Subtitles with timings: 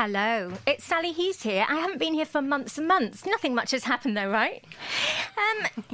[0.00, 1.66] Hello, it's Sali Hughes here.
[1.68, 3.26] I haven't been here for months and months.
[3.26, 4.64] Nothing much has happened though, right?
[5.36, 5.84] Um,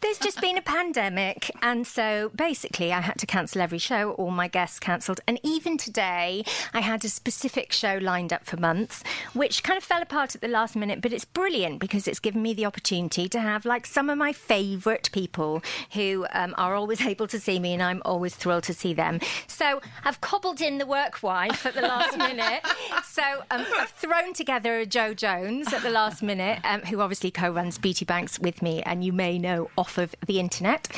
[0.00, 4.12] there's just been a pandemic, and so basically I had to cancel every show.
[4.12, 6.42] All my guests cancelled, and even today
[6.72, 9.02] I had a specific show lined up for months,
[9.34, 11.02] which kind of fell apart at the last minute.
[11.02, 14.32] But it's brilliant because it's given me the opportunity to have like some of my
[14.32, 18.74] favourite people who um, are always able to see me, and I'm always thrilled to
[18.74, 19.20] see them.
[19.48, 22.64] So I've cobbled in the work wife at the last minute.
[23.02, 27.78] So um, I've thrown together Jo Jones at the last minute, um, who obviously co-runs
[27.78, 30.88] Beauty Banks with me, and you may know off of the internet.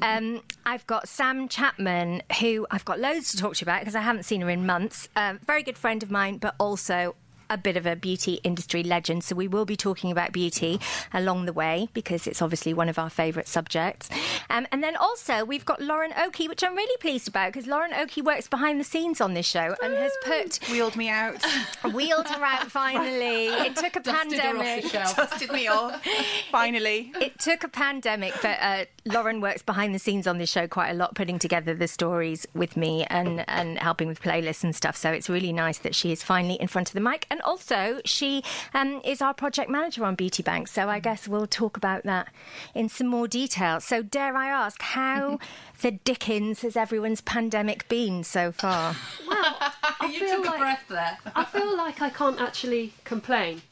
[0.00, 3.94] Um, I've got Sam Chapman, who I've got loads to talk to you about because
[3.94, 5.08] I haven't seen her in months.
[5.16, 7.14] Um, very good friend of mine, but also
[7.50, 9.24] a bit of a beauty industry legend.
[9.24, 10.80] So we will be talking about beauty
[11.12, 14.08] along the way because it's obviously one of our favourite subjects.
[14.50, 17.92] Um, and then also we've got Lauren Oakey, which I'm really pleased about because Lauren
[17.92, 21.44] Oakey works behind the scenes on this show and has put wheeled me out,
[21.92, 23.46] wheeled her out finally.
[23.46, 24.92] It took a Dusted pandemic.
[24.92, 26.04] Dusted me off.
[26.50, 27.12] Finally.
[27.20, 30.90] It took a pandemic, but uh, Lauren works behind the scenes on this show quite
[30.90, 34.96] a lot, putting together the stories with me and, and helping with playlists and stuff.
[34.96, 37.26] So it's really nice that she is finally in front of the mic.
[37.30, 38.42] And also, she
[38.74, 40.68] um, is our project manager on Beauty Bank.
[40.68, 42.28] So I guess we'll talk about that
[42.74, 43.80] in some more detail.
[43.80, 45.38] So, dare I ask, how
[45.80, 48.96] the dickens has everyone's pandemic been so far?
[49.30, 51.18] I you feel took like- a breath there.
[51.34, 53.62] I feel like I can't actually complain.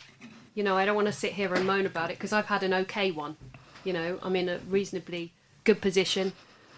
[0.54, 2.62] You know, I don't want to sit here and moan about it because I've had
[2.62, 3.36] an okay one.
[3.84, 5.32] You know, I'm in a reasonably
[5.64, 6.32] good position.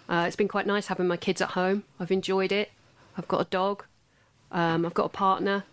[0.09, 1.83] Uh, it's been quite nice having my kids at home.
[1.99, 2.71] I've enjoyed it.
[3.17, 3.85] I've got a dog.
[4.51, 5.63] Um, I've got a partner.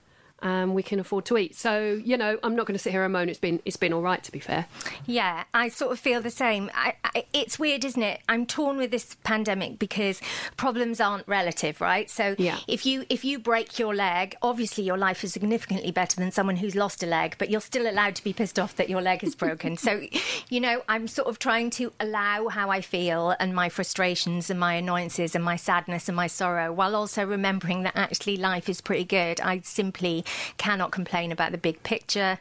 [0.47, 1.57] And we can afford to eat.
[1.57, 3.29] So you know, I'm not going to sit here and moan.
[3.29, 4.67] It's been it's been all right to be fair.
[5.07, 6.71] Yeah, I sort of feel the same.
[6.75, 8.21] I, I, it's weird, isn't it?
[8.29, 10.21] I'm torn with this pandemic because
[10.57, 12.09] problems aren't relative, right?
[12.11, 12.59] So Yeah.
[12.69, 16.57] if you if you break your leg, obviously your life is significantly better than someone
[16.57, 19.25] who's lost a leg, but you're still allowed to be pissed off that your leg
[19.25, 19.77] is broken.
[19.77, 20.03] so,
[20.49, 24.59] you know, I'm sort of trying to allow how I feel and my frustrations and
[24.61, 28.81] my annoyances and my sadness and my sorrow, while also remembering that actually life is
[28.81, 29.41] pretty good.
[29.41, 30.25] I simply
[30.59, 32.39] cannot complain about the big picture.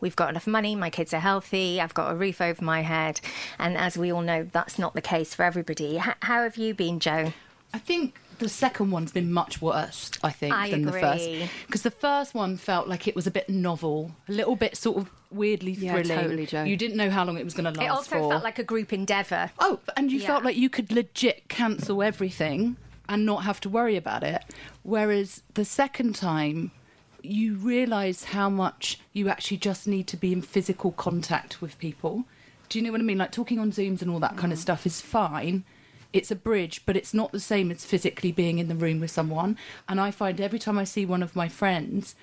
[0.00, 3.20] We've got enough money, my kids are healthy, I've got a roof over my head.
[3.58, 5.96] And as we all know, that's not the case for everybody.
[5.96, 7.32] H- how have you been, Joe?
[7.74, 11.28] I think the second one's been much worse, I think, I than the first.
[11.66, 14.98] Because the first one felt like it was a bit novel, a little bit sort
[14.98, 15.96] of weirdly thrilling.
[15.96, 16.24] Yeah, thrilling.
[16.24, 16.62] totally, Jo.
[16.64, 18.30] You didn't know how long it was going to last It also for.
[18.30, 19.50] felt like a group endeavour.
[19.58, 20.26] Oh, and you Yeah.
[20.26, 22.76] felt like you could legit cancel everything
[23.08, 24.42] and not have to worry about it.
[24.82, 26.70] Whereas the second time,
[27.26, 32.24] you realise how much you actually just need to be in physical contact with people.
[32.68, 33.18] Do you know what I mean?
[33.18, 35.64] Like talking on Zooms and all that kind of stuff is fine.
[36.12, 39.10] It's a bridge, but it's not the same as physically being in the room with
[39.10, 39.58] someone.
[39.88, 42.14] And I find every time I see one of my friends,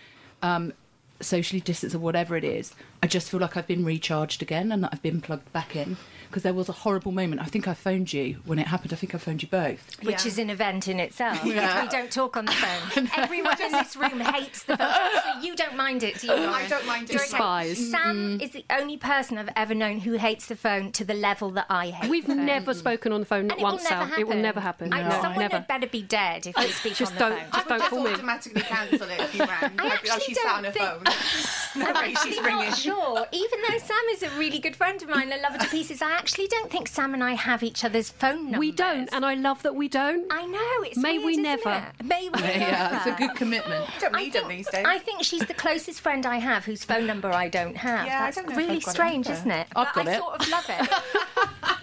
[0.41, 0.73] um,
[1.21, 4.83] socially distanced or whatever it is, I just feel like I've been recharged again and
[4.83, 5.97] that I've been plugged back in.
[6.29, 7.41] Because there was a horrible moment.
[7.41, 8.91] I think I phoned you when it happened.
[8.91, 9.95] I think I phoned you both.
[10.01, 11.39] Which is an event in itself.
[11.45, 11.83] Yeah.
[11.83, 13.07] We don't talk on the phone.
[13.17, 14.87] Everyone in this room hates the phone.
[14.89, 16.33] Actually, you don't mind it, do you?
[16.33, 16.67] Lauren?
[16.67, 17.13] don't mind it.
[17.13, 17.29] You're okay.
[17.31, 17.91] Despise.
[17.91, 21.51] Sam is the only person I've ever known who hates the phone to the level
[21.51, 22.09] that I hate.
[22.09, 22.45] We've the phone.
[22.47, 24.05] never spoken on the phone, not And it will once, never Sal.
[24.07, 24.19] happen.
[24.21, 24.91] It will never happen.
[24.93, 25.55] I, No, someone never.
[25.57, 27.51] had better be dead if we speak Just on the don't- phone.
[27.53, 28.11] just don't call me.
[28.13, 29.49] automatically cancel it if you rang.
[29.51, 31.79] I Like, oh, actually she's sat on her don't phone.
[31.83, 32.69] No I'm way actually she's ringing.
[32.69, 33.25] not sure.
[33.31, 36.01] Even though Sam is a really good friend of mine, I love her to pieces.
[36.01, 38.59] I actually don't think Sam and I have each other's phone numbers.
[38.59, 40.25] We don't, and I love that we don't.
[40.31, 40.83] I know.
[40.87, 41.91] It's May weird, we isn't never.
[41.99, 42.05] it?
[42.05, 43.85] May we Yeah, it's a good commitment.
[43.99, 44.85] Don't I need them think, these days.
[44.87, 48.05] I think she's the closest friend I have whose phone number I don't have.
[48.05, 49.39] Yeah, I That's don't know if really I've got strange, either.
[49.39, 49.67] isn't it?
[49.75, 50.19] I've But got I it.
[50.19, 51.77] sort of love it.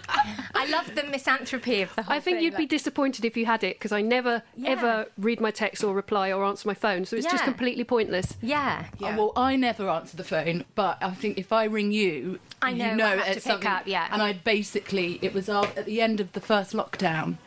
[0.53, 3.45] I love the misanthropy of the whole I think thing, you'd be disappointed if you
[3.45, 4.69] had it because I never Yeah.
[4.71, 8.35] ever read my text or reply or answer my phone, so it's just completely pointless.
[8.41, 8.85] Yeah.
[8.93, 9.15] Uh, yeah.
[9.15, 12.73] Oh, well, I never answer the phone, but I think if I ring you, I
[12.73, 13.67] know you know I have to it's pick something.
[13.67, 14.07] up, yeah.
[14.11, 17.37] And I basically, it was af- at the end of the first lockdown.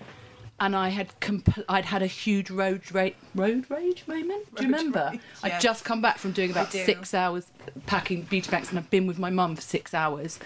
[0.61, 4.55] And I had compl- I'd had a huge road ra- road rage moment.
[4.55, 5.09] Do you remember?
[5.13, 6.85] rage, I'd just come back from doing about do.
[6.85, 7.47] six hours
[7.87, 10.39] packing beauty bags, and I've been with my mum for six hours.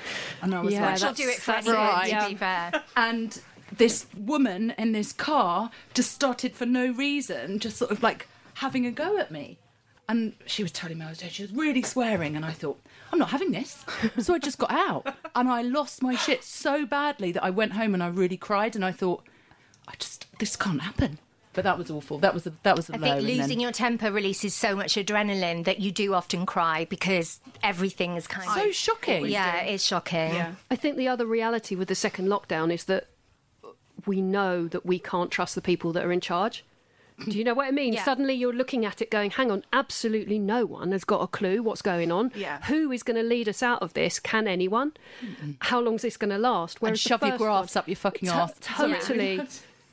[0.42, 2.22] And I was Yeah, like, that's- She'll do it for that's anyone, right.
[2.22, 2.72] to be fair.
[2.96, 3.40] and
[3.76, 8.86] this woman in this car just started for no reason, just sort of like having
[8.86, 9.58] a go at me.
[10.10, 11.32] And she was telling me I was dead.
[11.32, 12.80] She was really swearing, and I thought,
[13.12, 13.84] I'm not having this.
[14.18, 17.74] So I just got out, and I lost my shit so badly that I went
[17.74, 19.22] home and I really cried, and I thought,
[19.88, 21.18] I just this can't happen.
[21.54, 22.18] But that was awful.
[22.18, 23.02] That was a, that was a I low.
[23.02, 26.84] think and then- losing your temper releases so much adrenaline that you do often cry
[26.84, 28.66] because everything is kind so of.
[28.66, 29.26] So shocking.
[29.26, 30.34] Yeah, it is shocking.
[30.34, 30.52] Yeah.
[30.70, 33.08] I think the other reality with the second lockdown is that
[34.06, 36.64] we know that we can't trust the people that are in charge.
[37.28, 37.94] Do you know what I mean?
[37.94, 38.04] Yeah.
[38.04, 41.64] Suddenly you're looking at it going, hang on, absolutely no one has got a clue
[41.64, 42.30] what's going on.
[42.36, 42.62] Yeah.
[42.66, 44.20] Who is going to lead us out of this?
[44.20, 44.92] Can anyone?
[45.62, 46.76] How long is this going to last?
[46.76, 48.52] and Whereas the shove your graphs one- up your fucking To- arse.
[48.60, 49.40] Totally.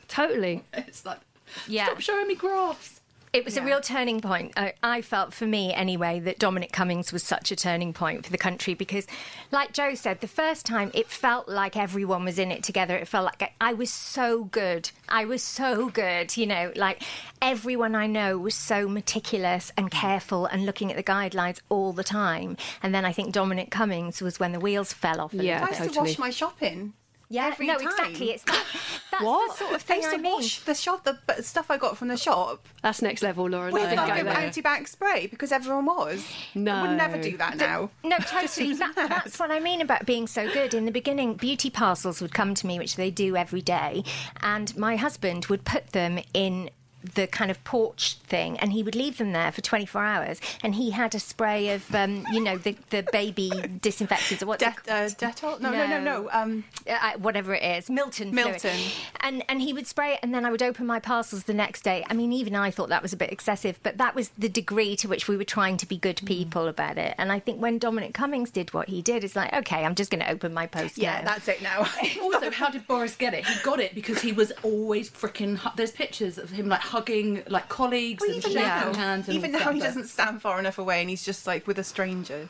[0.07, 0.63] Totally.
[0.74, 1.19] It's like,
[1.68, 1.86] Yeah.
[1.86, 3.02] stop showing me graphs.
[3.34, 4.54] It was a real turning point.
[4.56, 8.31] I, I felt, for me anyway, that Dominic Cummings was such a turning point for
[8.31, 9.07] the country because,
[9.52, 12.96] like Joe said, the first time it felt like everyone was in it together.
[12.96, 14.90] It felt like I, I was so good.
[15.10, 16.38] I was so good.
[16.38, 17.04] You know, like
[17.42, 22.06] everyone I know was so meticulous and careful and looking at the guidelines all the
[22.06, 22.56] time.
[22.81, 25.34] And then I think Dominic Cummings was when the wheels fell off.
[25.34, 25.80] a Yeah, little I bit.
[25.80, 26.10] used to totally.
[26.12, 26.94] wash my shopping.
[27.30, 27.88] Yeah, every no, time.
[27.88, 28.31] exactly.
[28.31, 28.66] It's that,
[29.12, 29.51] that's What?
[29.51, 30.33] the sort of I thing used I to mean.
[30.33, 33.74] wash the shop, the stuff I got from the shop That's next level, Lauren.
[33.74, 34.38] with I didn't like go an there.
[34.38, 36.25] anti-bac spray because everyone was.
[36.56, 36.81] I No.
[36.81, 37.89] would never do that now.
[38.04, 38.74] No, totally.
[38.74, 40.74] That, that's what I mean about being so good.
[40.74, 44.04] In the beginning, beauty parcels would come to me, which they do every day,
[44.42, 46.69] and my husband would put them in
[47.13, 50.75] the kind of porch thing and he would leave them there for 24 hours and
[50.75, 54.74] he had a spray of um, you know the, the baby disinfectants or what's it
[54.86, 55.60] Det- uh, Dettol?
[55.60, 56.22] No, no, no, No.
[56.24, 56.30] no.
[56.31, 58.31] Um, uh, whatever it is, Milton.
[58.31, 58.46] fluid.
[58.48, 58.78] Milton.
[59.22, 61.81] And and he would spray it, and then I would open my parcels the next
[61.84, 62.06] day.
[62.10, 64.96] I mean, even I thought that was a bit excessive, but that was the degree
[64.98, 66.28] to which we were trying to be good Mm.
[66.28, 67.13] people about it.
[67.18, 70.12] And I think when Dominic Cummings did what he did, it's like, okay, I'm just
[70.12, 70.98] going to open my post.
[70.98, 71.25] yeah, now.
[71.31, 71.80] that's it now.
[72.22, 73.46] also, how did Boris get it?
[73.46, 75.57] He got it because he was always freaking.
[75.57, 79.27] Hu- there's pictures of him like hugging like colleagues Well, and even shaking hands.
[79.27, 81.83] And even now, he doesn't stand far enough away, and he's just like with a
[81.83, 82.47] stranger.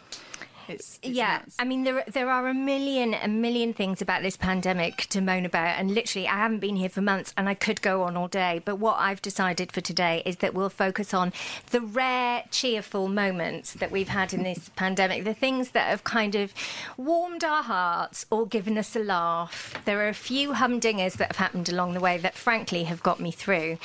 [0.67, 1.55] It's, it's yeah, nuts.
[1.59, 5.45] I mean there there are a million a million things about this pandemic to moan
[5.45, 8.27] about, and literally I haven't been here for months, and I could go on all
[8.27, 8.61] day.
[8.63, 11.33] But what I've decided for today is that we'll focus on
[11.71, 16.35] the rare cheerful moments that we've had in this pandemic, the things that have kind
[16.35, 16.53] of
[16.97, 19.73] warmed our hearts or given us a laugh.
[19.85, 23.19] There are a few humdingers that have happened along the way that, frankly, have got
[23.19, 23.77] me through.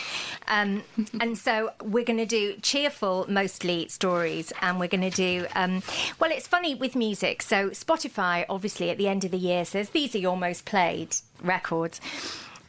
[0.48, 0.82] Um,
[1.20, 5.46] and so we're going to do cheerful, mostly stories, and we're going to do.
[5.54, 5.82] Um,
[6.18, 7.42] well, it's funny with music.
[7.42, 11.16] So Spotify, obviously, at the end of the year says these are your most played
[11.42, 12.00] records.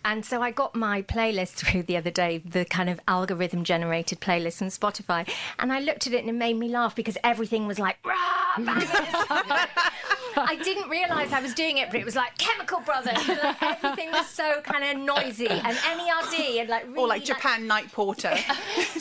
[0.04, 4.20] And so I got my playlist through the other day, the kind of algorithm generated
[4.20, 7.68] playlist on Spotify, and I looked at it and it made me laugh because everything
[7.68, 8.18] was like, rah.
[10.36, 13.28] I didn't realise I was doing it, but it was like Chemical Brothers.
[13.28, 17.68] Like, everything was so kind of noisy and NERD and like really or like Japan
[17.68, 18.36] Night Porter.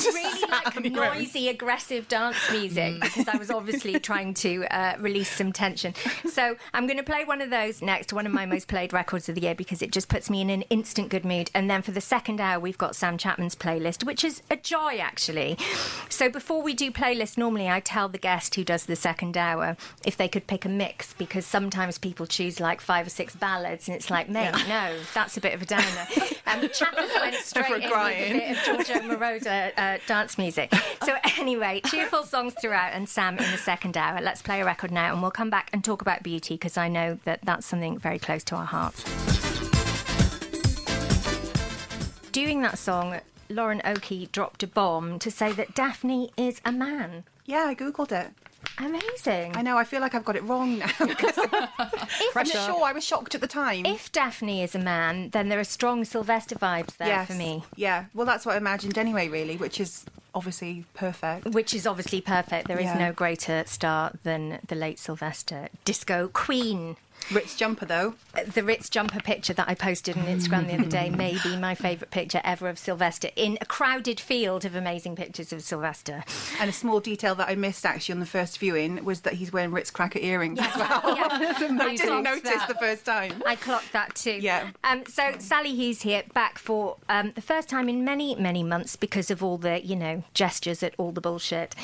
[0.01, 1.19] Really like on your own.
[1.19, 5.95] noisy, aggressive dance music because I was obviously trying to uh, release some tension.
[6.31, 9.29] So I'm going to play one of those next, one of my most played records
[9.29, 11.51] of the year because it just puts me in an instant good mood.
[11.55, 14.97] And then for the second hour, we've got Sam Chapman's playlist, which is a joy
[14.99, 15.59] actually.
[16.09, 19.77] So before we do playlist, normally I tell the guest who does the second hour
[20.05, 23.89] if they could pick a mix because sometimes people choose like five or six ballads
[23.89, 25.85] and it's like, mate, no, that's a bit of a downer.
[26.47, 30.75] Um, Chapman's went straight For in with a bit of Giorgio Moroder uh, dance music.
[31.05, 34.21] So anyway, cheerful songs throughout, and Sam in the second hour.
[34.21, 36.89] Let's play a record now, and we'll come back and talk about beauty because I
[36.89, 39.05] know that that's something very close to our hearts.
[42.33, 47.23] Doing that song, Lauren Oakey dropped a bomb to say that Daphne is a man.
[47.45, 48.33] Yeah, I googled it.
[48.81, 49.57] Amazing.
[49.57, 49.77] I know.
[49.77, 50.87] I feel like I've got it wrong now.
[50.99, 51.39] 'cause
[52.37, 53.85] I'm sure I was shocked at the time.
[53.87, 57.27] If Daphne is a man, then there are strong Sylvester vibes there yes.
[57.29, 57.65] for me.
[57.77, 58.07] Yeah.
[58.15, 59.29] Well, that's what I imagined anyway.
[59.29, 61.49] Really, which is obviously perfect.
[61.49, 62.69] Which is obviously perfect.
[62.69, 62.99] There is Yeah.
[62.99, 65.69] no greater star than the late Sylvester.
[65.85, 66.97] Disco Queen.
[67.33, 68.15] Ritz jumper though.
[68.55, 71.75] the Ritz jumper picture that I posted on Instagram the other day may be my
[71.75, 76.25] favourite picture ever of Sylvester in a crowded field of amazing pictures of Sylvester.
[76.61, 79.53] And a small detail that I missed actually on the first viewing was that he's
[79.53, 81.03] wearing Ritz cracker earrings as well.
[81.17, 81.29] Yeah.
[81.31, 82.67] I didn't notice that.
[82.69, 83.43] the first time.
[83.47, 84.39] I clocked that too.
[84.41, 84.71] Yeah.
[84.83, 88.97] Um, so Sali Hughes here, back for um, the first time in many, many months
[88.97, 91.75] because of all the, you know, gestures at all the bullshit.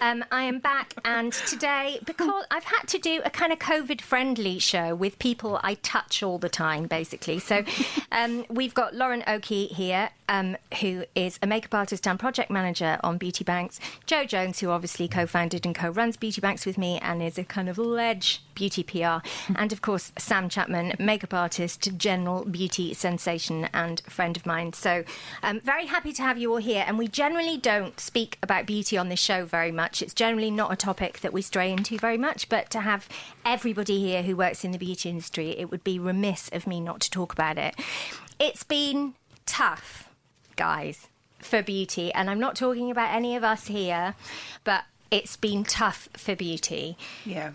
[0.00, 4.58] Um, I am back, and today because I've had to do a kind of COVID-friendly
[4.58, 7.38] show show with people I touch all the time, basically.
[7.38, 7.64] So
[8.12, 12.98] um, we've got Lauren Oakey here, um, who is a makeup artist and project manager
[13.02, 13.80] on Beauty Banks.
[14.06, 17.38] Jo Jones, who obviously co founded and co runs Beauty Banks with me and is
[17.38, 19.26] a kind of ledge beauty PR.
[19.56, 24.72] and of course, Sam Chapman, makeup artist, general beauty sensation, and friend of mine.
[24.72, 25.04] So
[25.42, 26.84] um, very happy to have you all here.
[26.86, 30.02] And we generally don't speak about beauty on this show very much.
[30.02, 33.08] It's generally not a topic that we stray into very much, but to have
[33.44, 37.00] everybody here who works in the beauty industry, it would be remiss of me not
[37.00, 37.74] to talk about it.
[38.38, 39.14] It's been
[39.46, 40.08] tough,
[40.56, 41.08] guys,
[41.38, 42.12] for beauty.
[42.12, 44.14] And I'm not talking about any of us here,
[44.64, 47.52] but it's been tough for beauty Yeah.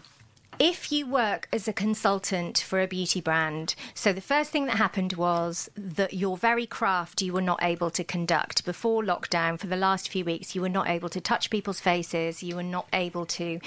[0.59, 4.77] if you work as a consultant for a beauty brand, so the first thing that
[4.77, 9.67] happened was that your very craft you were not able to conduct before lockdown for
[9.67, 10.55] the last few weeks.
[10.55, 12.41] You were not able to touch people's faces.
[12.41, 13.59] You were not able to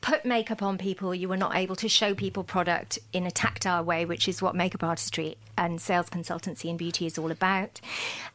[0.00, 1.14] put makeup on people.
[1.14, 4.54] You were not able to show people product in a tactile way, which is what
[4.54, 7.80] makeup artistry and sales consultancy and beauty is all about.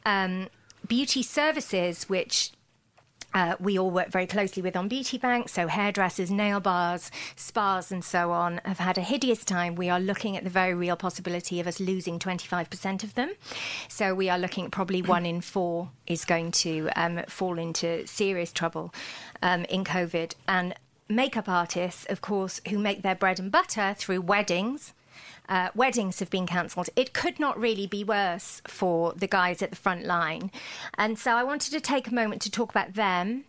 [0.06, 0.48] Um,
[0.88, 2.52] beauty services, which
[3.34, 7.92] uh, we all work very closely with on Beauty Bank, so hairdressers, nail bars, spas,
[7.92, 9.76] and so on, have had a hideous time.
[9.76, 13.32] We are looking at the very real possibility of us losing 25% of them.
[13.88, 18.06] So we are looking at probably one in four is going to um, fall into
[18.06, 18.94] serious trouble
[19.42, 20.34] um, in COVID.
[20.48, 20.76] And
[21.12, 24.94] makeup artists, of course, who make their bread and butter through weddings
[25.52, 26.90] uh, weddings have been cancelled.
[26.96, 30.50] It could not really be worse for the guys at the front line.
[30.98, 33.44] And so I wanted to take a moment to talk about them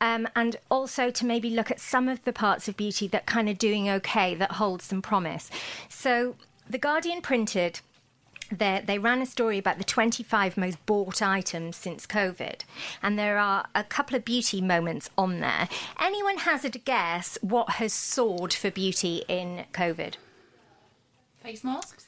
[0.00, 3.48] um, and also to maybe look at some of the parts of beauty that kind
[3.48, 5.50] of doing okay, that hold some promise.
[5.88, 6.36] So
[6.68, 7.80] The Guardian printed
[8.50, 12.60] they, they ran a story about the 25 most bought items since COVID,
[13.02, 15.68] and there are a couple of beauty moments on there.
[16.00, 20.14] Anyone hazard a guess what has soared for beauty in COVID?
[21.42, 22.06] Face masks?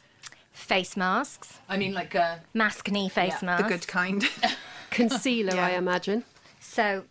[0.52, 3.62] Face masks, I mean, like, uh, mask knee face Yeah, masks.
[3.62, 4.28] The good kind.
[4.90, 5.66] Concealer, Yeah.
[5.66, 6.24] I imagine.
[6.60, 7.04] So,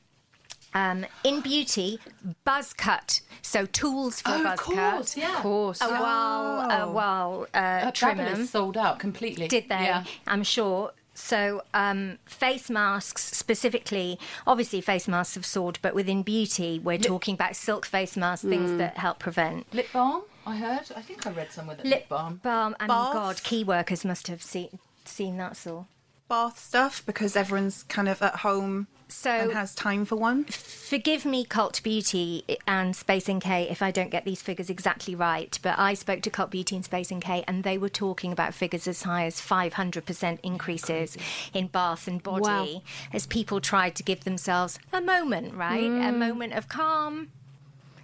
[0.73, 1.99] um, in beauty,
[2.43, 3.21] buzz cut.
[3.41, 5.21] So tools for oh, buzz of course, cut.
[5.21, 5.35] yeah.
[5.35, 5.81] Of course.
[5.81, 8.45] A while, a while uh, trimmer.
[8.45, 9.47] Sold out completely.
[9.47, 9.83] Did they?
[9.83, 10.03] Yeah.
[10.27, 10.91] I'm sure.
[11.13, 17.35] So, um, face masks specifically, obviously, face masks have soared, but within beauty, we're talking
[17.35, 19.71] about silk face masks, things that help prevent.
[19.73, 20.85] Lip balm, I heard.
[20.95, 22.39] I think I read somewhere that lip, balm.
[22.41, 22.75] balm.
[22.79, 23.13] And Bath.
[23.13, 25.85] God, key workers must have seen, seen that so.
[26.29, 30.45] Bath stuff because everyone's kind of at home So, and has time for one.
[30.45, 35.57] forgive me, Cult Beauty and Space NK, if I don't get these figures exactly right,
[35.61, 38.87] but I spoke to Cult Beauty and Space NK, and they were talking about figures
[38.87, 41.17] as high as 500% increases
[41.53, 42.81] in bath and body Wow.
[43.13, 45.83] as people tried to give themselves a moment, right?
[45.83, 46.17] A mm.
[46.17, 47.29] moment of calm,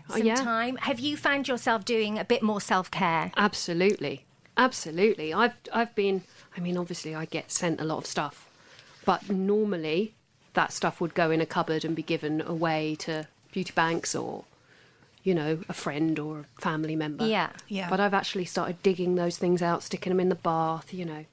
[0.10, 0.36] oh, some yeah.
[0.36, 0.76] time.
[0.78, 3.32] Have you found yourself doing a bit more self care?
[3.38, 4.26] Absolutely,
[4.58, 5.34] absolutely.
[5.34, 6.24] I've I've been.
[6.56, 8.50] I mean, obviously, I get sent a lot of stuff,
[9.06, 10.16] but normally
[10.58, 14.44] that stuff would go in a cupboard and be given away to beauty banks or,
[15.24, 17.26] you know, a friend or a family member.
[17.28, 17.52] Yeah.
[17.68, 17.90] Yeah.
[17.90, 20.94] But I've actually started digging those things out, sticking them in the bath.
[20.94, 21.26] You know,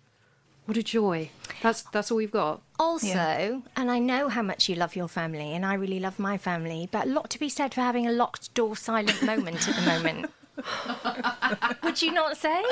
[0.67, 1.31] what a joy.
[1.63, 2.61] That's that's all we've got.
[2.79, 3.61] Also, Yeah.
[3.77, 6.89] and I know how much you love your family, and I really love my family,
[6.93, 9.83] but a lot to be said for having a locked door silent moment at the
[9.91, 10.31] moment.
[11.83, 12.63] Would you not say?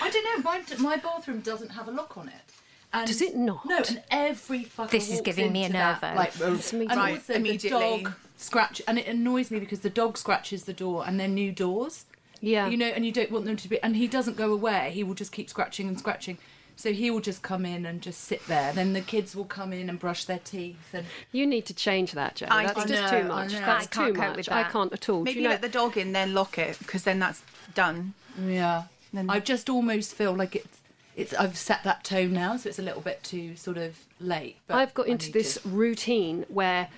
[0.00, 0.42] I don't know.
[0.50, 2.51] My, my bathroom doesn't have a lock on it.
[2.94, 3.64] And Does it not?
[3.64, 6.00] No, and every fucker This is giving me a nerve.
[6.00, 6.16] that, nervo.
[6.16, 6.78] Like, room.
[6.80, 7.70] me and Right, also immediately.
[7.70, 11.26] the dog scratch, and it annoys me because the dog scratches the door, and they're
[11.28, 12.04] new doors.
[12.40, 12.68] Yeah.
[12.68, 13.80] You know, and you don't want them to be.
[13.82, 14.90] And he doesn't go away.
[14.92, 16.38] He will just keep scratching and scratching.
[16.74, 18.72] So he will just come in and just sit there.
[18.72, 20.92] Then the kids will come in and brush their teeth.
[20.92, 22.46] And You need to change that, Joe.
[22.50, 23.52] I- That's I just know, too much.
[23.52, 23.58] know.
[23.60, 24.36] That's I can't too much.
[24.36, 25.22] with I can't at all.
[25.22, 27.42] Maybe you know, let the dog in, then lock it because then that's
[27.74, 28.14] done.
[28.44, 30.78] yeah, Then- I just almost feel like it's.
[31.16, 31.34] It's.
[31.34, 34.56] I've set that tone now, so it's a little bit too sort of late.
[34.66, 36.88] But I've got into this to- routine where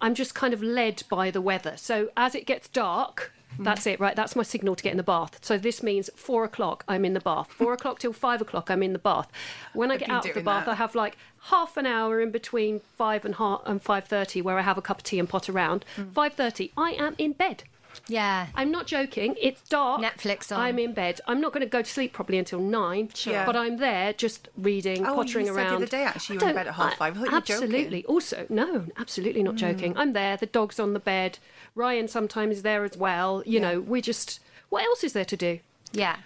[0.00, 1.74] I'm just kind of led by the weather.
[1.76, 3.64] So as it gets dark, Mm.
[3.64, 4.14] that's it, right?
[4.16, 5.38] That's my signal to get in the bath.
[5.42, 7.48] So this means four o'clock, I'm in the bath.
[7.52, 9.28] Four o'clock till five o'clock, I'm in the bath.
[9.72, 10.72] When I I've get out of the bath, that.
[10.72, 14.58] I have like half an hour in between five and half and five thirty where
[14.58, 15.84] I have a cup of tea and pot around.
[15.96, 16.12] Mm.
[16.12, 17.62] Five thirty, I am in bed.
[18.08, 18.46] Yeah.
[18.54, 19.34] I'm not joking.
[19.40, 20.00] It's dark.
[20.00, 20.60] Netflix on.
[20.60, 21.20] I'm in bed.
[21.26, 23.10] I'm not going to go to sleep probably until nine.
[23.14, 23.32] Sure.
[23.32, 23.46] Yeah.
[23.46, 25.74] But I'm there just reading, Oh, you pottering said the around.
[25.74, 27.16] other day, actually, you I were in bed at half I- five.
[27.16, 27.64] I thought you were joking.
[27.64, 28.04] absolutely.
[28.04, 29.58] Also, no, absolutely not hmm.
[29.58, 29.96] joking.
[29.96, 30.36] I'm there.
[30.36, 31.38] The dog's on the bed.
[31.74, 33.42] Ryan sometimes is there as well.
[33.46, 34.40] You know, we just.
[34.68, 35.60] What else is there to do?
[35.92, 36.16] Yeah.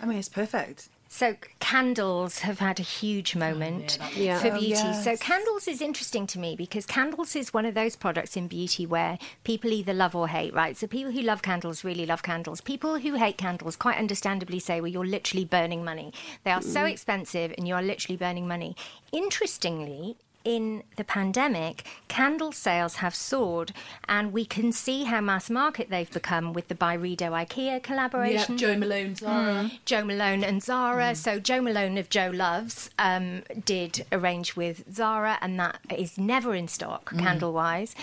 [0.00, 0.88] I mean, it's perfect.
[1.14, 4.38] So candles have had a huge moment oh, Yeah.
[4.38, 4.94] for Oh, beauty.
[4.94, 8.86] So candles is interesting to me because candles is one of those products in beauty
[8.86, 10.74] where people either love or hate, right?
[10.74, 12.62] So people who love candles really love candles.
[12.62, 16.14] People who hate candles quite understandably say, well, you're literally burning money.
[16.44, 16.90] They are so mm.
[16.90, 18.74] expensive and you are literally burning money.
[19.12, 23.72] Interestingly, in the pandemic, candle sales have soared,
[24.08, 28.58] and we can see how mass market they've become with the Byredo IKEA Yeah, collaboration.
[28.58, 29.70] Jo Malone, Zara.
[29.84, 31.14] Jo Malone and Zara.
[31.14, 36.54] So Jo Malone of Jo Loves um, did arrange with Zara, and that is never
[36.54, 37.94] in stock, candle wise.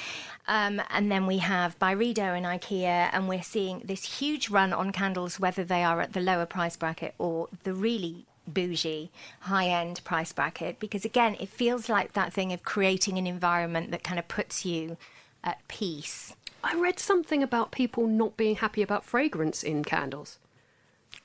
[0.48, 4.92] Um, and then we have Byredo and IKEA, and we're seeing this huge run on
[4.92, 10.02] candles, whether they are at the lower price bracket or the really bougie high end
[10.04, 14.20] price bracket because again it feels like that thing of creating an environment that kind
[14.20, 14.98] of puts you
[15.44, 20.40] at peace I read something about people not being happy about fragrance in candles.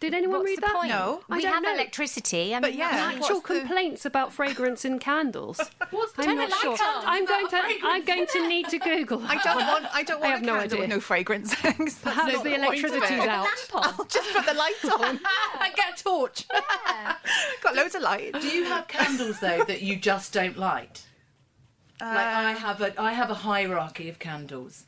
[0.01, 0.75] Did anyone What's read the that?
[0.75, 0.89] point?
[0.89, 1.23] No.
[1.31, 1.73] I we don't have know.
[1.75, 5.59] electricity I But mean, yeah, Actual What's the- complaints about fragrance in candles.
[5.91, 6.73] What's the I'm not light sure.
[6.73, 6.79] on.
[7.07, 7.61] I'm going to.
[7.85, 9.23] I'm going to need to Google.
[9.27, 9.87] I don't want.
[9.95, 10.33] I don't want.
[10.33, 10.81] I have a no candle idea.
[10.81, 11.55] with no fragrance.
[11.63, 13.29] That's Perhaps not the point of electricity's it.
[13.29, 13.47] out.
[13.75, 15.21] I'll just put the light on.
[15.25, 16.45] I get a torch.
[17.63, 18.33] Got loads of light.
[18.41, 21.07] Do you have candles though that you just don't light?
[22.01, 24.85] like I uh, have a I have a hierarchy of candles.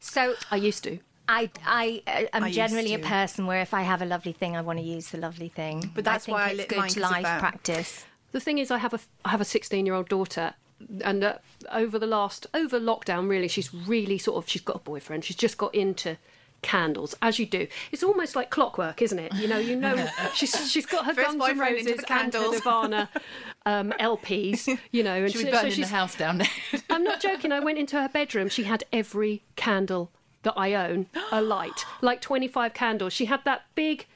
[0.00, 0.98] so I used to.
[1.30, 4.56] I, I, uh, am I generally a person where if I have a lovely thing,
[4.56, 5.90] I want to use the lovely thing.
[5.94, 7.40] But that's I think why I it's lit good mine 'cause of life that.
[7.40, 8.04] practice.
[8.32, 10.54] The thing is, I have a I have a 16 year old daughter,
[11.04, 11.34] and uh,
[11.72, 15.24] over the last over lockdown, really, she's really sort of she's got a boyfriend.
[15.24, 16.16] She's just got into
[16.62, 17.66] candles, as you do.
[17.90, 19.32] It's almost like clockwork, isn't it?
[19.34, 22.12] You know, you know, she's she's got her First Guns N' boyfriend into Roses the
[22.12, 22.54] and her candles.
[22.56, 23.08] Nirvana
[23.66, 24.78] um, LPs.
[24.90, 26.48] You know, and Should we so- burn so in the house down there?
[26.90, 27.50] I'm not joking.
[27.52, 28.48] I went into her bedroom.
[28.48, 30.10] She had every candle
[30.42, 33.12] that I own alight, like 25 candles.
[33.12, 34.06] She had that big.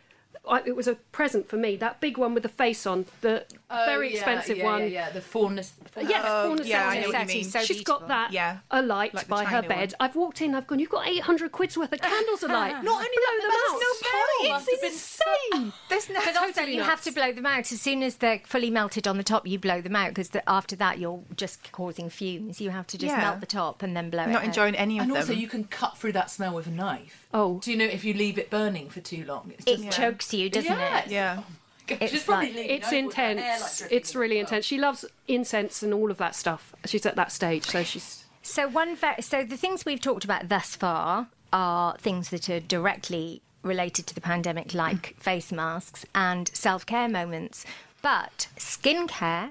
[0.67, 1.77] It was a present for me.
[1.77, 4.81] That big one with the face on, the very Oh, yeah, expensive yeah, one.
[4.81, 5.73] Yeah, uh, yeah, uh, the fairness.
[6.01, 7.03] Yes, Oh, Fauna yeah, I City.
[7.07, 7.45] know what you mean.
[7.45, 7.99] So She's beautiful.
[8.01, 8.59] got that Yeah.
[8.71, 9.95] alight Like the by her bed.
[9.99, 10.09] one.
[10.09, 10.55] I've walked in.
[10.55, 10.79] I've gone.
[10.79, 12.83] You've got 800 quid's worth of candles alight.
[12.85, 13.81] Not only that, Blow them out.
[14.43, 15.21] no Must have been It's
[15.55, 15.73] insane.
[15.89, 16.21] There's no.
[16.25, 19.09] But also, Totally you have to blow them out as soon as they're fully melted
[19.09, 19.47] on the top.
[19.47, 22.61] You blow them out because after that you're just causing fumes.
[22.61, 24.29] You have to just melt the top and then blow it.
[24.29, 24.45] not out.
[24.45, 25.17] enjoying any of And them.
[25.19, 27.27] also, you can cut through that smell with a knife.
[27.33, 27.59] Oh.
[27.61, 29.53] Do you know if you leave it burning for too long?
[29.57, 31.07] It's It just chokes you, doesn't Yes.
[31.07, 31.13] it?
[31.13, 31.37] yeah.
[31.41, 31.45] Oh,
[31.89, 33.83] It's like- It's over with her hair, like, intense.
[33.91, 34.41] It's really well.
[34.41, 34.65] intense.
[34.65, 36.75] She loves incense and all of that stuff.
[36.87, 38.25] She's at that stage, so she's.
[38.43, 42.61] So one, ve- so the things we've talked about thus far are things that are
[42.61, 45.23] directly related to the pandemic, like mm.
[45.23, 47.65] face masks and self-care moments.
[48.03, 49.51] But skincare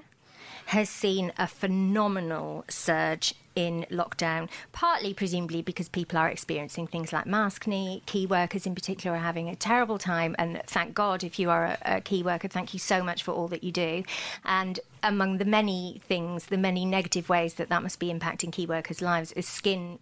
[0.66, 7.24] has seen a phenomenal surge in lockdown, partly presumably because people are experiencing things like
[7.24, 8.04] maskne.
[8.06, 11.64] Key workers in particular are having a terrible time, and thank God if you are
[11.66, 14.02] a, a key worker, thank you so much for all that you do.
[14.44, 18.66] And among the many things, the many negative ways that that must be impacting key
[18.66, 19.98] workers' lives is skin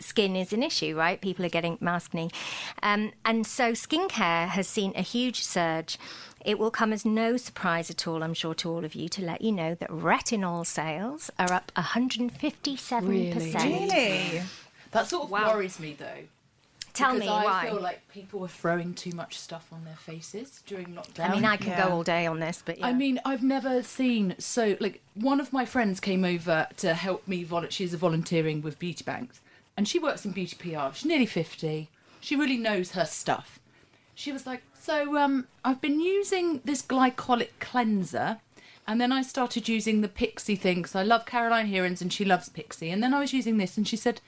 [0.00, 1.20] skin is an issue, right?
[1.20, 2.32] People are getting maskne.
[2.82, 5.98] Um, and so skincare has seen a huge surge.
[6.44, 9.22] It will come as no surprise at all, I'm sure, to all of you to
[9.22, 13.08] let you know that retinol sales are up 157%.
[13.08, 14.42] Really?
[14.90, 15.54] That sort of Wow.
[15.54, 16.24] worries me though.
[16.92, 17.62] Tell because me I why.
[17.66, 21.28] I feel like people were throwing too much stuff on their faces during lockdown.
[21.28, 21.88] I mean, I can Yeah.
[21.88, 22.86] go all day on this, but yeah.
[22.86, 27.26] I mean, I've never seen so like one of my friends came over to help
[27.26, 27.72] me volunteer.
[27.72, 29.40] She's a volunteering with Beauty Banks,
[29.76, 30.94] and she works in beauty PR.
[30.94, 31.88] She's nearly fifty.
[32.20, 33.58] She really knows her stuff.
[34.14, 38.38] She was like, "So, um, I've been using this glycolic cleanser."
[38.86, 42.24] And then I started using the Pixie thing because I love Caroline Hirons and she
[42.24, 42.90] loves Pixie.
[42.90, 44.20] And then I was using this and she said,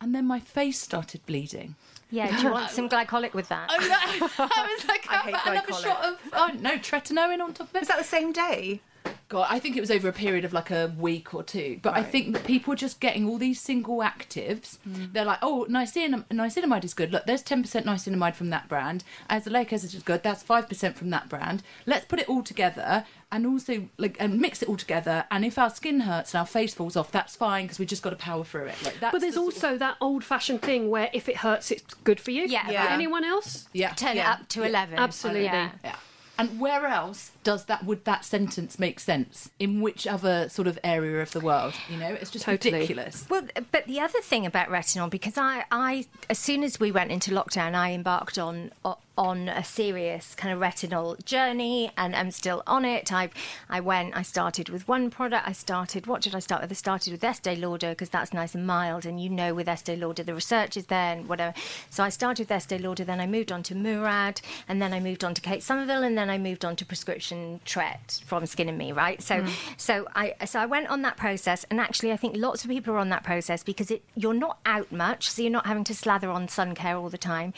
[0.00, 1.74] and then my face started bleeding.
[2.10, 3.68] yeah, do you want some glycolic with that?
[3.70, 5.82] I was like, I hate another glycolic.
[5.82, 7.80] shot of, oh no, tretinoin on top of it.
[7.80, 8.80] Was that the same day?
[9.28, 11.80] God, I think it was over a period of like a week or two.
[11.82, 14.78] But I think that people are just getting all these single actives.
[14.88, 15.12] Mm.
[15.12, 17.12] They're like, oh, niacinam- niacinamide is good.
[17.12, 19.04] Look, there's 10% niacinamide from that brand.
[19.28, 20.22] As Azelaic acid is good.
[20.22, 21.62] That's 5% from that brand.
[21.84, 25.26] Let's put it all together and also like and mix it all together.
[25.30, 28.02] And if our skin hurts and our face falls off, that's fine because we just
[28.02, 28.82] got to power through it.
[28.82, 31.70] Like that's But there's the sort of- also that old-fashioned thing where if it hurts,
[31.70, 32.44] it's good for you.
[32.46, 32.70] Yeah.
[32.70, 32.88] Yeah.
[32.90, 33.68] Anyone else?
[33.74, 34.36] yeah, Turn Yeah.
[34.36, 34.98] it up to 11.
[34.98, 35.42] Absolutely.
[35.44, 35.70] Yeah.
[35.84, 35.96] yeah.
[36.40, 40.78] And where else does that would that sentence make sense in which other sort of
[40.84, 41.72] area of the world?
[41.88, 42.74] You know, it's just Totally.
[42.74, 43.24] ridiculous.
[43.30, 47.10] Well, but the other thing about retinol, because I, I, as soon as we went
[47.10, 48.70] into lockdown, I embarked on
[49.18, 53.12] on a serious kind of retinol journey, and I'm still on it.
[53.12, 53.30] I,
[53.68, 55.48] I went, I started with one product.
[55.48, 56.70] I started, what did I start with?
[56.70, 59.96] I started with Estee Lauder because that's nice and mild, and you know, with Estee
[59.96, 61.52] Lauder, the research is there and whatever.
[61.90, 65.00] So I started with Estee Lauder, then I moved on to Murad, and then I
[65.00, 68.68] moved on to Kate Somerville, and then I moved on to prescription Tret from Skin
[68.68, 69.22] and Me, right?
[69.22, 69.44] So,
[69.76, 72.94] so I, so I went on that process, and actually, I think lots of people
[72.94, 75.94] are on that process because it, you're not out much, so you're not having to
[75.94, 77.52] slather on sun care all the time.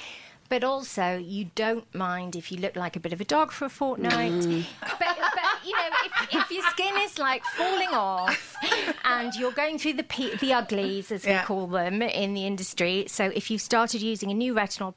[0.49, 3.67] But also, you don't mind if you look like a bit of a dog for
[3.67, 4.33] a fortnight.
[4.33, 4.65] Mm.
[4.81, 8.57] But, but you know, if, if your skin is like falling off
[9.05, 13.05] and you're going through the pe- the uglies, as we call them in the industry,
[13.07, 14.95] so if you've started using a new retinol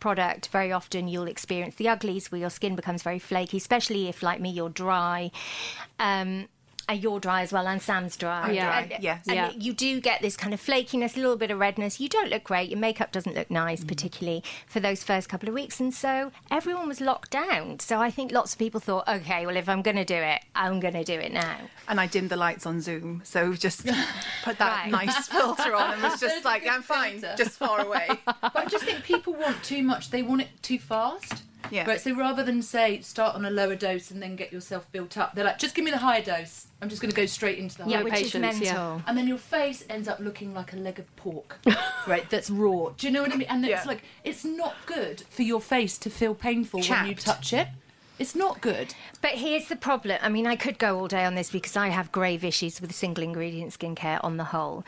[0.00, 4.22] product, very often you'll experience the uglies where your skin becomes very flaky, especially if,
[4.22, 5.30] like me, you're dry.
[5.98, 6.48] Um,
[6.88, 8.50] and you're dry as well, and Sam's dry.
[8.52, 8.78] Yeah.
[8.78, 9.24] And, Yes.
[9.26, 9.50] and Yeah.
[9.50, 12.00] you do get this kind of flakiness, a little bit of redness.
[12.00, 12.70] You don't look great.
[12.70, 13.88] Your makeup doesn't look nice, mm-hmm.
[13.88, 15.80] particularly for those first couple of weeks.
[15.80, 17.78] And so everyone was locked down.
[17.80, 20.40] So I think lots of people thought, okay, well, if I'm going to do it,
[20.54, 21.56] I'm going to do it now.
[21.86, 23.84] And I dimmed the lights on Zoom, so just
[24.42, 24.90] put that Right.
[24.90, 27.36] nice filter on and was just like, I'm fine, filter.
[27.44, 28.08] just far away.
[28.40, 30.10] But I just think people want too much.
[30.10, 31.42] They want it too fast.
[31.70, 31.86] Yeah.
[31.88, 32.00] Right.
[32.00, 35.34] So rather than say start on a lower dose and then get yourself built up,
[35.34, 36.66] they're like, just give me the higher dose.
[36.80, 38.62] I'm just going to go straight into the higher Yeah, No which patience, is mental.
[38.64, 39.00] yeah.
[39.06, 41.58] and then your face ends up looking like a leg of pork,
[42.06, 42.28] right?
[42.30, 42.90] That's raw.
[42.96, 43.48] Do you know what I mean?
[43.48, 43.88] And it's Yeah.
[43.88, 47.68] like it's not good for your face to feel painful when you touch it.
[48.18, 48.94] It's not good.
[49.20, 50.18] But here's the problem.
[50.22, 52.92] I mean, I could go all day on this because I have grave issues with
[52.92, 54.84] single ingredient skincare on the whole.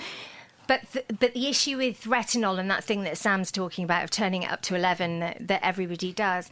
[0.71, 4.11] But the, but the issue with retinol and that thing that Sam's talking about of
[4.13, 6.49] turning it up to 11 that, that everybody does,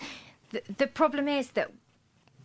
[0.51, 1.71] the, the problem is that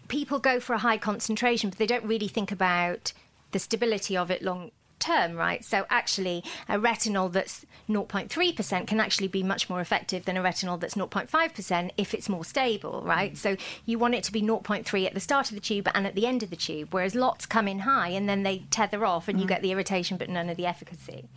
[0.07, 3.11] people go for a high concentration, but they don't really think about
[3.53, 4.69] the stability of it long
[5.03, 5.63] term, right?
[5.63, 10.79] So actually, a retinol that's 0.3% can actually be much more effective than a retinol
[10.79, 13.33] that's 0.5% if it's more stable, right?
[13.33, 13.37] Mm.
[13.37, 16.15] So you want it to be 0.3 at the start of the tube and at
[16.15, 19.27] the end of the tube, whereas lots come in high and then they tether off
[19.27, 19.49] and you mm.
[19.49, 21.29] get the irritation but none of the efficacy.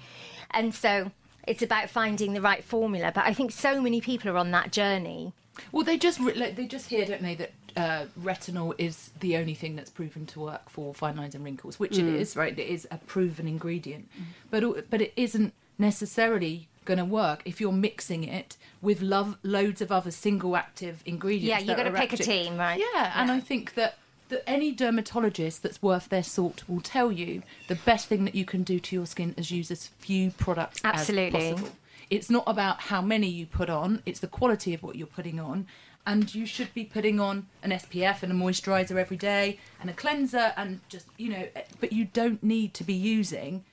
[0.50, 1.11] And so
[1.46, 3.12] it's about finding the right formula.
[3.14, 5.33] But I think so many people are on that journey.
[5.72, 9.37] Well, they just re- like, they just hear, don't they, that uh, retinol is the
[9.37, 12.59] only thing that's proven to work for fine lines and wrinkles, which it is, right?
[12.59, 14.09] It is a proven ingredient,
[14.51, 19.83] but but it isn't necessarily going to work if you're mixing it with love loads
[19.83, 21.49] of other single active ingredients.
[21.49, 22.81] Yeah, you that gotta are pick a team, right?
[22.81, 23.99] Yeah, and I think that.
[24.29, 28.45] That any dermatologist that's worth their salt will tell you the best thing that you
[28.45, 31.51] can do to your skin is use as few products Absolutely.
[31.51, 31.77] as possible.
[32.11, 35.39] It's not about how many you put on, it's the quality of what you're putting
[35.39, 35.69] on.
[36.07, 39.92] And you should be putting on an SPF and a moisturizer every day and a
[39.92, 41.49] cleanser and just, you know,
[41.81, 43.64] but you don't need to be using.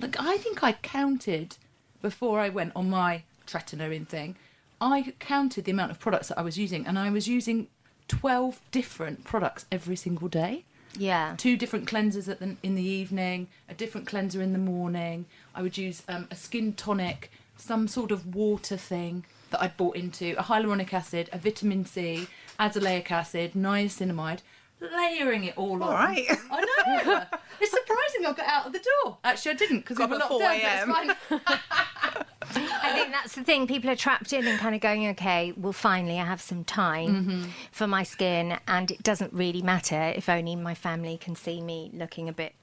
[0.00, 1.56] Like, I think I counted
[2.00, 4.36] before I went on my tretinoin thing,
[4.80, 7.66] I counted the amount of products that I was using and I was using
[8.08, 10.64] 12 different products every single day
[10.96, 11.34] Yeah.
[11.38, 15.26] two different cleansers at the, in the evening, a different cleanser in the morning.
[15.54, 19.96] I would use um, a skin tonic, some sort of water thing that I'd bought
[19.96, 22.26] into, a hyaluronic acid, a vitamin C,
[22.58, 24.40] azelaic acid, niacinamide,
[24.80, 25.94] layering it all, All on.
[25.94, 26.26] right.
[26.50, 27.24] I know.
[27.60, 29.18] it's surprising I got out of the door.
[29.22, 30.60] Actually, I didn't because we Got were up at locked 4 down.
[30.60, 31.10] so a.m..
[31.10, 32.26] it's fine.
[32.54, 33.66] I think that's the thing.
[33.66, 36.92] People are trapped in and kind of going, okay, well, finally, I have some time
[37.14, 37.44] Mm-hmm.
[37.70, 41.90] for my skin, and it doesn't really matter if only my family can see me
[41.94, 42.54] looking a bit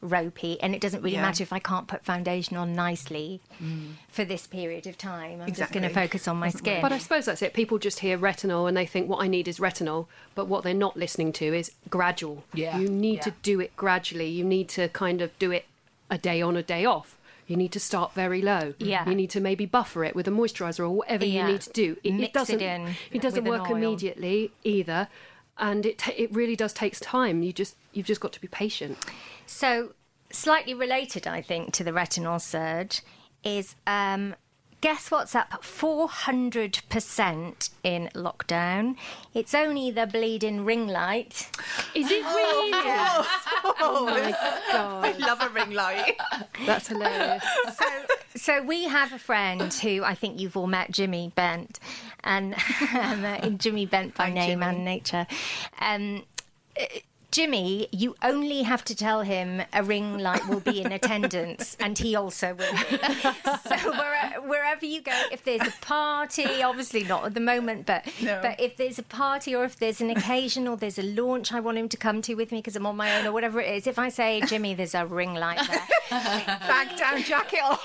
[0.00, 1.22] ropey, and it doesn't really Yeah.
[1.22, 3.40] matter if I can't put foundation on nicely
[4.08, 5.40] for this period of time.
[5.40, 6.82] I'm just going to focus on my skin.
[6.82, 7.54] But I suppose that's it.
[7.54, 10.74] People just hear retinol and they think what I need is retinol, but what they're
[10.74, 12.44] not listening to is gradual.
[12.54, 14.28] Yeah, You need to do it gradually.
[14.28, 15.64] You need to kind of do it
[16.10, 17.16] a day on, a day off.
[17.46, 18.74] You need to start very low.
[18.78, 19.08] Yeah.
[19.08, 21.46] You need to maybe buffer it with a moisturizer or whatever Yeah.
[21.46, 21.96] you need to do.
[22.02, 22.60] It, Mix it doesn't.
[22.60, 23.76] in it doesn't with an work oil.
[23.76, 25.06] immediately either,
[25.56, 27.42] and it ta- it really does takes time.
[27.44, 28.98] You just you've just got to be patient.
[29.46, 29.94] So,
[30.30, 33.02] slightly related, I think, to the retinol surge
[33.44, 34.34] is um,
[34.80, 38.96] guess what's up 400% in lockdown?
[39.34, 41.50] It's only the bleeding ring light.
[41.94, 42.70] Is it really?
[43.78, 44.30] Oh, my
[44.72, 45.04] God.
[45.04, 46.16] I love a ring light.
[46.66, 47.42] that's hilarious.
[47.76, 47.84] So,
[48.34, 51.78] so we have a friend who I think you've all met, Jimmy Bent,
[52.24, 52.54] and
[52.94, 54.66] um, uh, Jimmy Bent by Hi, name Jimmy.
[54.66, 55.26] and nature.
[55.80, 56.24] Um,
[57.36, 61.98] Jimmy, you only have to tell him a ring light will be in attendance, and
[61.98, 62.96] he also will be.
[63.68, 68.06] so where, wherever you go, if there's a party, obviously not at the moment, but
[68.22, 68.38] No.
[68.40, 71.60] but if there's a party or if there's an occasion or there's a launch I
[71.60, 73.68] want him to come to with me because I'm on my own or whatever it
[73.68, 77.76] is, if I say, Jimmy, there's a ring light there, Bag down, jacket on.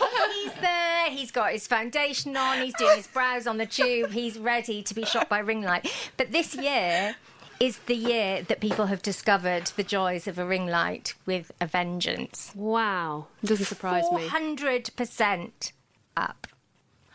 [0.43, 4.39] he's there, he's got his foundation on, he's doing his brows on the tube, he's
[4.39, 5.91] ready to be shot by ring light.
[6.15, 7.17] But this year
[7.61, 11.67] is the year that people have discovered the joys of a ring light with a
[11.67, 12.51] vengeance.
[12.55, 13.27] Wow.
[13.45, 14.27] Doesn't surprise me.
[14.27, 15.71] 400%
[16.17, 16.47] up.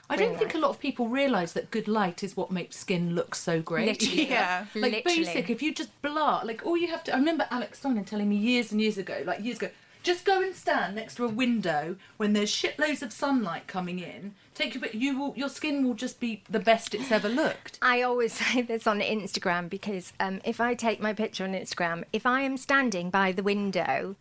[0.09, 3.17] I don't think a lot of people realise that good light is what makes skin
[3.17, 3.89] look so great.
[3.89, 4.31] Literally.
[4.31, 4.67] Yeah.
[4.77, 5.25] Like Literally.
[5.25, 7.13] basic, if you just blur, like all you have to.
[7.15, 9.71] I remember Alex Steinherr telling me years and years ago, like years ago,
[10.05, 14.37] just go and stand next to a window when there's shitloads of sunlight coming in.
[14.57, 17.79] Take your, you will, your skin will just be the best it's ever looked.
[17.83, 22.05] I always say this on Instagram because um, if I take my picture on Instagram,
[22.13, 24.17] if I am standing by the window,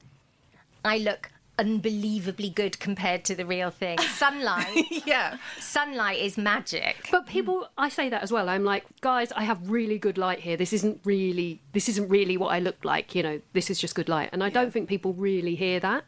[0.83, 3.97] I look unbelievably good compared to the real thing.
[4.15, 5.37] Sunlight, Yeah.
[5.57, 7.07] sunlight is magic.
[7.11, 8.49] But people, I say that as well.
[8.49, 10.57] I'm like, guys, I have really good light here.
[10.57, 13.15] This isn't really, this isn't really what I look like.
[13.15, 16.03] You know, this is just good light, and I don't think people really hear that.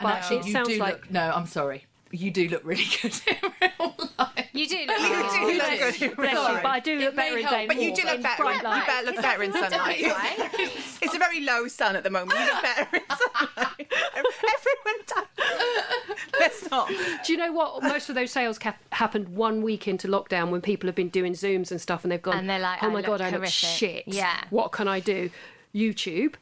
[0.00, 1.10] And But actually, it sounds do like look.
[1.10, 1.84] No, I'm sorry.
[2.10, 4.48] You do look really good in real life.
[4.54, 6.62] You do look You do look good in Bless you, real life.
[6.62, 8.42] but I do look may better in help, day But you do look better.
[8.42, 10.04] bright You better look better in sunlight.
[11.00, 12.38] It's a very low sun at the moment.
[12.40, 13.92] You look better in sunlight.
[14.16, 16.16] Everyone does.
[16.40, 16.88] Let's not.
[17.24, 17.82] Do you know what?
[17.82, 21.34] Most of those sales cap- happened one week into lockdown when people have been doing
[21.34, 23.34] Zooms and stuff, and they've gone, And they're like, "Oh my look god, I look
[23.34, 24.04] horrific." shit.
[24.06, 24.36] Yeah.
[24.50, 25.30] What can I do?
[25.74, 26.34] YouTube,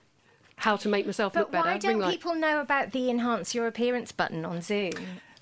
[0.56, 1.68] how to make myself look But better.
[1.72, 2.10] why don't light.
[2.12, 4.92] people know about the enhance your appearance button on Zoom?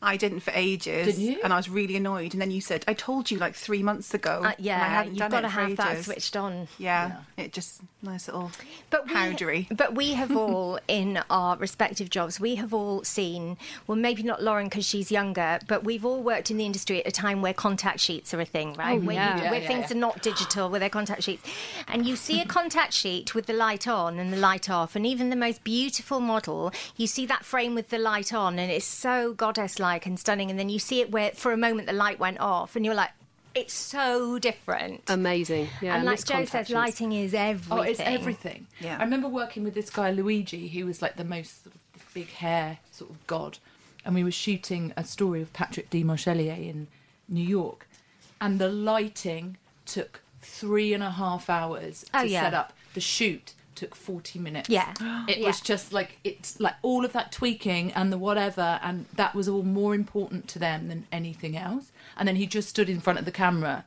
[0.05, 1.40] I didn't for ages, Didn't you?
[1.43, 2.33] and I was really annoyed.
[2.35, 5.03] And then you said, "I told you like three months ago." Uh, and I yeah,
[5.05, 6.69] you've got to it for have that switched on.
[6.79, 8.51] Yeah, it just nice little
[8.90, 9.69] But we, powdery.
[9.75, 13.57] But we have all, in our respective jobs, we have all seen.
[13.87, 17.07] Well, maybe not Lauren because she's younger, but we've all worked in the industry at
[17.07, 18.99] a time where contact sheets are a thing, right?
[19.01, 19.37] Oh, where yeah.
[19.37, 19.97] you, Yeah, where yeah, things yeah.
[19.97, 21.43] are not digital, where they're contact sheets,
[21.88, 25.07] and you see a contact sheet with the light on and the light off, and
[25.07, 28.85] even the most beautiful model, you see that frame with the light on, and it's
[28.85, 29.33] so
[29.95, 32.41] goddess-like and stunning, and then you see it where for a moment the light went
[32.41, 33.11] off, and you're like.
[33.57, 35.05] It's so different.
[35.07, 35.69] Amazing.
[35.81, 37.79] Yeah, and like this Joe says, lighting is everything.
[37.79, 38.67] Oh, it's everything.
[38.81, 38.97] Yeah.
[38.99, 42.31] I remember working with this guy Luigi, who was like the most sort of big
[42.31, 43.59] hair sort of god,
[44.05, 46.89] and we were shooting a story of Patrick Demarchelier in
[47.29, 47.87] New York,
[48.41, 52.43] and the lighting took three and a half hours Oh, to yeah.
[52.43, 52.73] set up.
[52.95, 54.69] The shoot took forty minutes.
[54.69, 54.93] Yeah.
[55.29, 55.47] It Yeah.
[55.47, 59.49] was just like it's like all of that tweaking and the whatever, and that was
[59.49, 61.91] all more important to them than anything else.
[62.17, 63.85] And then he just stood in front of the camera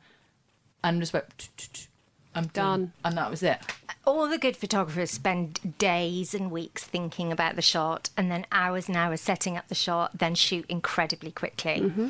[0.84, 1.88] and just went, "Tch, tch, tch,
[2.34, 3.58] "I'm done," and that was it.
[4.06, 8.88] all the good photographers spend days and weeks thinking about the shot and then hours
[8.88, 11.80] and hours setting up the shot, then shoot incredibly quickly.
[11.80, 12.08] Mm-hmm.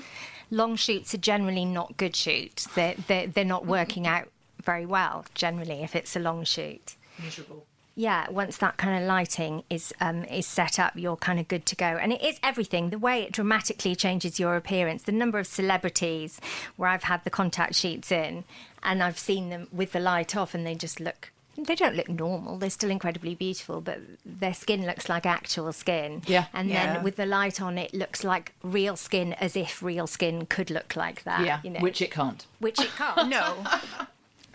[0.50, 2.66] Long shoots are generally not good shoots.
[2.68, 4.28] They're, they're, they're not working out
[4.62, 6.94] very well, generally, if it's a long shoot.
[7.22, 7.66] Miserable.
[7.94, 11.66] Yeah, once that kind of lighting is um, is set up, you're kind of good
[11.66, 11.84] to go.
[11.86, 12.90] And it is everything.
[12.90, 15.02] The way it dramatically changes your appearance.
[15.02, 16.40] The number of celebrities
[16.76, 18.44] where I've had the contact sheets in,
[18.84, 21.32] and I've seen them with the light off, and they just look.
[21.56, 22.56] They don't look normal.
[22.56, 26.22] They're still incredibly beautiful, but their skin looks like actual skin.
[26.24, 26.44] Yeah.
[26.52, 26.94] And Yeah.
[26.94, 30.70] then with the light on, it looks like real skin, as if real skin could
[30.70, 31.44] look like that.
[31.44, 32.46] yeah, You know, which it can't.
[32.60, 33.28] which it can't.
[33.28, 33.64] No,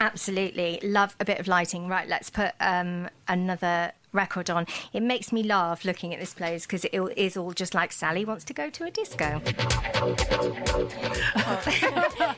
[0.03, 0.81] Absolutely.
[0.83, 1.87] Love a bit of lighting.
[1.87, 4.65] Right, let's put um, another record on.
[4.93, 8.23] It makes me laugh looking at this place because it is all just like Sally
[8.25, 9.41] wants to go to a disco.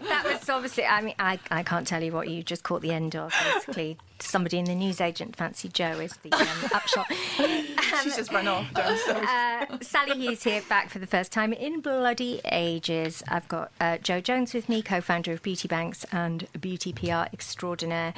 [0.05, 2.91] that was obviously, I mean, I, I can't tell you what you just caught the
[2.91, 3.33] end of.
[3.53, 7.05] Basically, somebody in the newsagent fancy Joe is the um, upshot.
[8.03, 8.71] she's just run off.
[8.73, 9.27] downstairs.
[9.27, 13.23] Uh, Sali Hughes here, back for the first time in bloody ages.
[13.27, 18.13] I've got uh, Jo Jones with me, co-founder of Beauty Banks and beauty PR extraordinaire.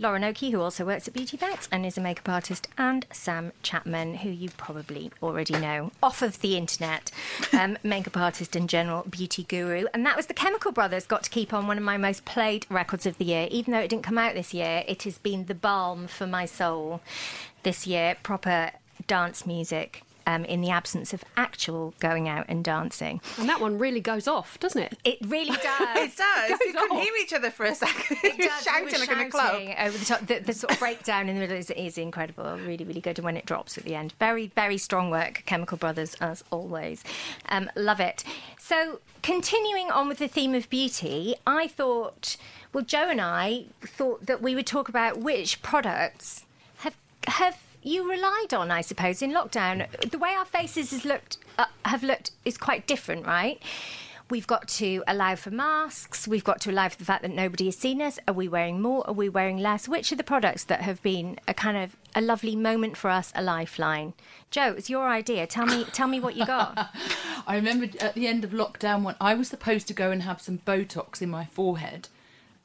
[0.00, 3.50] Lauren Oakey, who also works at Beauty Banks and is a makeup artist, and Sam
[3.64, 7.10] Chapman, who you probably already know off of the internet,
[7.52, 9.86] um, makeup artist and general beauty guru.
[9.92, 11.04] And that was the Chemical Brothers.
[11.04, 13.80] Got to keep on one of my most played records of the year, even though
[13.80, 14.84] it didn't come out this year.
[14.86, 17.00] It has been the balm for my soul
[17.64, 18.16] this year.
[18.22, 18.70] Proper
[19.08, 23.18] dance music um, in the absence of actual going out and dancing.
[23.38, 24.98] And that one really goes off, doesn't it?
[25.02, 25.96] It really does.
[25.96, 26.50] it does.
[26.50, 28.18] You couldn't hear each other for a second.
[28.22, 28.62] It you were does.
[28.62, 29.62] shouting We were like in a club.
[29.78, 30.26] over the top.
[30.26, 32.58] The, the sort of breakdown in the middle is, is incredible.
[32.58, 33.18] Really, really good.
[33.18, 35.44] And when it drops at the end, very, very strong work.
[35.46, 37.02] Chemical Brothers, as always.
[37.48, 38.22] Um, love it.
[38.58, 42.36] So, continuing on with the theme of beauty, I thought,
[42.74, 46.44] well, Joe and I thought that we would talk about which products
[46.80, 49.88] have have you relied on, I suppose, in lockdown.
[50.10, 53.62] The way our faces has looked, uh, have looked is quite different, right?
[54.30, 56.28] We've got to allow for masks.
[56.28, 58.18] We've got to allow for the fact that nobody has seen us.
[58.28, 59.06] Are we wearing more?
[59.06, 59.88] Are we wearing less?
[59.88, 63.32] Which are the products that have been a kind of a lovely moment for us,
[63.34, 64.12] a lifeline?
[64.50, 65.46] Joe, it's your idea.
[65.46, 66.90] Tell me, tell me what you got.
[67.46, 70.42] I remember at the end of lockdown when I was supposed to go and have
[70.42, 72.08] some Botox in my forehead,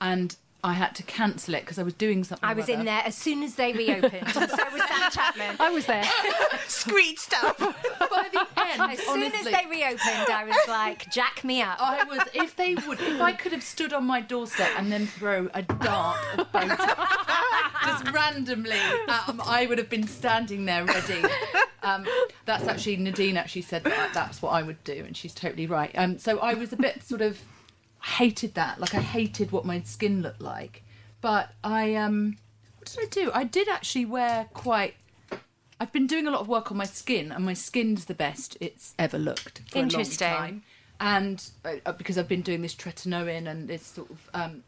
[0.02, 2.48] and I had to cancel it because I was doing something.
[2.48, 4.30] I was in there as soon as they reopened.
[4.34, 5.58] so was Sam Chapman.
[5.60, 6.06] I was there.
[6.68, 7.58] Screeched up.
[7.60, 12.06] By the end, As soon as they reopened, I was like, "Jack me up." I
[12.06, 12.22] was.
[12.34, 15.64] If they would, if I could have stood on my doorstep and then throw a
[15.64, 21.24] dart of Botox just randomly, um, I would have been standing there ready.
[21.84, 22.06] Um,
[22.46, 25.92] that's actually Nadine actually said that that's what I would do, and she's totally right.
[25.96, 27.40] Um, so I was a bit sort of
[28.04, 28.80] hated that.
[28.80, 30.84] Like I hated what my skin looked like,
[31.22, 32.38] but I um,
[32.78, 33.32] what did I do?
[33.34, 34.96] I did actually wear quite.
[35.80, 38.58] I've been doing a lot of work on my skin, and my skin's the best
[38.62, 40.28] it's ever looked for Interesting.
[40.28, 40.64] a long time.
[41.00, 44.64] And uh, because I've been doing this tretinoin and this sort of um,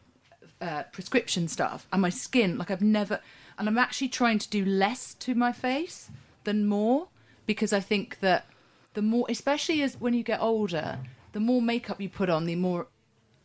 [0.59, 3.19] uh, prescription stuff, and my skin, like I've never,
[3.57, 6.09] and I'm actually trying to do less to my face
[6.43, 7.07] than more
[7.45, 8.45] because I think that
[8.93, 10.99] the more, especially as when you get older,
[11.33, 12.87] the more makeup you put on, the more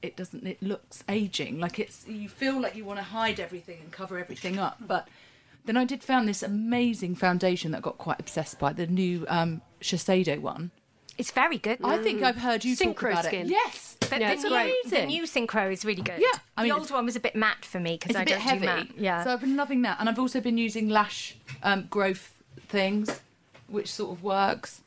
[0.02, 3.78] it doesn't it looks aging like it's you feel like you want to hide everything
[3.82, 5.06] and cover everything up but
[5.66, 9.24] then i did found this amazing foundation that I got quite obsessed by the new
[9.28, 10.70] um shiseido one
[11.18, 11.78] It's very good.
[11.84, 13.46] i think i've heard you talk Synchro about skin.
[13.46, 14.74] it yes But Yeah, the, it's new, great.
[14.90, 16.18] the new Synchro is really good.
[16.18, 18.24] Yeah, I mean, the old one was a bit matte for me because I a
[18.24, 18.88] bit don't heavy do matte.
[18.98, 19.22] Yeah.
[19.24, 22.34] so i've been loving that and i've also been using lash um growth
[22.68, 23.20] things
[23.68, 24.80] which sort of works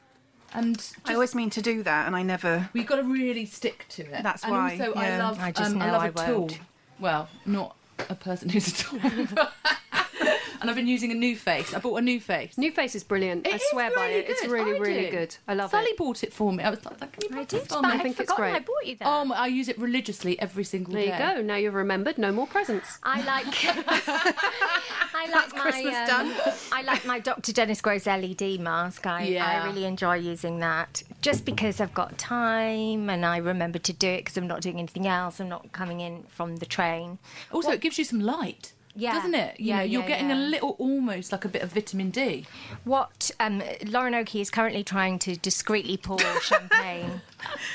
[0.53, 2.69] and just, I always mean to do that, and I never.
[2.73, 5.75] we've got to really stick to it That's and why, also i love I just
[5.75, 6.59] um, i love I a tool won't.
[6.99, 7.75] well not
[8.09, 8.99] a person who's a tool
[10.61, 13.03] and i've been using a new face i bought a new face New Face is
[13.03, 13.45] brilliant.
[13.45, 14.29] It I is swear by really it.
[14.29, 14.51] It's good.
[14.51, 15.11] really, I really do.
[15.11, 15.35] good.
[15.47, 15.71] I love it.
[15.71, 15.97] Sali it.
[15.97, 16.63] bought it for me.
[16.63, 17.85] I was like, can you I put did, this but on?
[17.85, 18.53] I I think it's great.
[18.53, 19.07] I bought you that.
[19.07, 21.09] Oh, I use it religiously every single There day.
[21.17, 21.41] There you go.
[21.41, 22.17] Now you've remembered.
[22.17, 22.99] No more presents.
[23.03, 23.45] I like.
[23.65, 25.61] I like my.
[25.61, 26.33] Christmas um, done.
[26.71, 27.51] I like my Dr.
[27.53, 29.05] Dennis Gross LED mask.
[29.05, 29.45] I, Yeah.
[29.45, 34.07] I really enjoy using that, just because I've got time and I remember to do
[34.07, 35.39] it because I'm not doing anything else.
[35.39, 37.17] I'm not coming in from the train.
[37.51, 38.73] Also, it gives you some light.
[38.95, 39.13] Yeah.
[39.13, 39.59] Doesn't it?
[39.59, 42.45] You Yeah, know, you're yeah, getting a little, almost like a bit of vitamin D.
[42.83, 47.21] What um, Lauren Oakey is currently trying to discreetly pour champagne.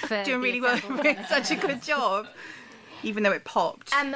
[0.07, 0.79] For Doing really well.
[1.29, 2.29] such a good job,
[3.03, 3.93] even though it popped.
[3.93, 4.15] Um,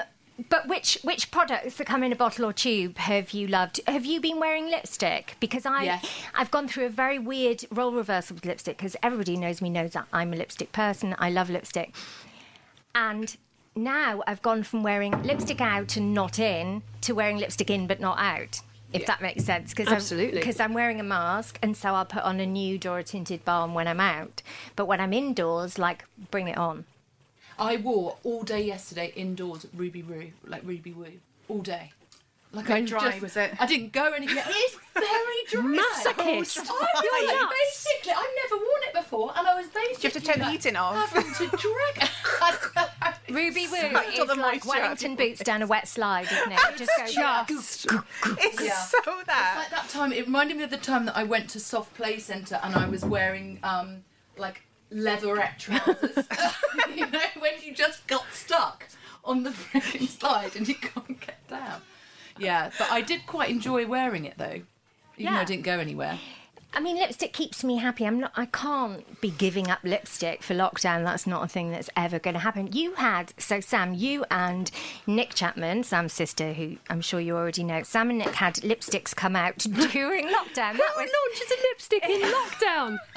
[0.49, 3.81] but which which products that come in a bottle or tube have you loved?
[3.87, 5.37] Have you been wearing lipstick?
[5.41, 6.09] Because I Yes.
[6.35, 9.93] I've gone through a very weird role reversal with lipstick because everybody knows me knows
[9.93, 11.15] that I'm a lipstick person.
[11.19, 11.95] I love lipstick,
[12.95, 13.37] and
[13.77, 18.01] now I've gone from wearing lipstick out and not in to wearing lipstick in but
[18.01, 18.61] not out.
[18.93, 20.39] If that makes sense, because Absolutely.
[20.39, 23.43] because I'm wearing a mask, and so I'll put on a nude or a tinted
[23.43, 24.43] balm when I'm out.
[24.77, 26.85] But when I'm indoors, like bring it on.
[27.59, 31.07] I wore all day yesterday indoors Ruby Woo, like Ruby Woo,
[31.49, 31.93] all day.
[32.55, 33.55] Like I dry, just, was it?
[33.59, 34.45] I didn't go anywhere.
[34.47, 35.83] It's very dry.
[35.83, 36.19] Masochist.
[36.19, 37.55] I was like, nuts.
[37.73, 40.09] basically, I've never worn it before, and I was basically.
[40.09, 41.11] You have to turn the heating off?
[41.13, 42.11] Having to drag.
[43.35, 44.81] Ruby Woo Sucked is the like moisture.
[44.81, 46.61] Wellington boots down a wet slide, isn't it?
[46.73, 47.15] It just goes
[47.49, 47.87] Just
[48.41, 48.75] it's Yeah.
[48.75, 49.55] so that.
[49.59, 52.19] like that time it reminded me of the time that I went to Soft Play
[52.19, 54.05] Centre and I was wearing um
[54.37, 56.27] like leatherette trousers.
[56.95, 58.89] you know, when you just got stuck
[59.25, 61.81] on the freaking slide and you can't get down.
[62.39, 64.63] Yeah, but I did quite enjoy wearing it though.
[65.19, 66.19] Even though I didn't go anywhere.
[66.75, 68.07] I mean, lipstick keeps me happy.
[68.07, 68.33] I'm not.
[68.35, 71.05] I can't be giving up lipstick for lockdown.
[71.05, 72.71] That's not a thing that's ever going to happen.
[72.73, 74.71] You had so Sam, you and
[75.07, 77.83] Nic Chapman, Sam's sister, who I'm sure you already know.
[77.83, 79.59] Sam and Nic had lipsticks come out
[79.93, 80.77] during lockdown.
[80.77, 82.99] That was launches a lipstick in lockdown.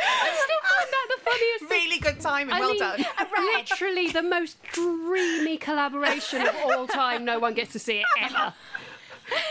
[0.00, 1.88] I still find that the funniest thing.
[1.88, 2.54] Really good timing.
[2.54, 3.04] I well mean, done.
[3.56, 7.24] Literally the most dreamy collaboration of all time.
[7.24, 8.54] No one gets to see it ever.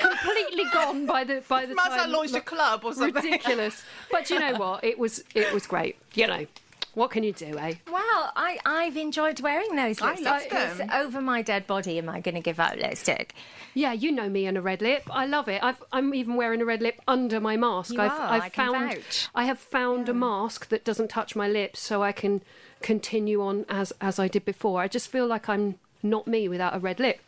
[0.01, 2.11] Completely gone by the by the Might as well time.
[2.11, 3.23] launched a club or something.
[3.23, 3.83] Ridiculous.
[4.11, 4.83] But you know what?
[4.83, 5.97] It was it was great.
[6.13, 6.45] You know,
[6.93, 7.75] what can you do, eh?
[7.91, 10.21] Well, I, I've enjoyed wearing those I lipsticks.
[10.23, 10.89] love because them.
[10.91, 13.35] Over my dead body, am I going to give up lipstick?
[13.75, 15.03] Yeah, you know me and a red lip.
[15.11, 15.63] I love it.
[15.63, 17.93] I've, I'm even wearing a red lip under my mask.
[17.93, 19.27] You I've, are, I've I can found vouch.
[19.35, 22.41] I have found a mask that doesn't touch my lips, so I can
[22.81, 24.81] continue on as as I did before.
[24.81, 27.19] I just feel like I'm not me without a red lip.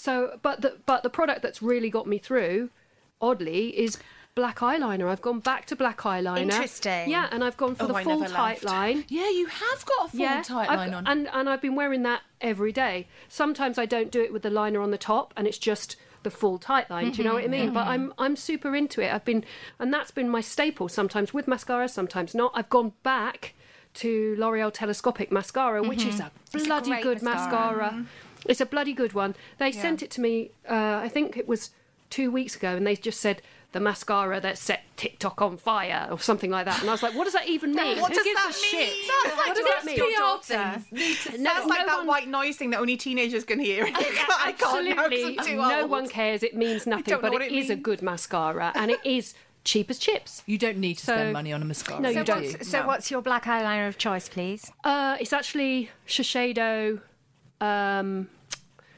[0.00, 2.70] So, but the but the product that's really got me through,
[3.20, 3.98] oddly, is
[4.34, 5.08] black eyeliner.
[5.08, 6.40] I've gone back to black eyeliner.
[6.40, 7.10] Interesting.
[7.10, 9.04] Yeah, and I've gone for Oh, the I full tight line.
[9.08, 11.06] Yeah, you have got a full Yeah, tight I've- line on.
[11.06, 13.08] and and I've been wearing that every day.
[13.28, 16.30] Sometimes I don't do it with the liner on the top, and it's just the
[16.30, 17.10] full tight line.
[17.10, 17.72] Do you know what I mm-hmm, mean?
[17.74, 17.90] But mm-hmm.
[17.90, 19.12] I'm I'm super into it.
[19.12, 19.44] I've been,
[19.78, 20.88] and that's been my staple.
[20.88, 22.52] Sometimes with mascara, sometimes not.
[22.54, 23.52] I've gone back
[23.92, 26.26] to L'Oreal Telescopic mascara, which is mm-hmm.
[26.26, 27.76] a It's a bloody good mascara.
[27.76, 27.90] mascara.
[27.90, 28.06] Mm.
[28.46, 29.34] It's a bloody good one.
[29.58, 30.50] They sent it to me.
[30.68, 31.70] Uh, I think it was
[32.08, 33.42] two weeks ago, and they just said.
[33.72, 37.14] The mascara that set TikTok on fire, or something like that, and I was like,
[37.14, 38.00] "What does that even mean?
[38.00, 38.86] What Who does gives that a mean?
[38.88, 38.94] shit?
[39.06, 39.96] That's what like does that mean?"
[41.30, 43.84] PR No, That's like no that one- white noise thing that only teenagers can hear.
[43.94, 45.90] I can't Absolutely, I'm too no old.
[45.90, 46.42] one cares.
[46.42, 50.00] It means nothing, but it it is a good mascara, and it is cheap as
[50.00, 50.42] chips.
[50.46, 52.00] You don't need to So- spend money on a mascara.
[52.00, 52.42] No, you So, don't.
[52.46, 52.86] what's, so No.
[52.88, 54.68] what's your black eyeliner of choice, please?
[54.82, 57.02] Uh, it's actually Shiseido.
[57.60, 58.28] Um,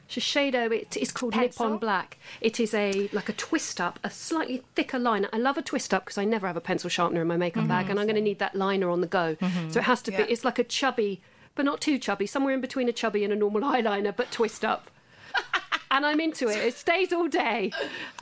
[0.09, 0.71] Shiseido.
[0.71, 1.65] It is called Pencil?
[1.65, 2.17] Nippon Black.
[2.39, 5.27] It is a like a twist up, a slightly thicker liner.
[5.33, 7.67] I love a twist up because I never have a pencil sharpener in my makeup
[7.67, 9.37] bag, and I'm going to need that liner on the go.
[9.69, 10.25] So it has to Yeah.
[10.25, 10.31] be.
[10.31, 11.21] It's like a chubby,
[11.55, 12.27] but not too chubby.
[12.27, 14.91] Somewhere in between a chubby and a normal eyeliner, but twist up.
[15.91, 16.57] and I'm into it.
[16.57, 17.71] It stays all day,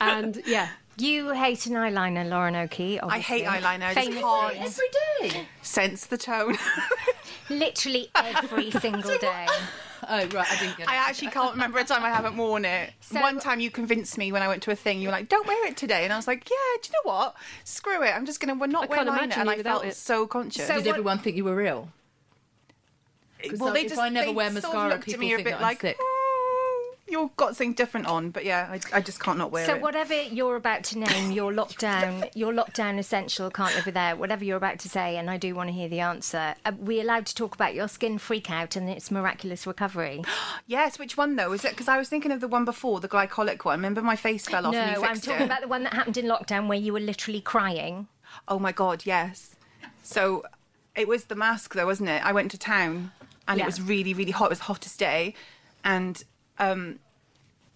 [0.00, 0.68] and yeah.
[0.98, 3.00] You hate an eyeliner, Lauren Oakey.
[3.00, 3.84] I hate eyeliner.
[3.84, 4.22] I just Famously.
[4.22, 5.46] can't every day.
[5.62, 6.56] sense the tone.
[7.48, 9.46] Literally every single day.
[10.14, 10.88] Oh right, I didn't get it.
[10.90, 12.92] I actually can't remember a time I haven't worn it.
[13.00, 15.28] So- One time you convinced me when I went to a thing, you were like,
[15.30, 17.34] "Don't wear it today," and I was like, "Yeah, do you know what?
[17.64, 18.10] Screw it.
[18.14, 19.96] I'm just gonna we're not I wear can't liner." imagine And I felt it.
[19.96, 20.66] so conscious.
[20.66, 21.88] So Did what- everyone think you were ill?
[23.58, 25.36] well, they if I never they wear sort of mascara, looked at people me a
[25.36, 25.96] think bit that I'm like, sick.
[25.98, 26.21] "Mm,
[27.08, 29.76] "You've got something different on," but yeah, I, I just can't not wear So it.
[29.76, 34.18] So whatever you're about to name, your lockdown, your lockdown essential, can't live without.
[34.18, 36.54] Whatever you're about to say, and I do want to hear the answer.
[36.64, 40.22] Are we allowed to talk about your skin freak out and its miraculous recovery?
[40.66, 41.52] Yes, which one though?
[41.52, 43.78] Is it because I was thinking of the one before, the glycolic one?
[43.80, 45.46] Remember my face fell off no, and you I'm talking it?
[45.46, 48.06] about the one that happened in lockdown where you were literally crying.
[48.48, 49.56] Oh my god, yes.
[50.02, 50.44] So
[50.96, 52.24] it was the mask though, wasn't it?
[52.24, 53.10] I went to town
[53.48, 53.64] and Yeah.
[53.64, 54.46] it was really, really hot.
[54.46, 55.34] It was the hottest day,
[55.84, 56.22] and
[56.62, 56.98] um,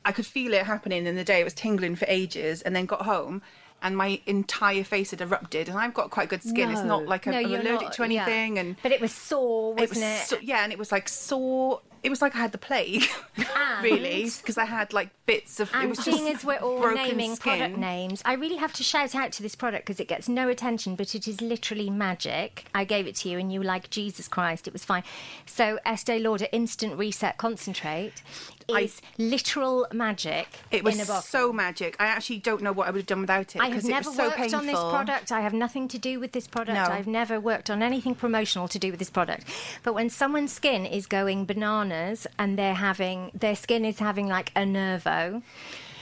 [0.05, 1.41] I could feel it happening in the day.
[1.41, 3.43] It was tingling for ages, and then got home.
[3.83, 6.71] And my entire face had erupted, and I've got quite good skin.
[6.71, 8.63] It's not like I'm, no, I'm allergic not, to anything, yeah.
[8.63, 10.27] and but it was sore, it wasn't was it?
[10.29, 11.83] so, yeah, and it was like sore.
[12.03, 13.05] It was like I had the plague,
[13.83, 15.69] really, because I had like bits of.
[15.71, 17.59] it And was seeing as we're all naming skin.
[17.59, 20.49] product names, I really have to shout out to this product because it gets no
[20.49, 22.65] attention, but it is literally magic.
[22.75, 25.03] I gave it to you and you were like, Jesus Christ, it was fine.
[25.47, 28.23] So, Estee Lauder Instant Reset Concentrate
[28.69, 31.23] is literal magic It was in a bottle.
[31.23, 31.97] so magic.
[32.01, 34.17] I actually don't know what I would have done without it I have never was
[34.17, 34.59] so worked painful.
[34.59, 35.31] on this product.
[35.33, 36.75] I have nothing to do with this product.
[36.77, 36.85] No.
[36.95, 39.45] I've never worked on anything promotional to do with this product.
[39.83, 44.53] But when someone's skin is going bananas and they're having their skin is having like
[44.57, 45.43] a nervo.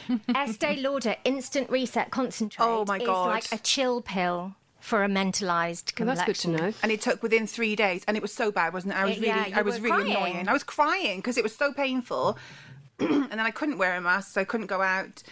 [0.34, 3.28] Estee Lauder Instant Reset Concentrate Oh my is God.
[3.30, 4.54] like a chill pill
[4.84, 6.26] for a mentalized Well, complexion.
[6.26, 6.74] that's good to know.
[6.82, 8.96] and it took within three days, and it was so bad, wasn't it?
[8.98, 10.32] I was It- really, yeah, I was really crying.
[10.36, 10.48] annoying.
[10.48, 12.38] I was crying because it was so painful,
[12.98, 15.22] and then I couldn't wear a mask, so I couldn't go out,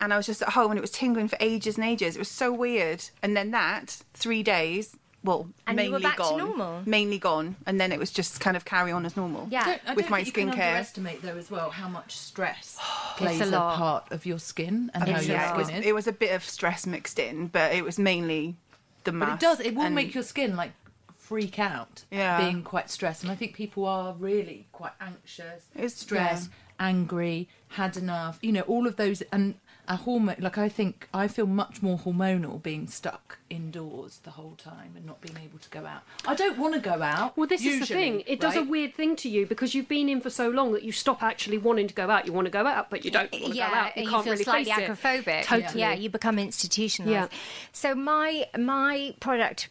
[0.00, 2.16] and I was just at home, and it was tingling for ages and ages.
[2.16, 6.16] It was so weird, and then that three days, well, And you were mainly back
[6.16, 6.82] to gone, normal?
[6.86, 9.46] mainly gone, and then it was just kind of carry on as normal.
[9.50, 9.60] Yeah.
[9.60, 10.68] I don't- I with don't my think you can skincare.
[10.68, 12.78] underestimate though as well how much stress
[13.18, 15.56] plays a a, part of your skin and how your a yeah, it lot.
[15.58, 15.86] was, skin is.
[15.86, 18.56] it was a bit of stress mixed in, but it was mainly
[19.04, 19.30] the mask.
[19.30, 19.60] But it does.
[19.60, 20.72] It will and- make your skin like
[21.16, 22.04] freak out.
[22.10, 22.38] Yeah.
[22.40, 27.96] Being quite stressed, and I think people are really quite anxious, It's- stressed, angry, had
[27.96, 28.38] enough.
[28.42, 29.54] You know, all of those and
[29.92, 30.36] a hormone.
[30.38, 35.04] Like I think I feel much more hormonal being stuck indoors the whole time and
[35.04, 36.02] not being able to go out.
[36.26, 37.36] I don't want to go out.
[37.36, 38.22] Well, this is the thing.
[38.26, 40.82] It does a weird thing to you because you've been in for so long that
[40.82, 42.26] you stop actually wanting to go out.
[42.26, 43.96] You want to go out, but you don't want to yeah, go out.
[43.96, 45.44] You and can't feel really slightly face it.
[45.44, 45.80] Totally.
[45.80, 47.30] Yeah, you become institutionalized.
[47.32, 47.38] Yeah.
[47.72, 49.68] So my my product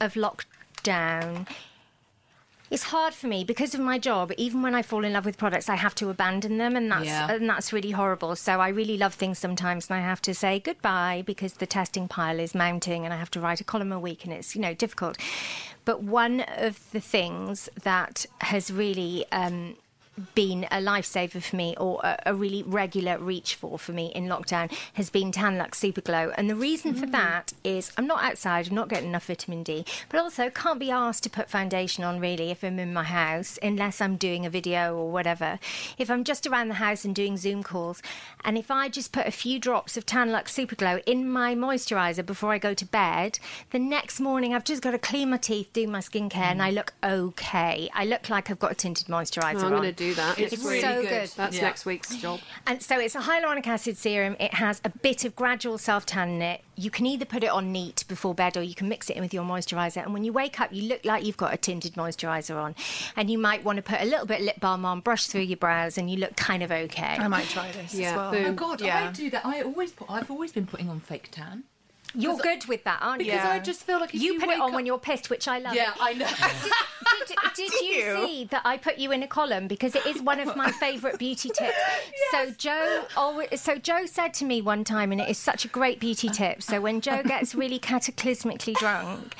[0.00, 1.48] of lockdown.
[2.70, 4.30] It's hard for me because of my job.
[4.36, 7.04] Even when I fall in love with products, I have to abandon them, and that's
[7.06, 7.28] Yeah.
[7.30, 8.36] and that's really horrible.
[8.36, 12.06] So I really love things sometimes, and I have to say goodbye because the testing
[12.06, 14.60] pile is mounting, and I have to write a column a week, and it's you
[14.62, 15.18] know difficult.
[15.84, 19.76] But one of the things that has really um,
[20.34, 24.26] been a lifesaver for me or a, a really regular reach for for me in
[24.26, 26.32] lockdown has been Tan-Luxe Super Glow.
[26.36, 27.12] And the reason for mm.
[27.12, 30.90] that is I'm not outside, I'm not getting enough vitamin D, but also can't be
[30.90, 34.50] asked to put foundation on really if I'm in my house unless I'm doing a
[34.50, 35.58] video or whatever.
[35.98, 38.02] If I'm just around the house and doing Zoom calls,
[38.44, 42.24] and if I just put a few drops of Tan-Luxe Super Glow in my moisturizer
[42.24, 43.38] before I go to bed,
[43.70, 46.64] the next morning I've just got to clean my teeth, do my skincare, and mm.
[46.64, 47.90] I look okay.
[47.94, 50.38] I look like I've got a tinted moisturizer I'm going to do do that.
[50.38, 51.08] It's It's really so good.
[51.08, 51.30] good.
[51.36, 51.62] That's Yeah.
[51.62, 52.40] next week's job.
[52.66, 54.36] And so it's a hyaluronic acid serum.
[54.38, 56.62] It has a bit of gradual self tan in it.
[56.76, 59.22] You can either put it on neat before bed or you can mix it in
[59.22, 60.02] with your moisturiser.
[60.02, 62.74] And when you wake up, you look like you've got a tinted moisturiser on.
[63.16, 65.42] And you might want to put a little bit of lip balm on, brush through
[65.42, 67.16] your brows, and you look kind of okay.
[67.18, 68.30] I might try this Yeah, as well.
[68.32, 68.46] boom.
[68.46, 69.08] Oh God, Yeah.
[69.08, 69.44] I do that.
[69.44, 70.10] I always put.
[70.10, 71.64] I've always been putting on fake tan
[72.14, 73.32] You're good with that, aren't you?
[73.32, 73.46] because.
[73.46, 75.46] I just feel like if You, you, put it on up- when you're pissed, which
[75.48, 75.74] I love.
[75.74, 76.26] Yeah, I know.
[77.26, 77.86] did, did you
[78.20, 78.26] you?
[78.26, 81.18] see that I put you in a column because it is one of my favourite
[81.18, 81.76] beauty tips?
[82.32, 85.68] So Jo, always, so Jo said to me one time, and it is such a
[85.68, 86.62] great beauty tip.
[86.62, 89.34] So when Jo gets really cataclysmically drunk.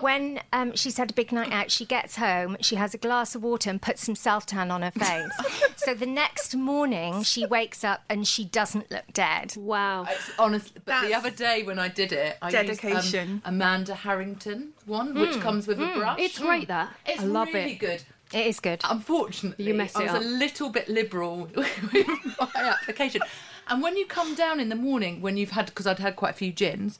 [0.00, 3.34] When um, she's had a big night out, she gets home, she has a glass
[3.34, 5.32] of water and puts some self tan on her face.
[5.76, 9.54] so the next morning, she wakes up and she doesn't look dead.
[9.56, 10.06] Wow.
[10.08, 13.28] It's honest, but the other day when I did it, I dedication.
[13.28, 16.18] used um, Amanda Harrington one, which comes with a brush.
[16.20, 16.94] It's great that.
[17.06, 17.78] It's I love really it.
[17.78, 18.02] good.
[18.32, 18.80] It is good.
[18.88, 20.22] Unfortunately, You mess it I was up.
[20.22, 23.20] a little bit liberal with my application.
[23.68, 26.30] And when you come down in the morning, when you've had, because I'd had quite
[26.30, 26.98] a few gins,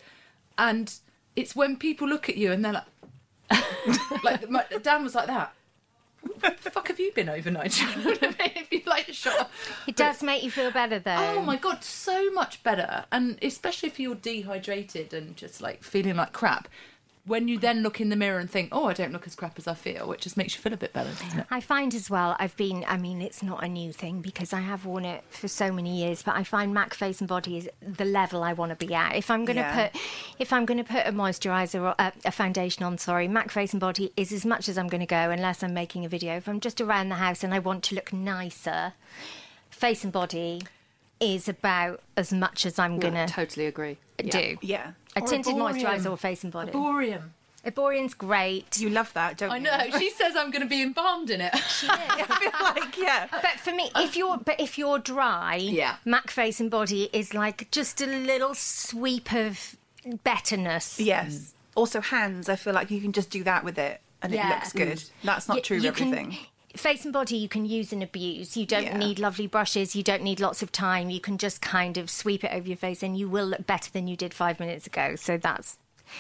[0.57, 0.95] and
[1.37, 5.53] it's when people look at you and they're like, like my, Dan was like that.
[6.41, 7.81] What the fuck have you been overnight?
[7.83, 8.53] You know what I?
[8.57, 9.51] If you like shut up.
[9.87, 11.35] It does make you feel better, though.
[11.37, 13.05] Oh my god, so much better.
[13.13, 16.69] And especially if you're dehydrated and just like feeling like crap.
[17.27, 19.59] When you then look in the mirror and think, oh, I don't look as crap
[19.59, 21.47] as I feel, it just makes you feel a bit better, doesn't it?
[21.51, 24.61] I find as well, I've been, I mean, it's not a new thing because I
[24.61, 27.71] have worn it for so many years, but I find MAC Face and Body is
[27.81, 29.17] the level I want to be at.
[29.17, 29.89] If I'm going to Yeah.
[29.89, 30.03] put,
[30.39, 33.73] if I'm going to put a moisturiser or uh, a foundation on, sorry, MAC Face
[33.73, 36.37] and Body is as much as I'm going to go unless I'm making a video.
[36.37, 38.93] If I'm just around the house and I want to look nicer,
[39.71, 40.61] Face and Body
[41.21, 43.99] is about as much as I'm going No, to totally agree.
[44.23, 44.31] Yeah.
[44.31, 44.57] do.
[44.63, 44.93] Yeah.
[45.17, 45.83] A Or tinted Erborian.
[45.83, 46.73] moisturiser or face and body.
[46.73, 47.31] Erborian.
[47.65, 48.79] Erborian's great.
[48.79, 49.63] You love that, don't I you?
[49.63, 49.99] know.
[49.99, 51.51] She says I'm going to be embalmed in it.
[51.55, 51.59] I
[52.39, 52.53] feel
[52.85, 53.27] like, yeah.
[53.31, 55.97] But for me, if you're but if you're dry, Yeah.
[56.05, 59.77] Mac face and body is like just a little sweep of
[60.25, 61.01] betterness.
[61.01, 61.55] Yes.
[61.75, 64.51] Also, hands, I feel like you can just do that with it and Yeah.
[64.51, 65.03] it looks good.
[65.25, 66.39] That's not Y- true you of can- everything.
[66.77, 68.57] Face and body you can use and abuse.
[68.57, 68.97] You don't Yeah.
[68.99, 69.95] need lovely brushes.
[69.95, 71.09] You don't need lots of time.
[71.09, 73.91] You can just kind of sweep it over your face, and you will look better
[73.93, 75.15] than you did five minutes ago.
[75.17, 75.79] So that's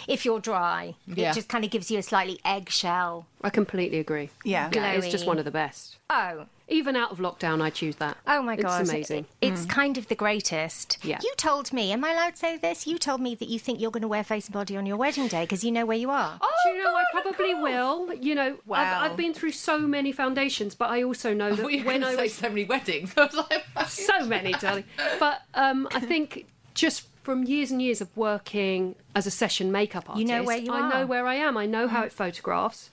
[0.09, 0.94] if you're dry.
[1.07, 1.30] Yeah.
[1.30, 3.26] It just kind of gives you a slightly eggshell.
[3.42, 4.30] I completely agree.
[4.44, 4.70] Yeah.
[4.72, 5.96] Yeah, it's just one of the best.
[6.09, 8.16] Oh, Even out of lockdown, I choose that.
[8.26, 9.26] Oh my god, It's amazing.
[9.42, 10.98] It- It's kind of the greatest.
[11.02, 11.18] Yeah.
[11.22, 12.86] You told me, am I allowed to say this?
[12.86, 14.96] You told me that you think you're going to wear face and body on your
[14.96, 16.38] wedding day because you know where you are.
[16.40, 18.14] Oh, Do you know, I probably will.
[18.14, 18.80] You know, Wow.
[19.02, 21.86] I've, I've been through so many foundations, but I also know that thought you were
[21.92, 23.12] when going I say was so many weddings.
[23.18, 24.84] I was like, so many, darling.
[25.20, 30.08] But um, I think just from years and years of working as a session makeup
[30.08, 30.90] artist, You know where you I are.
[30.94, 31.56] know where I am.
[31.56, 32.90] I know how it photographs.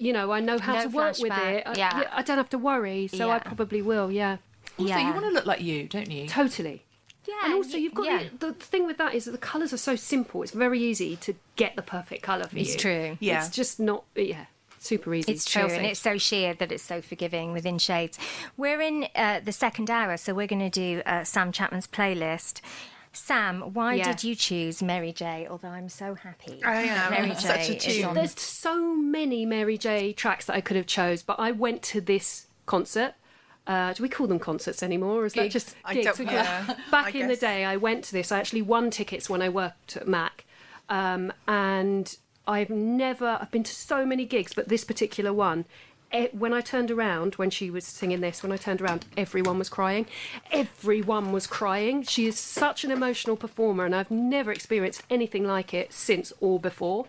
[0.00, 1.62] You know, I know how No to work with flashback, it.
[1.66, 2.04] I, yeah.
[2.10, 4.10] I don't have to worry, so I probably will.
[4.10, 4.38] Yeah,
[4.78, 5.06] also, Yeah.
[5.06, 6.26] you want to look like you, don't you?
[6.26, 6.84] totally.
[7.28, 8.22] Yeah, And also, you've got yeah.
[8.38, 10.42] the, the thing with that is that the colours are so simple.
[10.42, 12.62] It's very easy to get the perfect colour for you.
[12.62, 13.18] It's true.
[13.20, 13.44] Yeah.
[13.44, 14.04] It's just not.
[14.16, 14.46] Yeah,
[14.78, 15.30] super easy.
[15.32, 18.18] It's true, and it's so sheer that it's so forgiving within shades.
[18.56, 22.62] We're in uh, the second hour, so we're going to do uh, Sam Chapman's playlist.
[23.12, 24.04] Sam, why Yeah.
[24.04, 25.46] did you choose Mary J?
[25.50, 26.60] Although I'm so happy.
[26.64, 28.04] I know, Mary such J a is tune.
[28.04, 31.82] on- There's so many Mary J tracks that I could have chose, but I went
[31.84, 33.14] to this concert.
[33.66, 35.22] Uh, do we call them concerts anymore?
[35.22, 35.52] Or is that Gigs.
[35.52, 36.18] just I gigs?
[36.18, 38.30] don't- yeah, Back I in the day, I went to this.
[38.32, 40.44] I actually won tickets when I worked at Mac,
[40.88, 43.38] um, and I've never.
[43.40, 45.66] I've been to so many gigs, but this particular one.
[46.32, 49.68] When I turned around, when she was singing this, when I turned around, everyone was
[49.68, 50.06] crying.
[50.50, 52.02] Everyone was crying.
[52.02, 56.58] She is such an emotional performer, and I've never experienced anything like it since or
[56.58, 57.06] before.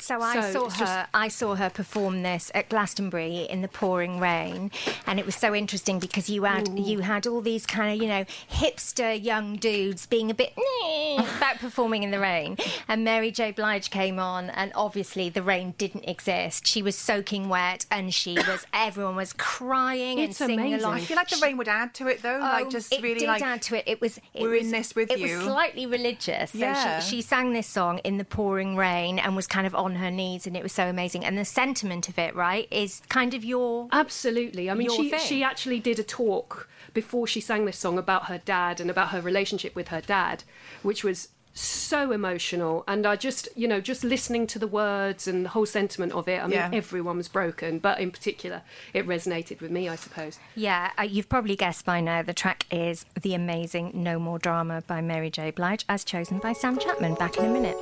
[0.00, 0.78] So I So saw her.
[0.78, 4.70] just- I saw her perform this at Glastonbury in the pouring rain,
[5.06, 8.08] and it was so interesting because you had you had all these kind of you
[8.08, 10.52] know hipster young dudes being a bit
[11.18, 13.50] about performing in the rain, and Mary J.
[13.50, 16.66] Blige came on, and obviously the rain didn't exist.
[16.66, 20.80] She was soaking wet, and she was everyone was crying It's and singing amazing.
[20.86, 20.94] along.
[20.98, 22.38] I feel like the rain would add to it though.
[22.38, 23.84] like Oh, just it really did like add to it.
[23.86, 25.36] It was it we're was, in this with it you.
[25.36, 26.52] was slightly religious.
[26.52, 27.00] So Yeah.
[27.00, 30.10] she, she sang this song in the pouring rain and was kind of on her
[30.10, 31.24] knees, and it was so amazing.
[31.24, 34.70] And the sentiment of it, right, is kind of your Absolutely.
[34.70, 35.20] I mean, she thing.
[35.20, 39.08] she actually did a talk before she sang this song about her dad and about
[39.10, 40.44] her relationship with her dad,
[40.82, 42.84] which was so emotional.
[42.86, 46.28] And I just, you know, just listening to the words and the whole sentiment of
[46.28, 46.38] it.
[46.40, 46.70] I mean, Yeah.
[46.72, 48.62] everyone was broken, but in particular,
[48.94, 50.38] it resonated with me, I suppose.
[50.54, 50.92] yeah.
[50.96, 52.22] Uh, you've probably guessed by now.
[52.22, 55.50] The track is the amazing "No More Drama" by Mary J.
[55.50, 57.14] Blige, as chosen by Sam Chapman.
[57.14, 57.76] Back in a minute.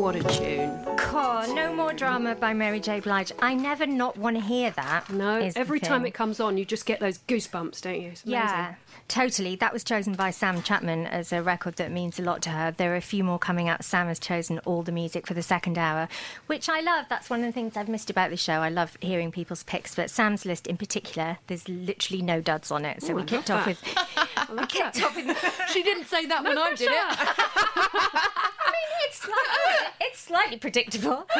[0.00, 0.82] What a tune.
[0.96, 3.00] God, no more drama by Mary J.
[3.00, 3.32] Blige.
[3.38, 5.10] I never not want to hear that.
[5.10, 8.12] No, every time it comes on, you just get those goosebumps, don't you?
[8.24, 8.76] Yeah,
[9.08, 9.56] totally.
[9.56, 12.70] That was chosen by Sam Chapman as a record that means a lot to her.
[12.70, 13.84] There are a few more coming out.
[13.84, 16.08] Sam has chosen all the music for the second hour,
[16.46, 17.04] which I love.
[17.10, 18.54] That's one of the things I've missed about the show.
[18.60, 22.86] I love hearing people's picks, but Sam's list in particular, there's literally no duds on
[22.86, 23.02] it.
[23.02, 23.84] So Ooh, we I kicked off with.
[23.84, 25.68] we kicked off with.
[25.74, 28.46] She didn't say that when I did it.
[28.70, 31.26] I mean, it's slightly, it's slightly predictable.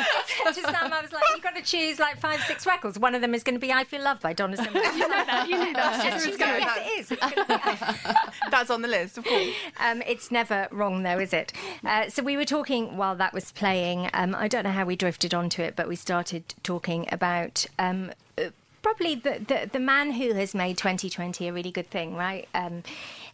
[0.51, 2.99] To Sam, I was like, you've got to choose like five, six records.
[2.99, 4.71] One of them is going to be I Feel Loved by Donna Summer.
[4.97, 5.47] You know that.
[5.49, 6.23] You knew that.
[6.23, 7.11] She yes, it is.
[7.13, 9.49] It's gonna be- That's on the list, of course.
[9.79, 11.53] Um, it's never wrong, though, is it?
[11.85, 14.11] Uh, so we were talking while that was playing.
[14.13, 17.67] Um, I don't know how we drifted onto it, but we started talking about.
[17.79, 18.45] Um, uh,
[18.83, 22.49] Probably the, the, the man who has made 2020 a really good thing, right?
[22.55, 22.83] Um,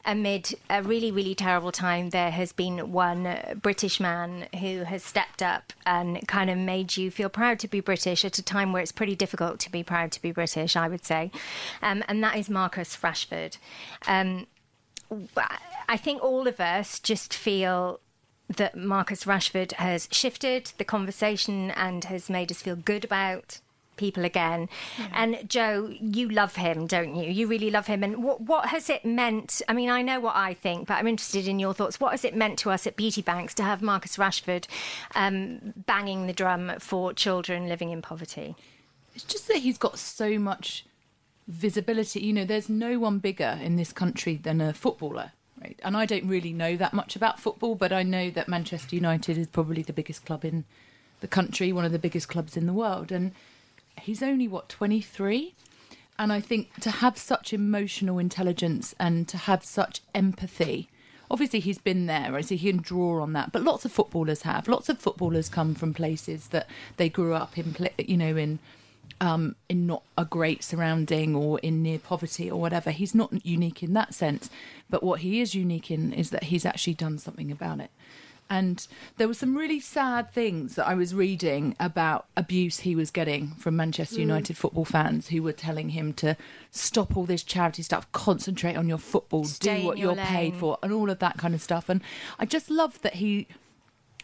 [0.06, 5.42] amid a really, really terrible time, there has been one British man who has stepped
[5.42, 8.82] up and kind of made you feel proud to be British at a time where
[8.82, 11.30] it's pretty difficult to be proud to be British, I would say.
[11.82, 13.58] Um, and that is Marcus Rashford.
[14.06, 14.46] Um,
[15.88, 18.00] I think all of us just feel
[18.48, 23.60] that Marcus Rashford has shifted the conversation and has made us feel good about
[23.96, 24.68] people again.
[25.12, 27.30] And Jo, you love him, don't you?
[27.30, 28.02] You really love him.
[28.02, 29.62] And what what has it meant?
[29.68, 32.00] I mean, I know what I think, but I'm interested in your thoughts.
[32.00, 34.66] What has it meant to us at Beauty Banks to have Marcus Rashford
[35.14, 38.56] um, banging the drum for children living in poverty?
[39.14, 40.84] It's just that he's got so much
[41.48, 42.20] visibility.
[42.20, 45.32] You know, there's no one bigger in this country than a footballer.
[45.60, 45.80] Right?
[45.82, 49.38] And I don't really know that much about football, but I know that Manchester United
[49.38, 50.64] is probably the biggest club in
[51.20, 53.10] the country, one of the biggest clubs in the world.
[53.10, 53.32] And
[54.00, 55.54] he's only, what, 23?
[56.18, 60.88] And I think to have such emotional intelligence and to have such empathy,
[61.30, 63.52] obviously he's been there, so he can draw on that.
[63.52, 64.68] But lots of footballers have.
[64.68, 68.58] Lots of footballers come from places that they grew up in, you know, in
[69.20, 72.90] um, in not a great surrounding or in near poverty or whatever.
[72.90, 74.50] He's not unique in that sense,
[74.90, 77.90] but what he is unique in is that he's actually done something about it.
[78.48, 78.86] And
[79.16, 83.48] there were some really sad things that I was reading about abuse he was getting
[83.58, 86.36] from Manchester United football fans who were telling him to
[86.70, 90.54] stop all this charity stuff, concentrate on your football, Stay do what your you're paid
[90.54, 91.88] for, and all of that kind of stuff.
[91.88, 92.00] And
[92.38, 93.48] I just love that he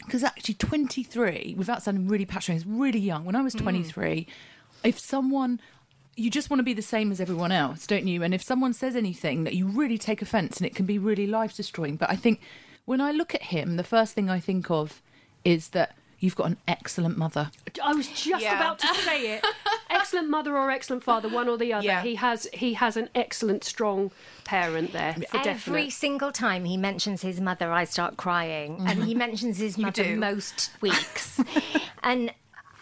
[0.05, 3.45] because actually 23 without sounding really passionate is really young when i Mm.
[3.45, 4.27] was 23
[4.83, 5.61] if someone
[6.17, 8.73] you just want to be the same as everyone else don't you and if someone
[8.73, 12.11] says anything that you really take offense and it can be really life destroying but
[12.11, 12.41] i think
[12.93, 15.01] when i look at him the first thing i think of
[15.47, 17.51] is that you've got an excellent mother
[17.83, 18.57] I was just Yeah.
[18.57, 19.47] about to say it.
[19.91, 21.85] excellent mother or excellent father, one or the other.
[21.85, 22.03] Yeah.
[22.03, 24.11] He has he has an excellent, strong
[24.45, 25.93] parent there for Every definite.
[25.93, 29.03] single time he mentions his mother, I start crying, and mm-hmm.
[29.03, 30.17] he mentions his mother do.
[30.17, 31.41] most weeks,
[32.03, 32.33] and.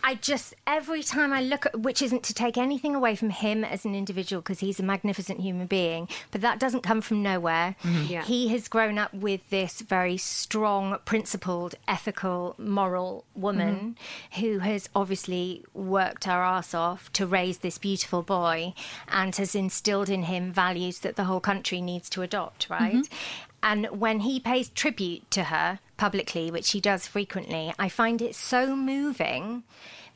[0.03, 3.65] I just every time I look at which isn't to take anything away from him
[3.65, 7.77] as an individual because he's a magnificent human being, but that doesn't come from nowhere.
[7.83, 8.13] Mm-hmm.
[8.13, 8.25] Yeah.
[8.25, 14.41] He has grown up with this very strong, principled, ethical, moral woman mm-hmm.
[14.41, 18.75] who has obviously worked her ass off to raise this beautiful boy
[19.09, 22.95] and has instilled in him values that the whole country needs to adopt, right?
[22.95, 23.50] Mm-hmm.
[23.63, 28.35] And when he pays tribute to her publicly, which he does frequently, I find it
[28.35, 29.65] so moving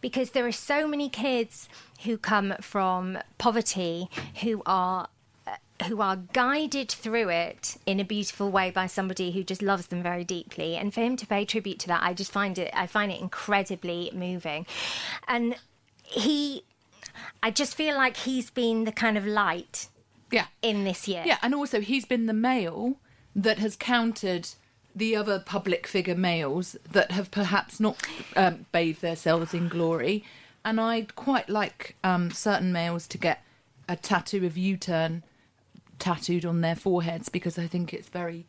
[0.01, 1.68] because there are so many kids
[2.05, 4.09] who come from poverty
[4.42, 5.09] who are
[5.47, 9.86] uh, who are guided through it in a beautiful way by somebody who just loves
[9.86, 10.76] them very deeply.
[10.76, 13.20] And for him to pay tribute to that i just find it i find it
[13.20, 14.66] incredibly moving.
[15.26, 15.57] And
[16.03, 16.64] he
[17.42, 19.88] i just feel like he's been the kind of light
[20.30, 20.47] yeah.
[20.62, 21.22] in this year.
[21.24, 22.97] Yeah, and also he's been the male
[23.35, 24.49] that has countered
[24.95, 28.01] the other public figure males that have perhaps not
[28.37, 30.24] um, bathed themselves in glory.
[30.64, 33.43] And I'd quite like um, certain males to get
[33.89, 35.24] a tattoo of U-turn
[35.99, 38.47] tattooed on their foreheads because I think it's very.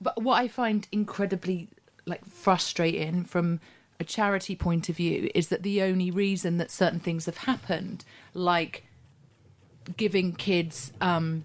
[0.00, 1.68] But what I find incredibly
[2.06, 3.60] like frustrating from
[4.00, 8.04] a charity point of view is that the only reason that certain things have happened,
[8.32, 8.84] like
[9.96, 11.44] giving kids um,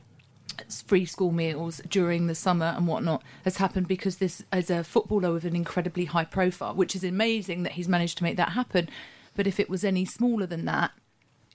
[0.85, 5.31] free school meals during the summer and whatnot has happened because this is a footballer
[5.33, 8.89] with an incredibly high profile, which is amazing that he's managed to make that happen.
[9.35, 10.91] But if it was any smaller than that,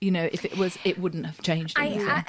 [0.01, 2.09] you know, if it was, it wouldn't have changed I, anything.
[2.09, 2.25] I,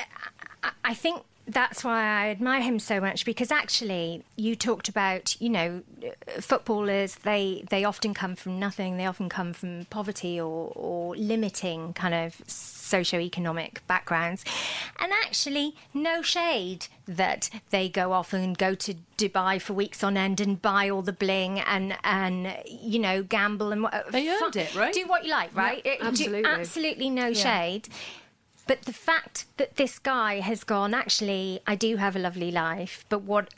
[0.62, 5.40] I, I think that's why I admire him so much because actually you talked about
[5.40, 8.96] you know uh, footballers they they often come from nothing.
[8.96, 14.44] They often come from poverty or, or limiting kind of socioeconomic backgrounds.
[14.98, 20.16] And actually no shade that they go off and go to Dubai for weeks on
[20.16, 24.52] end and buy all the bling and and you know gamble and what- They earned
[24.54, 24.92] fu- it, right?
[24.92, 25.80] do what you like right?
[25.84, 26.44] It- do- absolutely.
[26.50, 27.88] absolutely no shade
[28.66, 33.04] but the fact that this guy has gone, actually, I do have a lovely life,
[33.08, 33.54] but what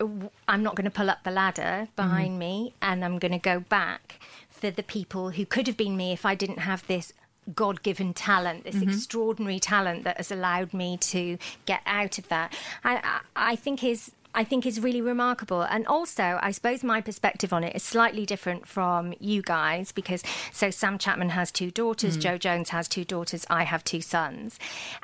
[0.47, 2.39] I'm not going to pull up the ladder behind mm-hmm.
[2.39, 6.13] me and I'm going to go back for the people who could have been me
[6.13, 7.13] if I didn't have this
[7.55, 8.91] God given talent, this mm-hmm.
[8.91, 12.55] extraordinary talent that has allowed me to get out of that.
[12.85, 14.13] I, I, I think is.
[14.39, 15.63] I think is really remarkable.
[15.63, 20.23] And also, I suppose my perspective on it is slightly different from you guys because
[20.53, 22.21] so Sam Chapman has two daughters, hmm.
[22.21, 24.57] Jo Jones has two daughters, I have two sons.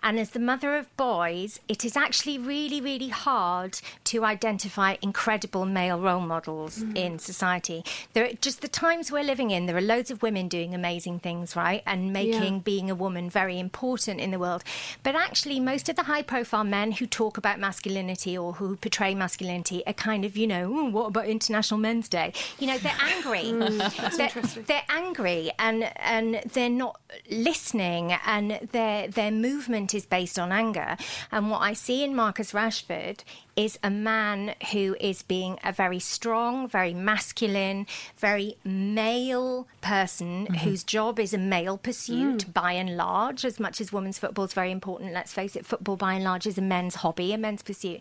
[0.05, 5.66] And as the mother of boys, it is actually really, really hard to identify incredible
[5.66, 6.97] male role models hmm.
[6.97, 7.85] in society.
[8.12, 11.18] There are just the times we're living in, there are loads of women doing amazing
[11.18, 11.82] things, right?
[11.87, 12.61] And making Yeah.
[12.62, 14.62] being a woman very important in the world.
[15.03, 19.12] But actually, most of the high profile men who talk about masculinity or who portray
[19.25, 22.35] masculinity are kind of, you know, what about International Men's Day?
[22.59, 23.45] You know, they're angry.
[23.55, 27.01] Mm, they're, they're angry and, and they're not
[27.31, 30.97] listening and their, their movement is based on anger.
[31.31, 33.20] And what I see in Marcus Rashford
[33.57, 37.87] is a man who is being a very strong, very masculine,
[38.17, 40.55] very male person mm-hmm.
[40.57, 42.53] whose job is a male pursuit mm.
[42.53, 45.13] by and large, as much as women's football is very important.
[45.13, 48.01] Let's face it, football by and large is a men's hobby, a men's pursuit.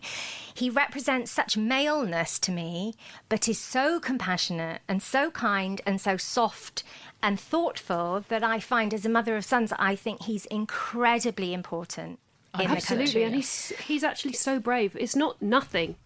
[0.52, 2.94] He represents such maleness to me,
[3.28, 6.82] but is so compassionate and so kind and so soft
[7.22, 12.18] and thoughtful that I find as a mother of sons, I think he's incredibly important.
[12.60, 13.22] In the Absolutely, country.
[13.24, 14.96] and he's he's actually so brave.
[14.98, 15.96] It's not nothing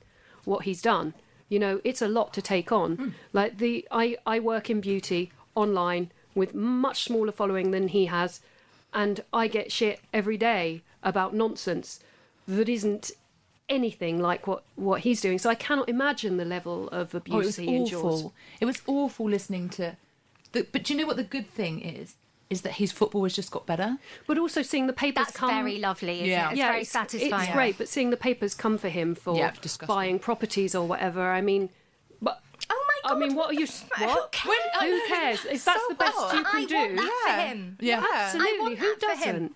[0.44, 1.14] what he's done.
[1.50, 2.96] You know, it's a lot to take on.
[2.96, 3.08] Hmm.
[3.32, 8.40] Like the I I work in beauty online with much smaller following than he has,
[8.94, 12.00] and I get shit every day about nonsense
[12.46, 13.10] that isn't
[13.68, 15.38] anything like what what he's doing.
[15.38, 18.02] So I cannot imagine the level of abuse Oh, it was he endures.
[18.04, 18.34] awful.
[18.60, 19.96] It was awful listening to.
[20.52, 22.14] The, but do you know what the good thing is?
[22.50, 23.98] Is that his football has just got better.
[24.26, 26.48] But also seeing the papers That's come very lovely, isn't Yeah.
[26.48, 26.52] it?
[26.52, 27.44] It's very satisfying.
[27.44, 29.52] It's great, but seeing the papers come for him for Yeah,
[29.86, 31.68] buying properties or whatever, I mean,
[32.22, 32.40] but
[32.70, 33.16] Oh my god!
[33.16, 33.66] I mean, what are you?
[33.98, 34.32] Who What?
[34.32, 34.54] cares?
[34.80, 35.44] Who cares?
[35.44, 36.34] If that's So the best what?
[36.36, 37.34] you can I do, want that Yeah.
[37.36, 37.76] for him.
[37.80, 38.00] Yeah.
[38.02, 38.58] I absolutely.
[38.60, 39.32] want Who that for him.
[39.34, 39.54] doesn't?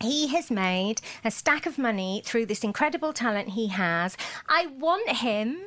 [0.00, 4.16] He has made a stack of money through this incredible talent he has.
[4.48, 5.58] I want him.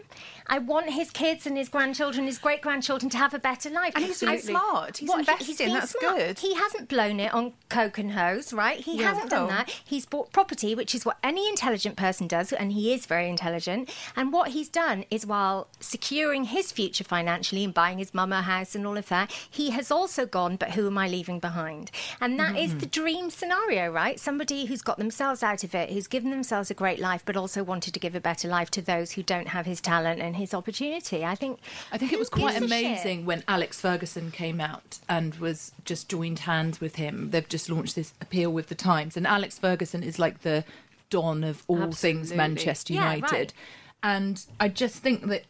[0.47, 3.93] I want his kids and his grandchildren, his great grandchildren, to have a better life.
[3.95, 4.97] And he's smart.
[4.97, 5.55] He's What, investing.
[5.57, 6.17] been That's smart.
[6.17, 6.39] good.
[6.39, 8.79] He hasn't blown it on coke and hose, right?
[8.79, 9.13] He Yeah.
[9.13, 9.69] hasn't done that.
[9.83, 13.89] He's bought property, which is what any intelligent person does, and he is very intelligent.
[14.15, 18.41] And what he's done is while securing his future financially and buying his mum a
[18.41, 21.91] house and all of that, he has also gone, but who am I leaving behind?
[22.19, 22.57] And that mm-hmm.
[22.57, 24.19] is the dream scenario, right?
[24.19, 27.63] Somebody who's got themselves out of it, who's given themselves a great life, but also
[27.63, 30.53] wanted to give a better life to those who don't have his talent and his
[30.53, 31.23] opportunity.
[31.25, 31.59] I think
[31.91, 32.63] I think it was quite shit?
[32.63, 37.29] amazing when Alex Ferguson came out and was just joined hands with him.
[37.31, 40.63] They've just launched this appeal with the Times, and Alex Ferguson is like the
[41.09, 42.37] don of all things Absolutely.
[42.37, 43.31] Manchester Yeah, United.
[43.33, 43.53] right.
[44.01, 45.43] And I just think that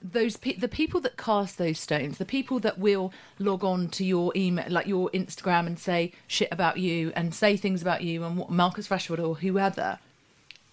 [0.00, 4.04] those pe- the people that cast those stones, the people that will log on to
[4.04, 8.22] your email, like your Instagram, and say shit about you and say things about you
[8.24, 9.98] and what Marcus Rashford or whoever.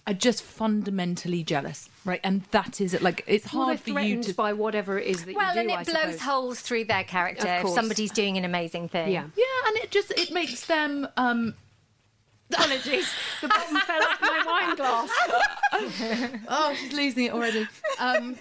[0.08, 2.20] Are just fundamentally jealous, right?
[2.22, 3.02] And that is it.
[3.02, 5.60] Like it's Well, hard for you to by whatever it is that Well, you do.
[5.68, 6.20] and I it blows suppose.
[6.20, 9.10] holes through their character Of if somebody's doing an amazing thing.
[9.10, 9.24] Yeah.
[9.36, 11.54] Yeah, and it just it makes them um
[12.52, 13.08] apologies.
[13.40, 15.10] The bottom fell off my wine glass.
[16.48, 17.66] oh, she's losing it already.
[17.98, 18.36] Um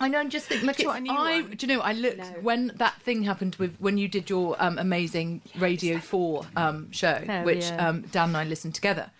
[0.00, 0.66] I know, I'm just thinking.
[0.66, 1.50] look, Do you it's, want a new I one?
[1.50, 2.24] do you know I looked No.
[2.42, 7.24] when that thing happened with when you did your um, amazing Radio Four um show,
[7.28, 7.88] Oh, which yeah.
[7.88, 9.10] um Dan and I listened together.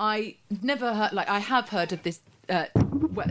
[0.00, 2.64] I never heard like I have heard of this uh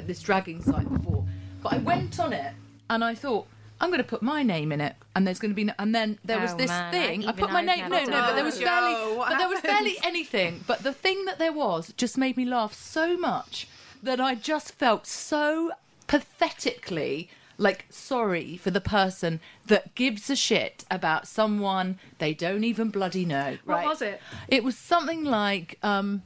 [0.06, 1.26] this dragging site before,
[1.64, 2.54] but I went on it
[2.90, 3.48] and I thought.
[3.82, 5.96] I'm going to put my name in it, and there's going to be, no, and
[5.96, 7.22] then there was Oh, this man, thing.
[7.22, 7.88] I even put my name.
[7.88, 10.66] No, no, but there was Oh, barely, what but there was barely anything.
[10.68, 13.70] But the thing that there was just made me laugh so much
[14.04, 15.72] that I just felt so
[16.08, 22.90] pathetically like sorry for the person that gives a shit about someone they don't even
[22.90, 23.58] bloody know.
[23.64, 24.20] What was it?
[24.50, 26.24] It was something like um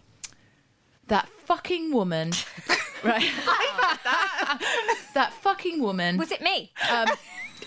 [1.08, 2.32] that fucking woman,
[3.04, 3.30] right?
[4.04, 4.60] that
[5.14, 6.18] that fucking woman.
[6.18, 6.72] Was it me?
[6.90, 7.08] Um,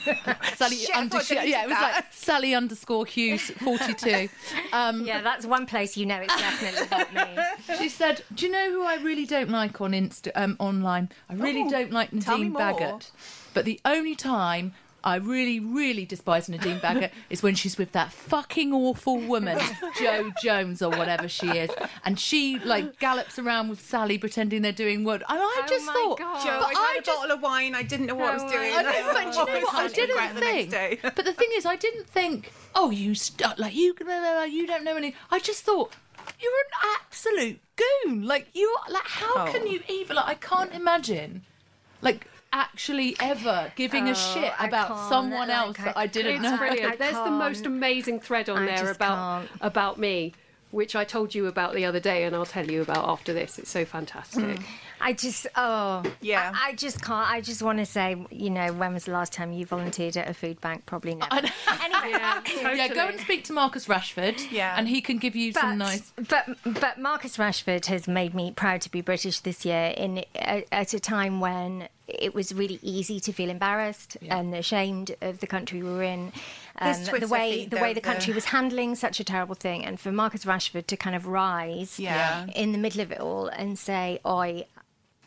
[0.55, 4.29] Sally Shit, under, yeah, it was deleted like Sally underscore Hughes forty two.
[4.73, 7.77] Um, Yeah, that's one place you know it's definitely not me.
[7.79, 11.09] She said, "Do you know who I really don't like on Insta um, online?
[11.29, 12.53] I really Oh, don't like Nadine.
[12.53, 13.11] Baggett.
[13.53, 14.75] But the only time
[15.05, 19.57] I really, really despise Nadine Baggett is when she's with that fucking awful woman,
[20.01, 21.71] Jo Jones or whatever she is,
[22.05, 25.23] and she like gallops around with Sali pretending they're doing what.
[25.29, 26.45] And I Oh just my thought, God.
[26.45, 27.75] Jo, but I had I a just bottle of wine.
[27.77, 28.73] I didn't know what I was doing.
[28.73, 29.75] I I know, but you know what?
[29.75, 30.71] I didn't the next think.
[30.71, 30.99] day.
[31.03, 32.53] But the thing is, I didn't think.
[32.75, 33.95] Oh, you st- like you
[34.51, 35.15] you don't know any.
[35.31, 35.93] I just thought
[36.41, 38.27] you're an absolute goon.
[38.27, 39.53] Like you like how Oh.
[39.53, 41.43] can you even like I can't imagine
[42.03, 46.35] like actually ever giving Oh, a shit about someone like, else I- that I didn't
[46.37, 46.57] It's know.
[46.57, 46.93] brilliant.
[46.93, 49.61] I There's the most amazing thread on I there about can't.
[49.61, 50.33] about me,
[50.71, 53.59] which I told you about the other day, and I'll tell you about after this.
[53.59, 54.59] It's so fantastic.
[54.99, 56.53] I just, oh, Yeah.
[56.55, 57.31] I, I just can't.
[57.31, 60.27] I just want to say, you know, when was the last time you volunteered at
[60.29, 60.87] a food bank?
[60.87, 61.35] Probably never.
[61.35, 61.51] anyway,
[62.13, 62.77] Yeah, totally.
[62.79, 64.51] Yeah, go and speak to Marcus Rashford.
[64.51, 64.75] Yeah.
[64.79, 66.13] and he can give you but, some nice.
[66.29, 70.95] but but Marcus Rashford has made me proud to be British this year in at
[70.95, 75.83] a time when it was really easy to feel embarrassed and ashamed of the country
[75.83, 76.33] we were in.
[76.79, 79.85] Um, the way feed, the way the country the- was handling such a terrible thing,
[79.85, 82.47] and for Marcus Rashford to kind of rise Yeah.
[82.55, 84.65] in the middle of it all and say, "Oi,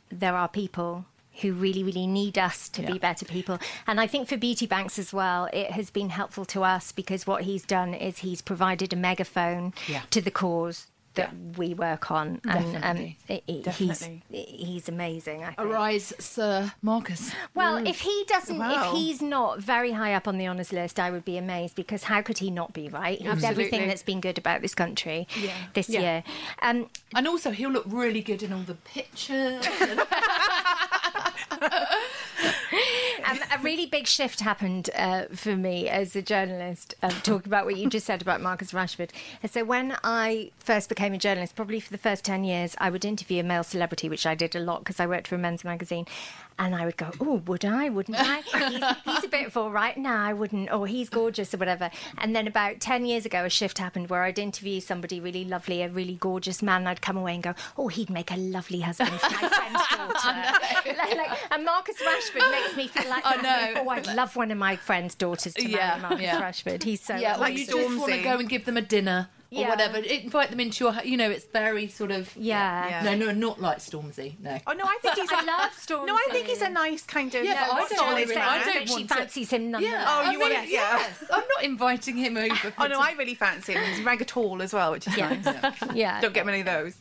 [0.10, 1.06] there are people."
[1.42, 2.92] Who really, really need us to Yeah.
[2.92, 3.60] be better people.
[3.88, 7.26] And I think for beauty banks as well, it has been helpful to us because
[7.26, 10.02] what he's done is he's provided a megaphone Yeah.
[10.10, 10.88] to the cause
[11.20, 12.40] that we work on.
[12.46, 13.18] And um, Definitely.
[13.30, 14.24] i- Definitely.
[14.30, 15.44] he's he's amazing.
[15.44, 15.60] I think.
[15.60, 17.32] Arise, Sir Marcus.
[17.56, 18.92] Well, if he doesn't, Wow.
[18.92, 22.04] if he's not very high up on the honours list, I would be amazed because
[22.04, 22.90] how could he not be?
[22.90, 23.18] Right?
[23.20, 23.66] He's Absolutely.
[23.66, 25.28] everything that's been good about this country
[25.74, 26.00] this Yeah.
[26.02, 26.24] year.
[26.62, 29.66] Um, And also, he'll look really good in all the pictures.
[33.32, 37.66] um, a really big shift happened uh, for me as a journalist, um, talking about
[37.66, 39.12] what you just said about Marcus Rashford.
[39.42, 42.90] And so, when I first became a journalist, probably for the first 10 years, I
[42.90, 45.40] would interview a male celebrity, which I did a lot because I worked for a
[45.40, 46.06] men's magazine.
[46.62, 47.88] And I would go, Oh, would I?
[47.88, 48.42] Wouldn't I?
[48.70, 48.84] He's,
[49.16, 49.98] he's a bit full, right?
[49.98, 50.70] No, I wouldn't.
[50.74, 51.90] Or he's gorgeous or whatever.
[52.18, 55.82] And then about 10 years ago, a shift happened where I'd interview somebody really lovely,
[55.84, 56.82] a really gorgeous man.
[56.82, 59.88] And I'd come away and go, Oh, he'd make a lovely husband for my friend's
[59.90, 60.60] daughter.
[60.98, 63.82] like, like- and Marcus Rashford makes me feel like I know.
[63.82, 66.42] Oh, I'd love one of my friend's daughters to marry Yeah, Marcus yeah.
[66.42, 66.84] Rashford.
[66.84, 69.62] He's so Yeah, like you just want to go and give them a dinner or
[69.62, 69.70] Yeah.
[69.70, 69.98] whatever.
[69.98, 72.36] Invite them into your, hu- you know, it's very sort of.
[72.36, 72.88] Yeah.
[73.04, 73.04] Yeah.
[73.04, 74.40] No, no, not like Stormzy.
[74.40, 74.58] No.
[74.68, 75.30] Oh no, I think he's.
[75.34, 76.06] I love Stormzy.
[76.08, 77.44] No, I think he's a nice kind of.
[77.44, 80.06] Yeah, but I don't solid really- I don't think she want to- fancies him nonetheless.
[80.08, 80.70] Oh, you want mean, it?
[80.70, 80.98] Yeah.
[80.98, 82.56] Yes, I'm not inviting him over.
[82.56, 83.84] For Oh no, I really fancy him.
[83.94, 85.30] He's rather tall as well, which is Yeah.
[85.44, 85.76] nice.
[85.96, 86.22] Yeah.
[86.22, 86.96] Don't get many of those.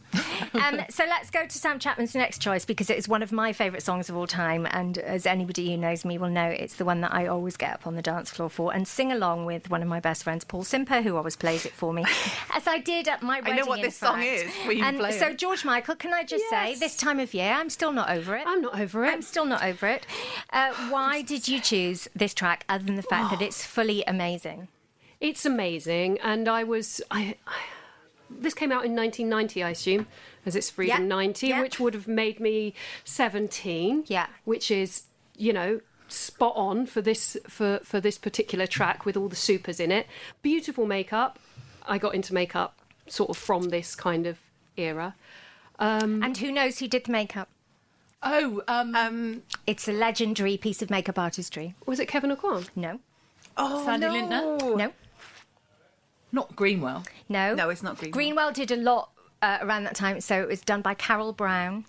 [0.55, 3.82] um, so let's go to Sam Chapman's next choice because it's one of my favourite
[3.82, 4.66] songs of all time.
[4.70, 7.72] And as anybody who knows me will know, it's the one that I always get
[7.74, 10.44] up on the dance floor for and sing along with one of my best friends,
[10.44, 12.05] Paul Simper, who always plays it for me,
[12.53, 13.55] as I did at my wedding.
[13.55, 15.39] I know what this song is, and so, it?
[15.39, 18.45] George Michael, can I just say, this time of year, I'm still not over it.
[18.47, 19.12] I'm not over it.
[19.12, 20.07] I'm still not over it.
[20.51, 24.68] Uh, why did you choose this track other than the fact that it's fully amazing?
[25.20, 27.57] It's amazing, and I was I, I
[28.30, 30.07] this came out in 1990, I assume,
[30.45, 31.61] as it's Freedom Yeah, 90, yeah.
[31.61, 32.74] which would have made me
[33.05, 34.05] 17.
[34.07, 34.26] Yeah.
[34.45, 35.05] which is
[35.36, 39.78] you know spot on for this for for this particular track with all the supers
[39.80, 40.07] in it.
[40.43, 41.39] Beautiful makeup.
[41.89, 42.78] I got into makeup
[43.09, 44.39] sort of from this kind of
[44.76, 45.14] era.
[45.78, 47.49] And who knows who did the makeup?
[48.22, 51.74] Oh, um, Um, It's a legendary piece of makeup artistry.
[51.86, 52.68] Was it Kevyn Aucoin?
[52.74, 52.99] No,
[53.57, 54.12] oh Sandy no.
[54.12, 54.76] Linter?
[54.76, 54.93] no,
[56.32, 57.05] not Greenwell.
[57.28, 57.55] no.
[57.55, 58.12] No, it's not Greenwell.
[58.12, 59.11] Greenwell did a lot
[59.43, 61.84] uh, around that time, so it was done by Carol Brown,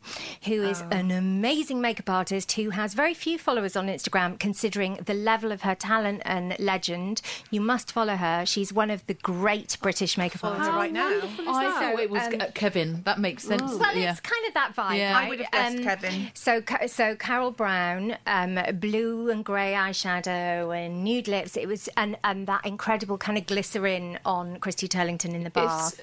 [0.46, 5.14] who is an amazing makeup artist who has very few followers on Instagram, considering the
[5.14, 7.22] level of her talent and legend.
[7.50, 8.46] You must follow her.
[8.46, 10.76] She's one of the great British makeup Follow her artists.
[10.76, 11.08] right now.
[11.08, 13.04] I thought it was um, uh, Kevyn.
[13.04, 13.62] That makes sense.
[13.62, 14.12] Well, yeah.
[14.12, 14.98] it's kind of that vibe.
[14.98, 15.14] Yeah.
[15.14, 15.26] right?
[15.26, 16.32] I would have guessed Kevyn.
[16.34, 21.58] So, so Carol Brown, um, blue and grey eyeshadow and nude lips.
[21.58, 26.00] It was and and that incredible kind of glycerin on Christy Turlington in the bath.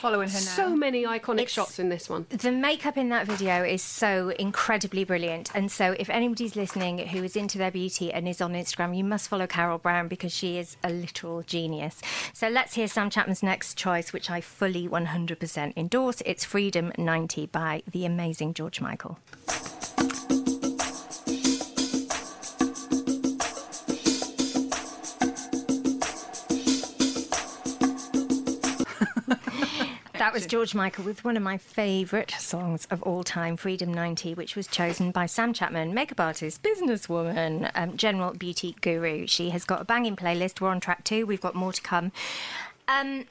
[0.00, 0.40] Following her now.
[0.40, 2.26] So many iconic It's- shots in this one.
[2.28, 5.50] The makeup in that video is so incredibly brilliant.
[5.52, 9.02] And so, if anybody's listening who is into their beauty and is on Instagram, you
[9.02, 12.00] must follow Carol Brown because she is a literal genius.
[12.32, 16.22] So, let's hear Sam Chapman's next choice, which I fully 100% endorse.
[16.24, 19.18] It's Freedom 90 by the amazing George Michael.
[30.18, 34.32] That was George Michael with one of my favourite songs of all time, Freedom 90,
[34.32, 39.26] which was chosen by Sam Chapman, makeup artist, businesswoman, um, general beauty guru.
[39.26, 40.58] She has got a banging playlist.
[40.58, 41.26] We're on track two.
[41.26, 42.12] We've got more to come.
[42.88, 43.26] Um,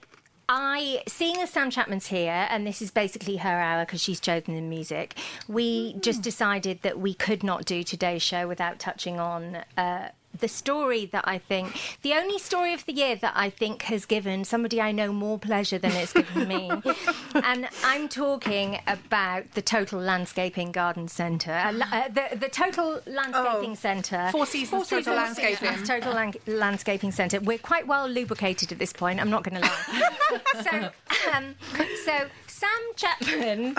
[0.48, 4.54] I, seeing as Sam Chapman's here, and this is basically her hour because she's chosen
[4.54, 5.18] the music,
[5.48, 10.10] we just decided that we could not do today's show without touching on uh,
[10.40, 14.06] the story that I think, the only story of the year that I think has
[14.06, 16.72] given somebody I know more pleasure than it's given me.
[17.36, 23.72] and I'm talking about the Total Landscaping Garden Centre, uh, uh, the, the Total Landscaping
[23.72, 24.30] Oh, Centre.
[24.32, 25.70] Four Seasons Four Total Four Landscaping.
[25.70, 27.40] Seasons Total Lan- Landscaping Centre.
[27.40, 30.42] We're quite well lubricated at this point, I'm not going to lie.
[30.64, 30.90] so,
[31.34, 31.56] um,
[32.06, 32.28] so
[32.66, 33.76] Sam Chapman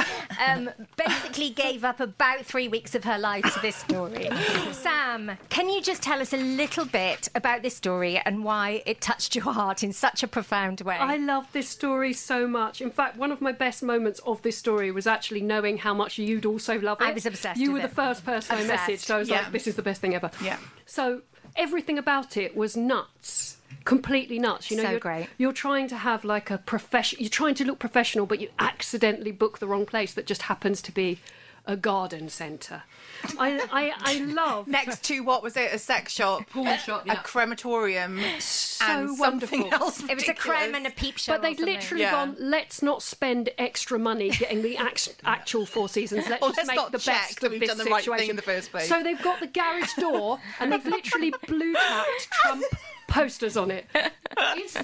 [0.46, 4.28] um, basically gave up about three weeks of her life to this story.
[4.72, 9.00] Sam, can you just tell us a little bit about this story and why it
[9.00, 10.96] touched your heart in such a profound way?
[10.96, 12.80] I love this story so much.
[12.80, 16.18] In fact, one of my best moments of this story was actually knowing how much
[16.18, 17.04] you'd also love it.
[17.06, 17.82] I was obsessed You were it.
[17.82, 18.88] the first person Obsessed.
[18.88, 18.98] I messaged.
[19.00, 19.36] So I was Yeah.
[19.42, 20.30] like, this is the best thing ever.
[20.42, 20.58] Yeah.
[20.84, 21.22] So
[21.56, 23.55] everything about it was nuts.
[23.84, 24.70] Completely nuts.
[24.70, 25.28] You know, So you're, great.
[25.38, 27.18] you're trying to have like a profession.
[27.20, 30.82] You're trying to look professional, but you accidentally book the wrong place that just happens
[30.82, 31.18] to be
[31.68, 32.84] a garden centre.
[33.40, 35.72] I, I, I love Next to what was it?
[35.72, 37.14] A sex shop, Pawn shop, a yeah.
[37.16, 39.74] crematorium, and something wonderful.
[39.74, 40.00] else.
[40.08, 41.32] it was a creme and a peep show.
[41.32, 42.12] But they'd literally Yeah.
[42.12, 46.28] gone, let's not spend extra money getting the act- actual Four Seasons.
[46.28, 48.18] Let's just let's make the best that of we've this done the right situation.
[48.20, 48.88] thing in the first place.
[48.88, 52.64] So they've got the garage door and they've literally blue tacked Trump
[53.08, 53.86] posters on it.
[54.38, 54.76] It's,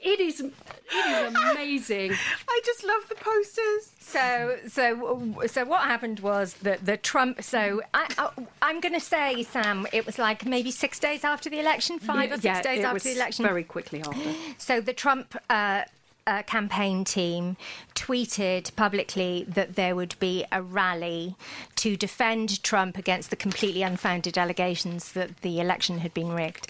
[0.00, 0.52] it is it
[0.90, 2.12] is amazing.
[2.48, 3.92] I just love the posters.
[4.00, 7.42] So, so, so, what happened was that the Trump.
[7.42, 8.30] So, I, I,
[8.62, 12.30] I'm going to say, Sam, it was like maybe six days after the election, five
[12.30, 13.44] or six yeah, days it after was the election.
[13.44, 14.34] very quickly after.
[14.56, 15.82] So the Trump uh,
[16.28, 17.56] uh, campaign team
[17.94, 21.36] tweeted publicly that there would be a rally
[21.76, 26.66] to defend Trump against the completely unfounded allegations that the election had been rigged.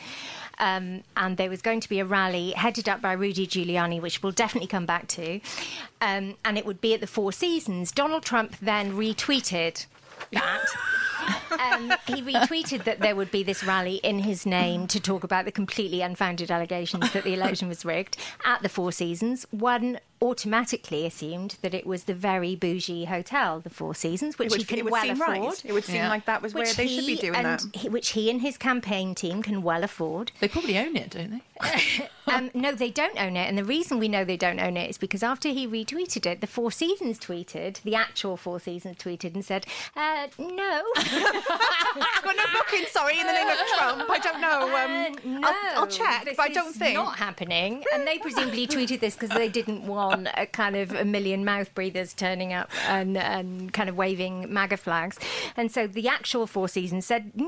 [0.59, 4.23] Um, and there was going to be a rally headed up by Rudy Giuliani, which
[4.23, 5.41] we'll definitely come back to.
[6.01, 7.93] Um, and it would be at the Four Seasons.
[7.93, 9.87] Donald Trump then retweeted
[10.33, 10.65] that.
[11.59, 15.45] um, he retweeted that there would be this rally in his name to talk about
[15.45, 19.47] the completely unfounded allegations that the election was rigged at the Four Seasons.
[19.51, 24.51] One automatically assumed that it was the very bougie hotel, the Four Seasons, which It
[24.53, 25.29] would, he can well afford.
[25.29, 25.63] right.
[25.65, 26.09] It would seem Yeah.
[26.09, 27.63] like that was where they should be he doing and that.
[27.77, 30.33] he- which he and his campaign team can well afford.
[30.41, 32.09] They probably own it, don't they?
[32.31, 34.91] Um, no, they don't own it, and the reason we know they don't own it
[34.91, 39.35] is because after he retweeted it, the Four Seasons tweeted, the actual Four Seasons tweeted
[39.35, 39.67] and said,
[39.97, 44.11] uh, "No, I've got no booking, sorry, in the name of Trump.
[44.11, 44.77] I don't know.
[44.77, 46.95] Um, Uh, I'll, I'll check, but I don't think.
[46.95, 47.85] not happening.
[47.95, 51.75] And they presumably tweeted this because they didn't want a kind of a million mouth
[51.75, 55.19] breathers turning up and, and kind of waving MAGA flags.
[55.57, 57.47] And so the actual Four Seasons said, no,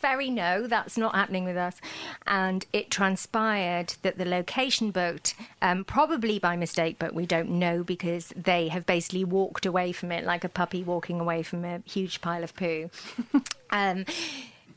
[0.00, 1.80] very no, that's not happening with us.
[2.26, 7.82] And it transpired that the location booked, um, probably by mistake, but we don't know
[7.82, 11.82] because they have basically walked away from it like a puppy walking away from a
[11.84, 12.90] huge pile of poo.
[13.70, 14.04] um,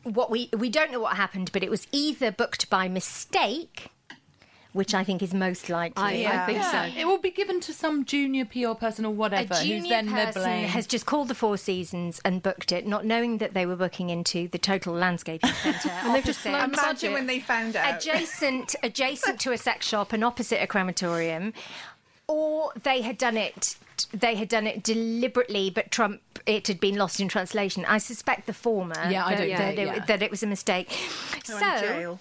[0.04, 3.90] what we we don't know what happened, but it was either booked by mistake,
[4.74, 6.04] which I think is most likely.
[6.04, 6.44] I, Yeah.
[6.44, 7.00] I think Yeah, so.
[7.00, 10.06] it will be given to some junior PR person or A whatever, who's junior then
[10.08, 13.66] they're person has just called the Four Seasons and booked it, not knowing that they
[13.66, 15.90] were booking into the Total Landscaping Centre.
[15.90, 17.14] And they've just opposite- Imagine budget.
[17.14, 17.96] when they found out.
[17.98, 21.54] adjacent adjacent to a sex shop and opposite a crematorium
[22.28, 23.76] or they had done it
[24.12, 28.48] they had done it deliberately but Trump it had been lost in translation I suspect
[28.48, 30.06] the former Yeah, I that, don't that, think- it, yeah.
[30.06, 30.90] that it was a mistake
[31.48, 32.20] Go in so jail.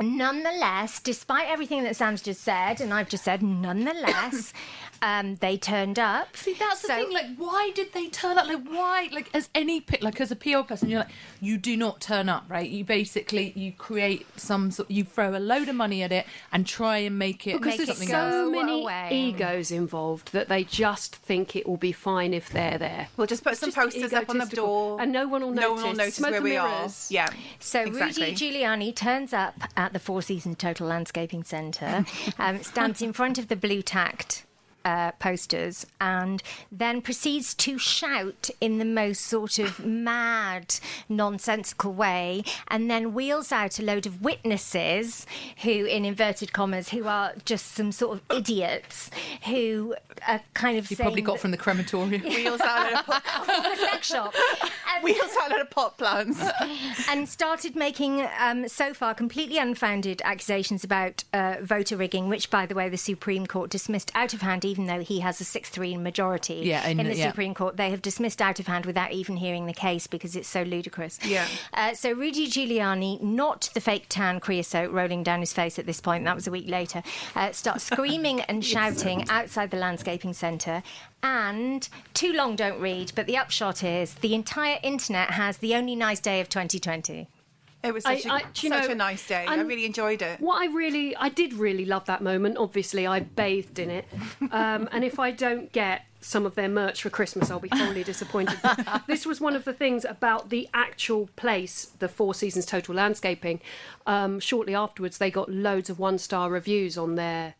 [0.00, 4.52] Nonetheless, despite everything that Sam's just said, and I've just said, nonetheless,
[5.02, 6.36] um, they turned up.
[6.36, 7.12] See, that's the So- thing.
[7.12, 8.46] Like, why did they turn up?
[8.46, 9.08] Like, why?
[9.12, 12.28] Like, as any P- like as a PR person, you're like, you do not turn
[12.28, 12.68] up, right?
[12.68, 16.66] You basically you create some sort, you throw a load of money at it and
[16.66, 18.32] try and make it because Make there's it something go else.
[18.32, 19.08] so many away.
[19.12, 23.08] egos involved that they just think it will be fine if they're there.
[23.16, 25.62] We'll just put some Just posters up on the door, and no one will No
[25.74, 25.82] notice.
[25.82, 27.08] one will notice Smoke where we mirrors.
[27.10, 27.14] are.
[27.14, 27.28] Yeah.
[27.58, 28.26] So exactly.
[28.30, 32.04] Rudy Giuliani turns up at the Four Seasons Total Landscaping Centre,
[32.38, 34.44] um, stands in front of the blue tacked
[34.84, 40.74] uh, posters, and then proceeds to shout in the most sort of mad,
[41.08, 45.26] nonsensical way, and then wheels out a load of witnesses
[45.62, 49.10] who, in inverted commas, who are just some sort of idiots
[49.46, 49.94] who
[50.26, 52.22] are kind of You probably got that- from the crematorium.
[52.32, 53.06] Wheels out of
[53.46, 54.34] the sex shop.
[55.02, 56.40] We also had a lot of pot plants.
[57.08, 62.66] and started making um, so far completely unfounded accusations about uh, voter rigging, which, by
[62.66, 65.68] the way, the Supreme Court dismissed out of hand, even though he has a 6
[65.68, 67.28] 3 majority Yeah, in in the yeah.
[67.28, 67.76] Supreme Court.
[67.76, 71.18] They have dismissed out of hand without even hearing the case because it's so ludicrous.
[71.22, 71.46] Yeah.
[71.74, 76.00] Uh, so Rudy Giuliani, not the fake tan creosote rolling down his face at this
[76.00, 77.02] point, that was a week later,
[77.36, 80.82] uh, starts screaming and shouting outside the landscaping centre.
[81.22, 85.94] And too long don't read, but the upshot is the entire internet has the only
[85.94, 87.28] nice day of 2020.
[87.82, 89.44] It was such, a I- do you such know, a nice day.
[89.46, 90.40] I really enjoyed it.
[90.40, 92.56] What I really, I did really love that moment.
[92.58, 94.04] Obviously, I bathed in it.
[94.52, 98.04] Um, and if I don't get some of their merch for Christmas, I'll be wholly
[98.04, 98.58] disappointed.
[99.08, 103.60] this was one of the things about the actual place, the Four Seasons Total Landscaping.
[104.06, 107.54] Um, shortly afterwards, they got loads of one star reviews on their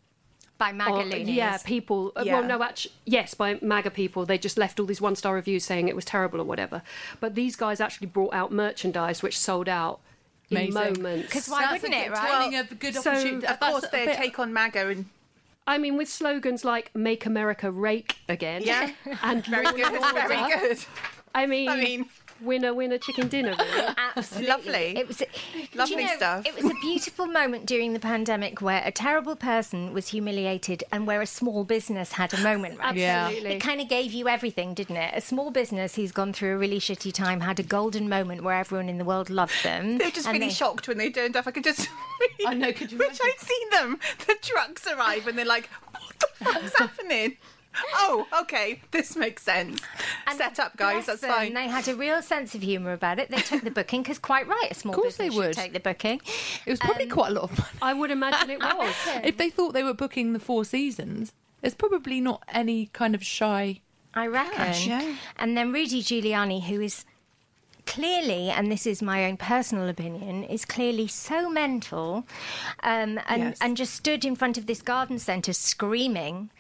[0.59, 2.13] By Oh, yeah, people.
[2.15, 2.39] uh, Yeah.
[2.39, 4.25] Well, no, actually, yes, by MAGA people.
[4.25, 6.83] They just left all these one star reviews saying it was terrible or whatever.
[7.19, 9.99] But these guys actually brought out merchandise which sold out
[10.57, 11.27] in moments.
[11.27, 12.31] Because why That's wouldn't it, right?
[12.31, 13.47] timing of a good So, opportunity.
[13.47, 15.07] Of course, a their bit- take on MAGA and
[15.67, 18.91] I mean, with slogans like "Make America Rake Again," Yeah.
[19.23, 20.79] and very good, Order, very good.
[21.35, 22.07] I mean, I mean-
[22.45, 23.55] winner, winner, chicken dinner.
[23.59, 23.95] Really.
[24.17, 24.49] Absolutely.
[24.49, 24.99] Lovely.
[24.99, 25.25] It was do
[25.75, 26.47] Lovely you know, stuff.
[26.47, 31.07] It was a beautiful moment during the pandemic where a terrible person was humiliated and
[31.07, 32.95] where a small business had a moment, right?
[32.95, 33.27] Yeah.
[33.27, 33.53] Absolutely.
[33.55, 35.15] It kind of gave you everything, didn't it?
[35.17, 38.55] A small business who's gone through a really shitty time had a golden moment where
[38.57, 39.99] everyone in the world loved them.
[39.99, 41.47] They were just and really they- shocked when they turned up.
[41.47, 41.89] I could just.
[42.47, 43.27] I know, could you Which imagine?
[43.27, 43.99] I'd seen them.
[44.27, 47.37] The trucks arrive and they're like, "What the fuck's happening?"
[47.95, 49.81] Oh, okay, this makes sense.
[50.27, 51.07] And Set up, guys.
[51.07, 51.55] That's them, fine.
[51.55, 53.31] They had a real sense of humour about it.
[53.31, 55.55] They took the booking because, quite right, a small Of course business they would.
[55.55, 56.21] should take the booking.
[56.67, 57.71] It was probably um, quite a lot of money.
[57.81, 58.95] I would imagine it was.
[59.25, 63.23] If they thought they were booking the Four Seasons, it's probably not any kind of
[63.25, 63.81] shy.
[64.15, 64.75] I reckon.
[64.89, 65.17] yeah.
[65.39, 67.05] And then Rudy Giuliani, who is
[67.87, 72.27] clearly, and this is my own personal opinion, is clearly so mental,
[72.83, 73.59] um, and Yes.
[73.61, 76.51] and just stood in front of this garden centre screaming,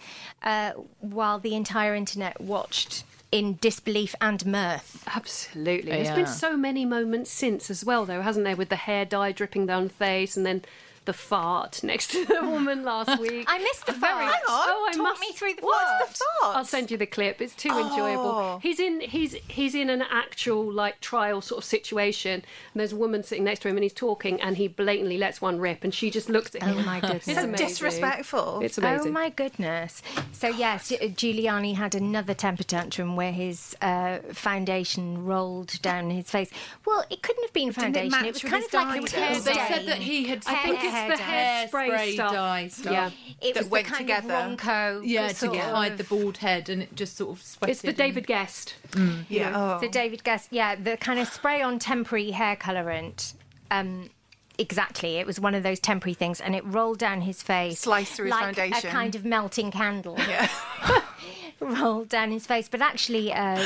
[0.43, 5.05] uh, while the entire internet watched in disbelief and mirth.
[5.07, 5.91] Absolutely.
[5.91, 8.57] There's been so many moments since as well, though, hasn't there?
[8.57, 10.63] With the hair dye dripping down the face and then
[11.05, 13.47] the fart next to the woman last week.
[13.49, 14.15] I missed the fart.
[14.23, 15.21] Hang on, Oh, I Talk must.
[15.21, 16.09] me through the What's fart.
[16.11, 16.57] the fart?
[16.57, 17.41] I'll send you the clip.
[17.41, 17.89] It's too Oh.
[17.91, 18.59] enjoyable.
[18.63, 22.97] He's in he's he's in an actual like trial sort of situation, and there's a
[22.97, 25.93] woman sitting next to him, and he's talking, and he blatantly lets one rip, and
[25.95, 26.79] she just looks at him.
[26.79, 27.29] Oh my goodness.
[27.29, 27.67] It's so amazing.
[27.67, 28.61] disrespectful.
[28.63, 29.09] It's amazing.
[29.09, 30.03] Oh my goodness!
[30.33, 36.31] So yes, uh, Giuliani had another temper tantrum where his uh, foundation rolled down his
[36.31, 36.51] face.
[36.87, 38.11] Well, it couldn't have been foundation.
[38.11, 39.41] match It was kind of like a dye, hair?
[39.41, 40.43] They said that he had.
[40.47, 42.33] I think Hair- it's the hair hairspray hairspray stuff.
[42.33, 42.93] dye stuff.
[42.93, 43.11] Yeah.
[43.41, 44.35] It that was went the kind together.
[44.35, 45.03] of Ronco.
[45.05, 47.73] Yeah, to sort hide the bald head, and it just sort of sweated.
[47.73, 48.75] It's the and- David Guest.
[49.29, 49.53] yeah.
[49.55, 49.81] Oh.
[49.81, 53.35] The David Guest, yeah, the kind of spray on temporary hair colorant.
[53.71, 54.11] Um,
[54.59, 58.13] exactly, it was one of those temporary things, and it rolled down his face, Sliced
[58.13, 58.89] through his like foundation.
[58.91, 60.17] a kind of melting candle.
[60.19, 60.49] Yeah.
[61.63, 62.69] rolled down his face.
[62.69, 63.65] But actually, uh,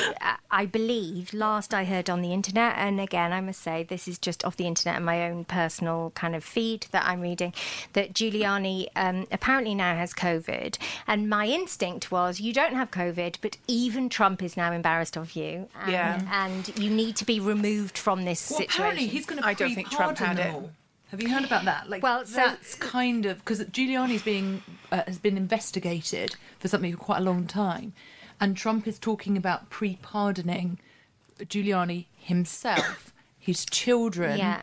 [0.50, 4.18] I believe, last I heard on the internet, and again, I must say, this is
[4.18, 7.52] just off the internet and my own personal kind of feed that I'm reading,
[7.94, 10.78] that Giuliani um, apparently now has COVID.
[11.06, 15.34] And my instinct was, you don't have COVID, but even Trump is now embarrassed of
[15.36, 15.68] you.
[15.80, 16.20] And, Yeah.
[16.30, 18.80] And you need to be removed from this Well, situation.
[18.82, 20.54] apparently he's going to I don't think Trump had it.
[21.06, 21.18] All.
[21.18, 21.88] Have you heard about that?
[21.88, 26.92] Like, Well, so- that's kind of because Giuliani's being uh, has been investigated for something
[26.92, 27.92] for quite a long time,
[28.40, 30.78] and Trump is talking about pre-pardoning
[31.40, 34.38] Giuliani himself, his children.
[34.38, 34.62] yeah.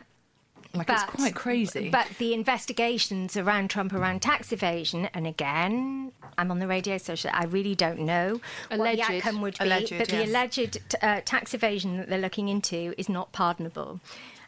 [0.74, 1.88] like it's quite crazy.
[1.88, 7.14] But the investigations around Trump around tax evasion, and again, I'm on the radio, so
[7.32, 8.40] I really don't know
[8.74, 9.64] what the outcome would be.
[9.64, 14.00] Alleged, but the alleged uh, tax evasion that they're looking into is not pardonable.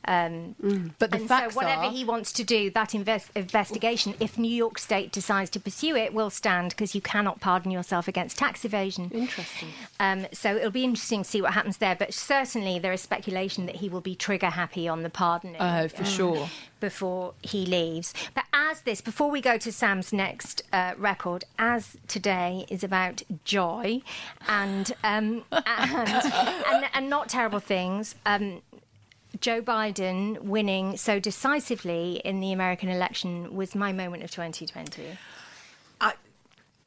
[0.07, 4.14] Um, but the and facts so, whatever are, he wants to do, that invest- investigation,
[4.20, 8.07] if New York State decides to pursue it, will stand because you cannot pardon yourself
[8.07, 9.11] against tax evasion.
[9.12, 9.68] Interesting.
[9.98, 11.96] Um, so it'll be interesting to see what happens there.
[11.96, 15.61] But certainly there is speculation that he will be trigger happy on the pardoning.
[15.61, 16.48] Oh, for sure.
[16.78, 18.12] Before he leaves.
[18.34, 23.22] But as this, before we go to Sam's next uh, record, as today is about
[23.44, 24.02] joy
[24.46, 26.32] and um, and,
[26.66, 28.14] and and not terrible things.
[28.26, 28.61] Um,
[29.41, 35.18] Joe Biden winning so decisively in the American election was my moment of 2020.
[36.01, 36.14] I,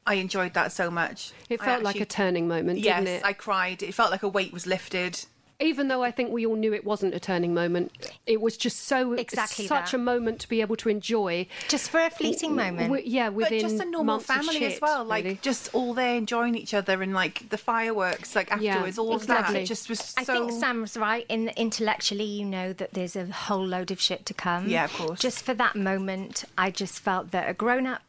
[0.06, 1.32] I enjoyed that so much.
[1.48, 3.24] It I felt like a turning moment, Yes, didn't it?
[3.24, 3.82] I cried.
[3.82, 5.24] It felt like a weight was lifted.
[5.60, 7.92] Even though I think we all knew it wasn't a turning moment,
[8.26, 9.96] it was just so Exactly such that.
[9.96, 11.46] a moment to be able to enjoy.
[11.68, 12.88] Just for a fleeting moment.
[12.88, 15.38] W- yeah, But within just a normal months of family as well, like really.
[15.42, 19.26] just all there enjoying each other and like the fireworks, like Yeah, afterwards, all of
[19.26, 19.38] that.
[19.40, 19.62] exactly.
[19.62, 20.32] It just was I so.
[20.48, 21.26] think Sam's right.
[21.28, 24.68] In intellectually, you know that there's a whole load of shit to come.
[24.68, 25.20] Yeah, of course.
[25.20, 28.02] Just for that moment, I just felt that a grown-up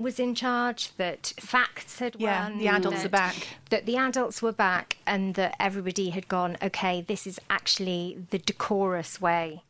[0.00, 0.90] was in charge.
[0.96, 2.58] That facts had Yeah, won.
[2.58, 3.48] the adults that- are back.
[3.70, 6.56] That the adults were back, and that everybody had gone.
[6.62, 9.62] Okay, this is actually the decorous way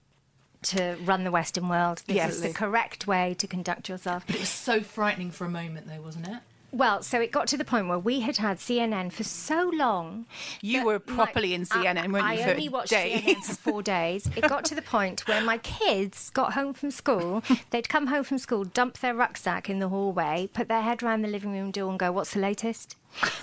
[0.62, 2.03] to run the Western world.
[2.07, 2.35] This Yes.
[2.35, 4.24] is the correct way to conduct yourself.
[4.26, 6.39] But It was so frightening for a moment, though, wasn't it?
[6.73, 10.27] Well, so it got to the point where we had had CNN for so long.
[10.61, 13.21] You were my- properly in CNN, weren't I you, for only watched days?
[13.23, 14.31] CNN for four days.
[14.37, 17.43] It got to the point where my kids got home from school.
[17.71, 21.23] They'd come home from school, dump their rucksack in the hallway, put their head around
[21.23, 22.97] the living room door, and go, "What's the latest?"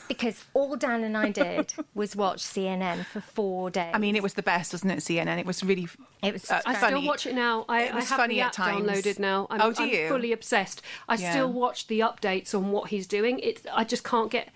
[0.07, 3.91] Because all Dan and I did was watch CNN for four days.
[3.93, 4.99] I mean, it was the best, wasn't it?
[4.99, 5.37] CNN.
[5.39, 5.87] It was really.
[6.23, 6.97] It was uh, I funny.
[6.97, 7.65] still watch it now.
[7.67, 8.87] I, It I have funny the at app times.
[8.89, 9.47] downloaded now.
[9.49, 10.07] I'm, Oh, do I'm you?
[10.07, 10.81] fully obsessed.
[11.09, 11.31] I Yeah.
[11.31, 13.39] still watch the updates on what he's doing.
[13.39, 13.65] It.
[13.73, 14.49] I just can't get.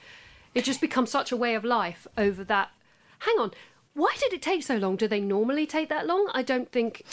[0.56, 2.70] It just becomes such a way of life over that.
[3.20, 3.52] Hang on.
[3.94, 4.96] Why did it take so long?
[4.96, 6.30] Do they normally take that long?
[6.34, 7.04] I don't think.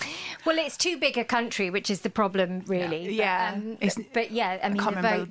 [0.46, 3.06] Well, it's too big a country, which is the problem, really.
[3.06, 3.52] But, Yeah.
[3.56, 3.76] um,
[4.12, 5.28] but yeah, I mean, the can't remember.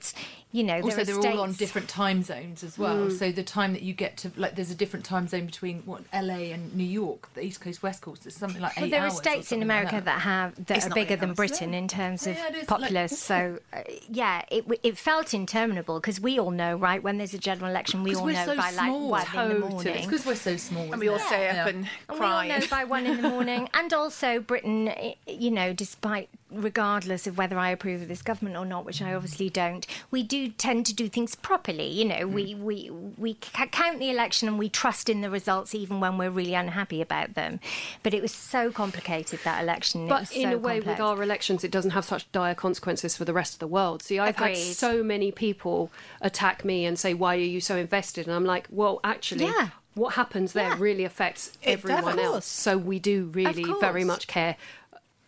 [0.51, 0.57] Votes.
[0.57, 3.09] You know, Also, there they're are all on different time zones as well.
[3.11, 6.03] So the time that you get to, like, there's a different time zone between what
[6.13, 8.25] LA and New York, the East Coast, West Coast.
[8.25, 10.21] It's something like eight Well, there are hours or states in something like America that.
[10.21, 11.33] have that It's are bigger than.
[11.33, 13.19] Britain in terms of Yeah, it is, like- populace.
[13.19, 17.03] so, uh, yeah, it it felt interminable because we all know, right?
[17.03, 18.91] When there's a general election, we all know so by like
[19.35, 20.05] one in the morning.
[20.05, 20.91] Because we're so small.
[20.91, 21.67] And we all isn't stay up Yeah.
[21.67, 23.69] and And we all know by one in the morning.
[23.73, 24.91] And also, Britain,
[25.27, 29.13] you know, despite, regardless of whether I approve of this government or not, which I
[29.13, 31.87] obviously don't, we do tend to do things properly.
[31.89, 32.31] You know, mm.
[32.31, 36.17] we, we, we ca- count the election and we trust in the results even when
[36.17, 37.59] we're really unhappy about them.
[38.03, 40.05] But it was so complicated, that election.
[40.05, 42.55] it But was in so a way, with our elections, it doesn't have such dire
[42.55, 44.01] consequences for the rest of the world.
[44.01, 45.91] See, I've had so many people
[46.21, 49.69] attack me and say, "Why are you so invested?" And I'm like, "Well, actually, Yeah.
[49.95, 50.75] what happens there Yeah.
[50.79, 52.45] really affects everyone else.
[52.45, 54.55] So we do really very much care."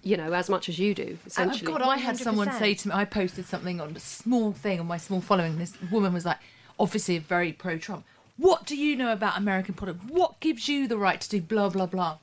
[0.01, 1.51] You know, as much as you do, Oh.
[1.63, 2.59] God, I had someone 100%.
[2.59, 5.57] say to me, I posted something on a small thing on my small following.
[5.57, 6.37] This woman was like,
[6.79, 8.05] obviously very pro Trump.
[8.37, 10.05] What do you know about American politics?
[10.07, 12.17] What gives you the right to do blah, blah, blah?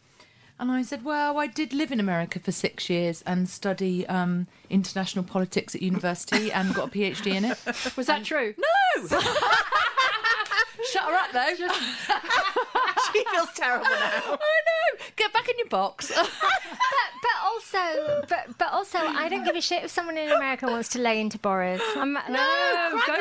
[0.58, 4.46] And I said, well, I did live in America for six years and study um,
[4.70, 7.58] international politics at university and got a PhD in it.
[7.94, 8.54] Was that true?
[8.56, 9.06] No!
[9.08, 11.52] Shut her up, though.
[13.12, 14.10] she feels terrible now.
[14.24, 14.30] I
[14.68, 15.04] know.
[15.16, 16.12] Get back in your box.
[16.14, 16.28] but,
[17.22, 20.88] but also, but but also, I don't give a shit if someone in America wants
[20.90, 21.82] to lay into Boris.
[21.96, 23.12] I'm, no, crack go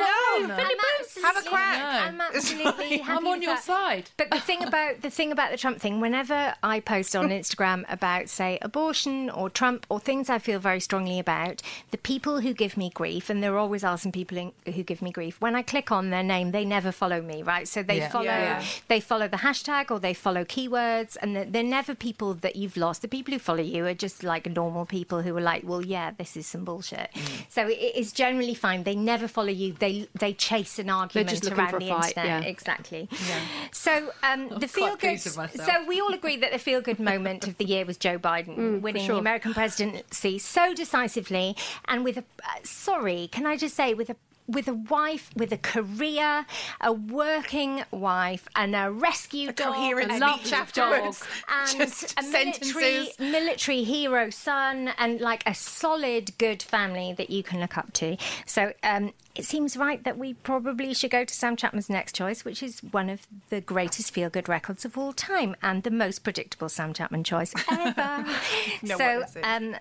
[0.44, 0.52] on.
[0.52, 0.60] I'm
[1.24, 2.07] Have a crack.
[2.07, 3.64] I'm absolutely I'm on your that.
[3.64, 4.10] side.
[4.18, 7.84] But the thing about the thing about the Trump thing, whenever I post on Instagram
[7.90, 12.53] about, say, abortion or Trump or things I feel very strongly about, the people who
[12.53, 15.40] give me grief, and there always are some people in, who give me grief.
[15.41, 17.68] When I click on their name, they never follow me, right?
[17.68, 18.10] So they Yeah.
[18.10, 18.64] follow Yeah.
[18.88, 22.78] they follow the hashtag or they follow keywords, and they're, they're never people that you've
[22.78, 23.02] lost.
[23.02, 26.12] The people who follow you are just like normal people who are like, well, yeah,
[26.18, 27.10] this is some bullshit.
[27.14, 27.46] Mm.
[27.50, 28.84] So it's generally fine.
[28.84, 29.74] They never follow you.
[29.74, 32.44] They they chase an argument just around the fight, internet.
[32.44, 32.50] yeah.
[32.50, 33.10] Exactly.
[33.72, 35.00] So um, the feel good.
[35.00, 35.70] pleased with myself.
[35.70, 38.82] So we all agree that the feel good moment of the year was Joe Biden
[38.82, 39.16] winning Mm, sure.
[39.16, 41.56] the American presidency so decisively,
[41.88, 44.16] and with a uh, sorry, can I just say with a
[44.48, 46.46] with a wife with a career,
[46.82, 51.20] a working wife, and a rescue dog, coherent a speech afterwards.
[51.20, 57.44] dog, and a military military hero son, and like a solid, good family that you
[57.44, 58.18] can look up to.
[58.46, 62.45] So um, it seems right that we probably should go to Sam Chapman's next choice,
[62.45, 66.24] which is one of the greatest feel good records of all time and the most
[66.24, 68.26] predictable Sam Chapman choice ever.
[68.82, 69.44] No, so, what is it?
[69.44, 69.76] um,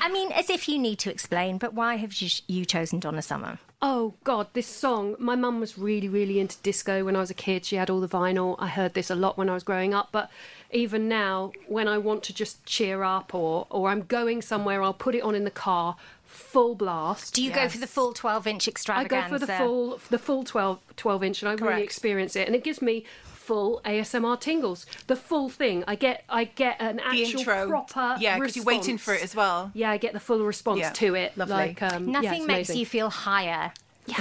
[0.00, 3.22] I mean, as if you need to explain, but why have you, you chosen Donna
[3.22, 3.58] Summer?
[3.82, 5.16] Oh God, this song.
[5.18, 7.66] My mum was really, really into disco when I was a kid.
[7.66, 8.56] She had all the vinyl.
[8.58, 10.08] I heard this a lot when I was growing up.
[10.12, 10.30] But
[10.70, 14.94] even now, when I want to just cheer up or or I'm going somewhere, I'll
[14.94, 15.96] put it on in the car,
[16.26, 17.34] full blast.
[17.34, 19.16] Do you go for the full 12 inch extravaganza?
[19.16, 21.70] I go for the full the full 12, 12 inch, and I Correct.
[21.70, 24.86] really experience it, and it gives me full ASMR tingles.
[25.06, 25.84] The full thing.
[25.86, 27.68] I get I get an The actual intro.
[27.68, 29.70] proper Yeah, because you're waiting for it as well.
[29.74, 31.36] Yeah, I get the full response Yeah, to it.
[31.38, 31.54] lovely.
[31.54, 32.76] Like um, Nothing it's makes amazing.
[32.78, 33.72] you feel higher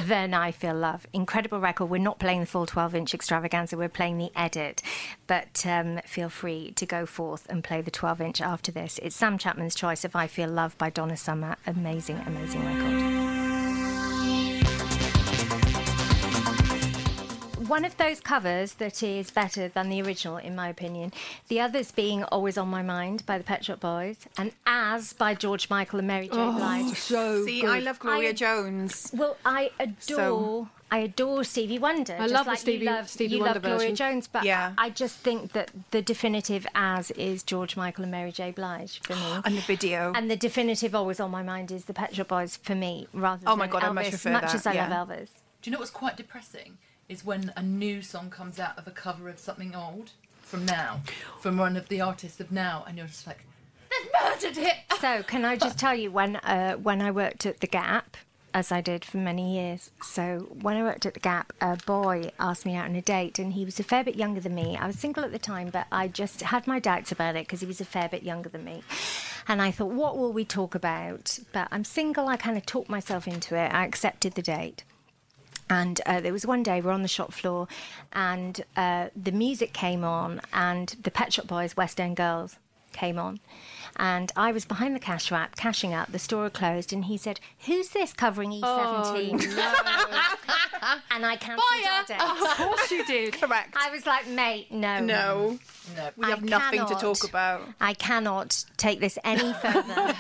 [0.04, 1.08] than I Feel Love.
[1.14, 1.86] Incredible record.
[1.86, 4.82] We're not playing the full 12 inch extravaganza, we're playing the edit.
[5.28, 9.00] But um, feel free to go forth and play the 12 inch after this.
[9.02, 11.56] It's Sam Chapman's choice of I Feel Love by Donna Summer.
[11.66, 13.85] Amazing, amazing record.
[17.68, 21.12] One of those covers that is better than the original, in my opinion.
[21.48, 25.34] The others being Always on My Mind by the Pet Shop Boys and As by
[25.34, 26.34] George Michael and Mary J.
[26.38, 26.96] Oh, Blige.
[26.96, 27.70] so See, good.
[27.70, 29.12] I love Gloria I- Jones.
[29.14, 30.70] Well, I adore.
[30.92, 32.14] I adore Stevie Wonder.
[32.14, 33.96] I just love the like Stevie- you love, Stevie you Wonder love Gloria version.
[33.96, 34.74] Jones, but Yeah.
[34.78, 38.52] I just think that the definitive as is George Michael and Mary J.
[38.52, 39.22] Blige for me.
[39.46, 40.14] And the video.
[40.16, 43.44] And the definitive always on my mind is the Pet Shop Boys for me, rather
[43.48, 43.94] Oh my than God, I Elvis.
[43.96, 44.88] much prefer much that, as I yeah.
[44.88, 45.30] love Elvis.
[45.64, 46.78] Do you know what's quite depressing?
[47.08, 50.12] Is when a new song comes out of a cover of something old
[50.42, 51.02] from now,
[51.40, 53.40] from one of the artists of now, and you're just like,
[53.90, 54.76] they've murdered it.
[55.02, 58.18] So, can I just tell you when uh, when I worked at the Gap,
[58.56, 59.92] as I did for many years.
[60.02, 63.38] So, when I worked at the Gap, a boy asked me out on a date,
[63.38, 64.78] and he was a fair bit younger than me.
[64.78, 67.60] I was single at the time, but I just had my doubts about it because
[67.60, 68.82] he was a fair bit younger than me.
[69.46, 71.38] And I thought, what will we talk about?
[71.52, 72.30] But I'm single.
[72.30, 73.74] I kind of talked myself into it.
[73.74, 74.86] I accepted the date.
[75.70, 77.68] And uh, there was one day we're on the shop floor,
[78.14, 82.58] and uh, the music came on, and the Pet Shop Boys, West End Girls,
[82.92, 83.40] came on.
[83.98, 86.12] And I was behind the cash wrap, cashing up.
[86.12, 89.42] The store closed, and he said, "Who's this covering E17?"
[91.12, 91.62] and I cancelled
[91.92, 92.22] our date.
[92.22, 93.34] Of course you did.
[93.42, 93.76] Correct.
[93.78, 95.58] I was like, "Mate, no, no,
[95.96, 96.10] No.
[96.18, 97.62] we I have nothing to talk about.
[97.80, 99.84] I cannot take this any further.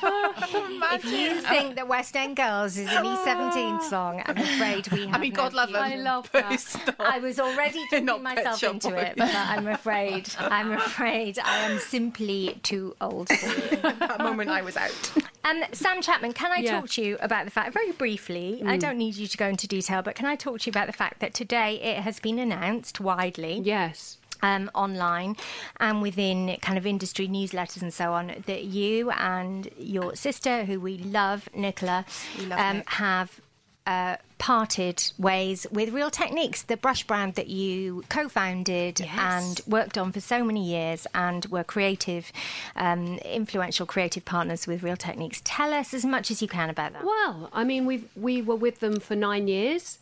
[0.93, 5.15] if you think that West End Girls is an E17 song, I'm afraid we have
[5.15, 5.81] I mean, no God love future.
[5.83, 5.91] them.
[5.91, 6.95] I love that.
[6.99, 9.03] I was already talking myself into Boys.
[9.03, 13.35] it, but I'm afraid, I'm afraid I am simply too old for
[13.71, 13.77] you.
[13.77, 15.11] that moment I was out.
[15.43, 16.79] Um, Sam Chapman, can I Yeah.
[16.79, 19.67] talk to you about the fact, very briefly, I don't need you to go into
[19.67, 22.39] detail, but can I talk to you about the fact that today it has been
[22.39, 24.17] announced widely Yes.
[24.41, 25.37] um, online
[25.79, 30.79] and within kind of industry newsletters and so on that you and your sister, who
[30.79, 32.05] we love, Nicola,
[32.47, 33.39] love um, have
[33.85, 40.11] uh, parted ways with Real Techniques, the brush brand that you co-founded and worked on
[40.11, 42.31] for so many years, and were creative,
[42.75, 45.41] um, influential creative partners with Real Techniques.
[45.43, 47.03] Tell us as much as you can about that.
[47.03, 49.99] Well, I mean, we we were with them for nine years,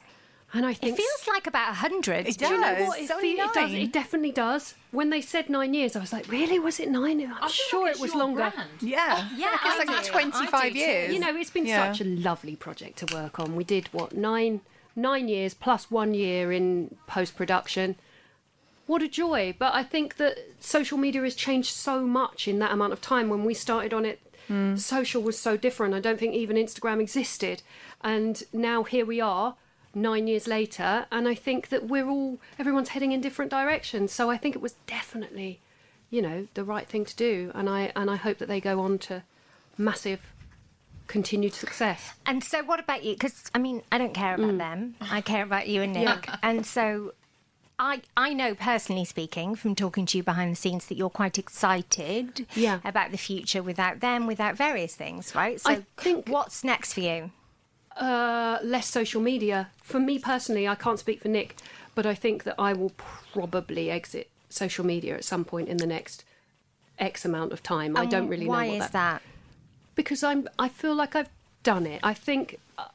[0.54, 2.28] and I think It feels like about a hundred.
[2.28, 2.88] It Do you know does.
[2.88, 3.00] what?
[3.00, 3.74] It, It's only fe- it does.
[3.74, 4.76] It definitely does.
[4.92, 6.60] When they said nine years, I was like, really?
[6.60, 7.20] Was it nine?
[7.42, 8.52] I'm sure like it was your longer.
[8.56, 8.70] brand.
[8.82, 10.12] Yeah, oh, Yeah, it's I like do.
[10.12, 10.78] 25 too.
[10.78, 11.14] years.
[11.14, 11.92] You know, it's been Yeah.
[11.92, 13.56] such a lovely project to work on.
[13.56, 14.62] We did what nine
[14.96, 17.96] nine years plus one year in post production.
[18.86, 19.56] What a joy!
[19.58, 23.30] But I think that social media has changed so much in that amount of time.
[23.30, 24.76] When we started on it, hmm.
[24.76, 25.94] social was so different.
[25.96, 27.64] I don't think even Instagram existed,
[28.02, 29.56] and now here we are.
[29.96, 34.12] Nine years later, and I think that we're all everyone's heading in different directions.
[34.12, 35.60] So I think it was definitely,
[36.10, 37.52] you know, the right thing to do.
[37.54, 39.22] And I and I hope that they go on to
[39.78, 40.22] massive
[41.06, 42.14] continued success.
[42.26, 43.14] And so, what about you?
[43.14, 44.44] Because I mean, I don't care Mm.
[44.46, 44.96] about them.
[45.02, 46.28] I care about you and Nic.
[46.42, 47.14] And so,
[47.78, 51.38] I I know personally speaking from talking to you behind the scenes that you're quite
[51.38, 52.80] excited Yeah.
[52.84, 55.62] about the future without them, without various things, right?
[55.62, 57.30] So, I think- what's next for you?
[57.98, 59.70] Uh, less social media.
[59.84, 61.56] For me personally, I can't speak for Nic,
[61.94, 65.86] but I think that I will probably exit social media at some point in the
[65.88, 66.24] next
[67.00, 67.96] X amount of time.
[67.98, 69.22] I don't really know why know is that?
[69.96, 71.30] because I'm I feel like I've
[71.64, 72.00] done it.
[72.04, 72.86] I think uh,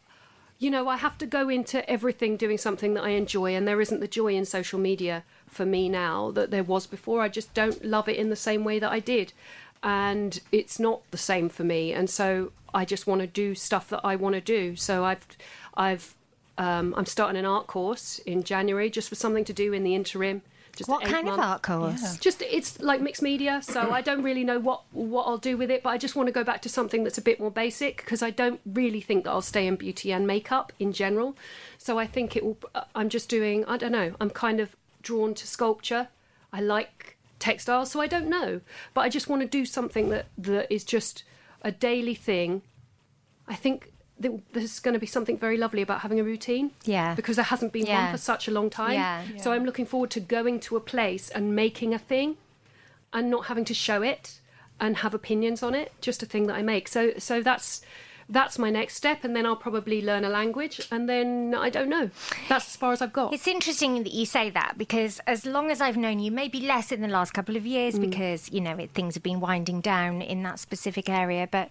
[0.59, 3.81] you know, I have to go into everything doing something that I enjoy and there
[3.81, 7.23] isn't the joy in social media for me now that there was before.
[7.23, 9.33] I just don't love it in the same way that I did.
[9.83, 13.89] And it's not the same for me and so I just want to do stuff
[13.91, 14.77] that I want to do.
[14.77, 15.27] So I've
[15.75, 16.15] I've
[16.59, 19.95] um, I'm starting an art course in January just for something to do in the
[19.95, 20.43] interim.
[20.77, 22.19] Just What eight kind of art course?
[22.19, 25.73] just it's like mixed media so i don't really know what what i'll do with
[25.73, 27.97] it but i just want to go back to something that's a bit more basic
[27.97, 31.35] because i don't really think that i'll stay in beauty and makeup in general
[31.79, 32.57] so i think it will
[32.95, 36.07] i'm just doing i don't know i'm kind of drawn to sculpture
[36.53, 38.61] i like textiles so i don't know.
[38.95, 41.25] But i just want to do something that that is just
[41.63, 42.63] a daily thing.
[43.47, 46.73] I think that there's going to be something very lovely about having a routine.
[46.85, 47.15] Yeah.
[47.15, 48.05] because there hasn't been Yeah.
[48.05, 48.93] one for such a long time.
[48.93, 49.23] Yeah.
[49.43, 52.37] so i'm looking forward to going to a place and making a thing
[53.13, 54.41] and not having to show it
[54.81, 55.93] and have opinions on it.
[56.01, 56.87] Just a thing that i make.
[56.89, 57.81] So so that's
[58.31, 61.89] that's my next step and then i'll probably learn a language and then i don't
[61.89, 62.11] know
[62.49, 65.71] that's as far as i've got It's interesting that you say that because as long
[65.71, 68.11] as I've known you, maybe less in the last couple of years Mm.
[68.11, 71.69] because you know it, things have been winding down in that specific area, but.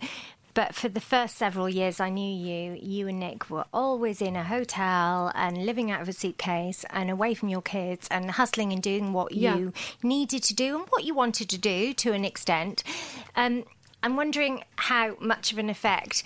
[0.53, 4.35] But for the first several years I knew you, you and Nic were always in
[4.35, 8.73] a hotel and living out of a suitcase and away from your kids and hustling
[8.73, 9.55] and doing what Yeah.
[9.55, 9.71] you
[10.01, 12.83] needed to do and what you wanted to do to an extent.
[13.35, 13.65] Um,
[14.01, 16.23] I'm wondering how much of an effect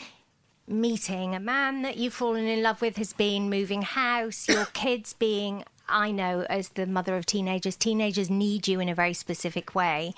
[0.68, 5.14] meeting a man that you've fallen in love with has been moving house, your kids
[5.14, 9.76] being I know as the mother of teenagers, teenagers need you in a very specific
[9.76, 10.14] way.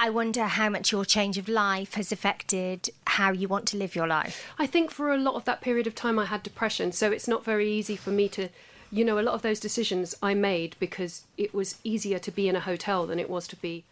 [0.00, 3.96] I wonder how much your change of life has affected how you want to live
[3.96, 4.46] your life.
[4.58, 7.28] I think for a lot of that period of time, I had depression, so it's
[7.28, 8.48] not very easy for me to,
[8.92, 12.48] you know, a lot of those decisions I made because it was easier to be
[12.48, 13.84] in a hotel than it was to be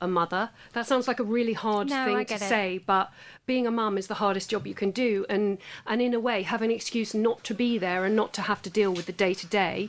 [0.00, 0.50] a mother.
[0.72, 2.40] That sounds like a really hard No, thing to it.
[2.40, 3.10] say, but
[3.46, 6.42] being a mum is the hardest job you can do, and and in a way,
[6.42, 9.12] having an excuse not to be there and not to have to deal with the
[9.12, 9.88] day to day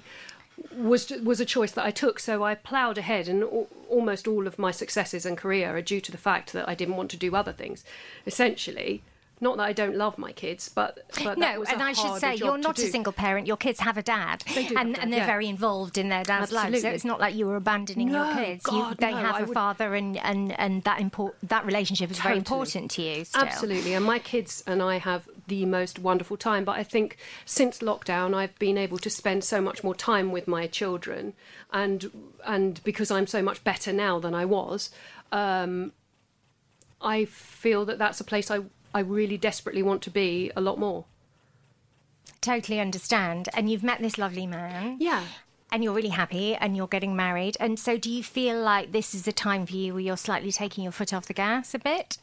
[0.75, 2.19] was was a choice that I took.
[2.19, 6.01] So I ploughed ahead, and al- almost all of my successes and career are due
[6.01, 7.83] to the fact that I didn't want to do other things.
[8.25, 9.03] Essentially,
[9.39, 12.57] not that I don't love my kids, but, but no, and I should say you're
[12.57, 13.45] not a single parent.
[13.45, 15.25] Your kids have a dad, They do and dad, and they're yeah.
[15.27, 16.75] very involved in their dad's life.
[16.79, 18.63] So it's not like you were abandoning your No, kids.
[18.63, 21.65] God, you, they no, have I a would- father, and and and that import that
[21.65, 23.25] relationship is very important to you.
[23.25, 23.43] Still.
[23.43, 26.65] Absolutely, and my kids and I have the most wonderful time.
[26.65, 30.47] But I think since lockdown, I've been able to spend so much more time with
[30.47, 31.33] my children,
[31.71, 32.09] and
[32.45, 34.89] and because I'm so much better now than I was,
[35.31, 35.93] um,
[36.99, 38.61] I feel that that's a place I
[38.97, 41.05] I really desperately want to be a lot more.
[42.41, 43.47] Totally understand.
[43.53, 44.97] And you've met this lovely man.
[44.99, 45.23] Yeah.
[45.71, 47.57] And you're really happy and you're getting married.
[47.59, 50.51] And so do you feel like this is a time for you where you're slightly
[50.51, 52.17] taking your foot off the gas a bit?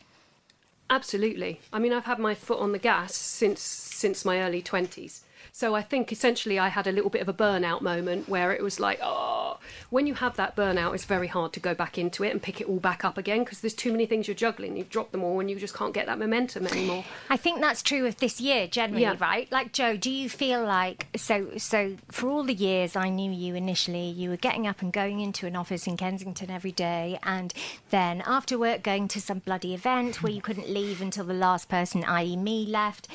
[0.90, 1.60] Absolutely.
[1.72, 5.23] I mean, I've had my foot on the gas since since my early twenties.
[5.56, 8.60] So I think essentially I had a little bit of a burnout moment where it
[8.60, 12.24] was like, oh, when you have that burnout, it's very hard to go back into
[12.24, 14.76] it and pick it all back up again because there's too many things you're juggling.
[14.76, 17.04] You've dropped them all and you just can't get that momentum anymore.
[17.30, 19.14] I think that's true of this year generally, Yeah.
[19.20, 19.46] right?
[19.52, 23.54] Like Jo, do you feel like so so for all the years I knew you
[23.54, 27.54] initially, you were getting up and going into an office in Kensington every day and
[27.90, 31.68] then after work going to some bloody event where you couldn't leave until the last
[31.68, 32.34] person, i.e.
[32.36, 33.06] me, left.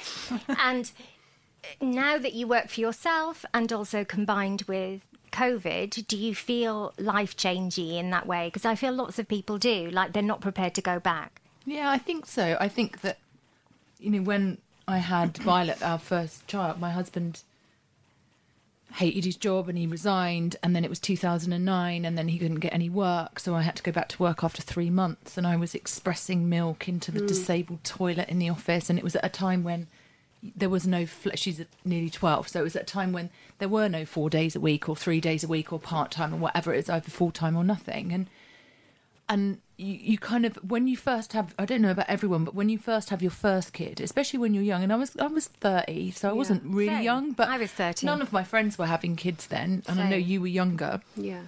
[0.58, 0.94] and
[1.82, 5.02] now that you work for yourself and also combined with
[5.32, 8.48] COVID, do you feel life changey in that way?
[8.48, 11.42] Because I feel lots of people do, like they're not prepared to go back.
[11.66, 12.58] Yeah, I think so.
[12.60, 13.18] I think that
[14.00, 17.44] you know when I had Violet, our first child, my husband
[18.96, 22.60] hated his job and he resigned, and then it was 2009, and then he couldn't
[22.60, 25.46] get any work, so I had to go back to work after three months, and
[25.46, 27.28] I was expressing milk into the mm.
[27.28, 29.88] disabled toilet in the office, and it was at a time when
[30.56, 33.68] there was no fle- she's nearly 12 so it was at a time when there
[33.70, 36.74] were no four days a week or three days a week or part-time or whatever
[36.74, 38.30] it's either full-time or nothing and
[39.28, 42.56] and you, you kind of when you first have i don't know about everyone but
[42.56, 45.28] when you first have your first kid especially when you're young and i was i
[45.28, 47.04] was 30 so i wasn't really Same.
[47.04, 48.06] young but I was 30.
[48.06, 51.42] none of my friends were having kids then and i know you were younger Yeah.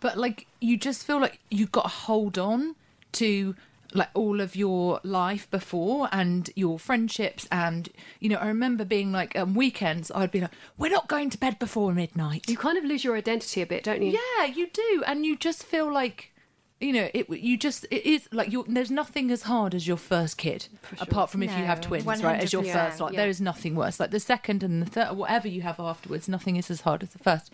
[0.00, 2.74] but like you just feel like you've got to hold on
[3.12, 3.54] to
[3.94, 7.88] like all of your life before and your friendships and
[8.20, 11.38] you know i remember being like um, weekends i'd be like we're not going to
[11.38, 12.48] bed before midnight.
[12.48, 14.18] You kind of lose your identity a bit, don't you?
[14.38, 15.02] yeah you do.
[15.06, 16.32] And you just feel like
[16.80, 19.96] you know it you just it is like you there's nothing as hard as your
[19.96, 20.66] first kid
[21.00, 23.20] apart from if you have twins right as your first like yeah.
[23.20, 24.00] there is nothing worse.
[24.00, 27.10] Like the second and the third whatever you have afterwards nothing is as hard as
[27.10, 27.50] the first.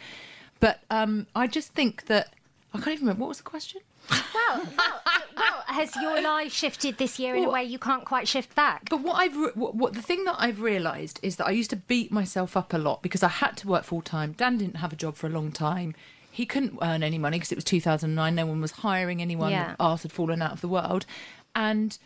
[0.60, 2.32] But um i just think that
[2.72, 5.00] i can't even remember what was the question Well, well,
[5.36, 8.88] well, has your life shifted this year in a way you can't quite shift back?
[8.88, 11.70] But what I've re- what, what the thing that I've realised is that I used
[11.70, 14.32] to beat myself up a lot because I had to work full time.
[14.32, 15.94] Dan didn't have a job for a long time.
[16.30, 18.34] He couldn't earn any money because it was 2009.
[18.34, 19.50] No one was hiring anyone.
[19.50, 19.74] Yeah.
[19.80, 21.04] Arse had fallen out of the world,
[21.54, 21.98] and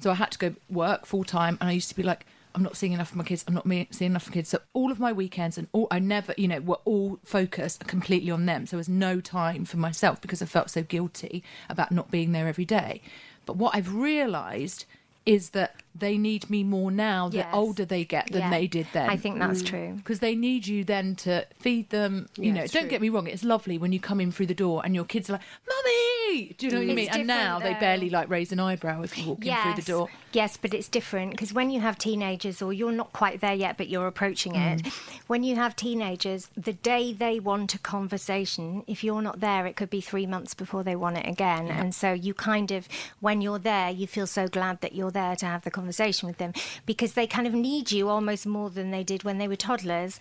[0.00, 1.58] so I had to go work full time.
[1.60, 2.24] And I used to be like,
[2.54, 3.44] I'm not seeing enough of my kids.
[3.46, 4.48] I'm not seeing enough of kids.
[4.48, 8.30] So all of my weekends and all I never, you know, were all focused completely
[8.30, 8.66] on them.
[8.66, 12.32] So there was no time for myself because I felt so guilty about not being
[12.32, 13.00] there every day.
[13.46, 14.84] But what I've realised
[15.24, 18.50] is that they need me more now the older they get than Yeah.
[18.50, 19.08] they did then.
[19.10, 19.94] I think that's true.
[19.96, 22.28] because they need you then to feed them.
[22.36, 22.90] You Yeah, know, don't true.
[22.90, 25.28] get me wrong; it's lovely when you come in through the door and your kids
[25.28, 27.08] are like, "Mummy," do you know what I It's mean?
[27.12, 29.82] And now different, they barely like raise an eyebrow if you walk in through the
[29.82, 30.08] door.
[30.32, 33.76] Yes, but it's different because when you have teenagers, or you're not quite there yet,
[33.76, 34.92] but you're approaching it, Mm.
[35.26, 39.76] when you have teenagers, the day they want a conversation, if you're not there, it
[39.76, 41.68] could be three months before they want it again.
[41.68, 42.88] And so you kind of,
[43.20, 46.38] when you're there, you feel so glad that you're there to have the conversation with
[46.38, 46.52] them
[46.86, 50.18] because they kind of need you almost more than they did when they were toddlers.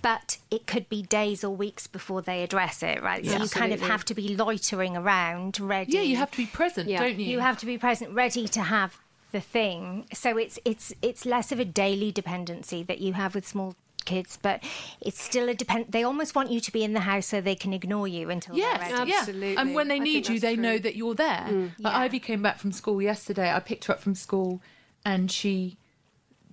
[0.00, 3.26] But it could be days or weeks before they address it, right?
[3.26, 5.90] So you kind of have to be loitering around, ready.
[5.92, 7.00] Yeah, you have to be present, Yeah.
[7.00, 7.26] don't you?
[7.26, 8.98] You have to be present, ready to have
[9.32, 10.06] the thing.
[10.14, 13.74] So it's it's it's less of a daily dependency that you have with small
[14.04, 14.62] kids, but
[15.00, 15.86] it's still a depend.
[15.90, 18.54] They almost want you to be in the house so they can ignore you until
[18.56, 19.10] Yes, they're ready.
[19.10, 19.16] yeah.
[19.18, 19.56] Absolutely.
[19.56, 21.46] And when they need you, that's they know that you're there.
[21.50, 21.72] Mm.
[21.80, 21.98] Like Yeah.
[21.98, 23.52] Ivy came back from school yesterday.
[23.52, 24.62] I picked her up from school,
[25.04, 25.76] and she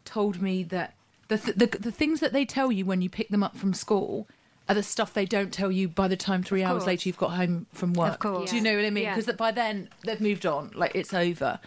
[0.04, 0.94] told me that
[1.28, 3.74] the th- the, the things that they tell you when you pick them up from
[3.74, 4.28] school
[4.68, 6.88] are the stuff they don't tell you by the time three hours course.
[6.88, 8.14] later you've got home from work.
[8.14, 8.50] Of course.
[8.50, 9.04] Do you know what I mean?
[9.04, 9.16] Yeah.
[9.16, 11.60] Because by then they've moved on, like it's over.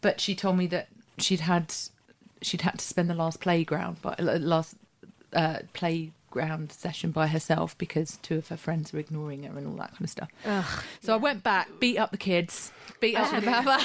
[0.00, 0.88] But she told me that
[1.18, 1.74] she'd had
[2.40, 4.76] she'd had to spend the last playground, but last
[5.32, 5.60] uh,
[6.32, 9.90] playground session by herself because two of her friends were ignoring her and all that
[9.92, 10.28] kind of stuff.
[11.02, 13.78] so I went back, beat up the kids, beat up the papa,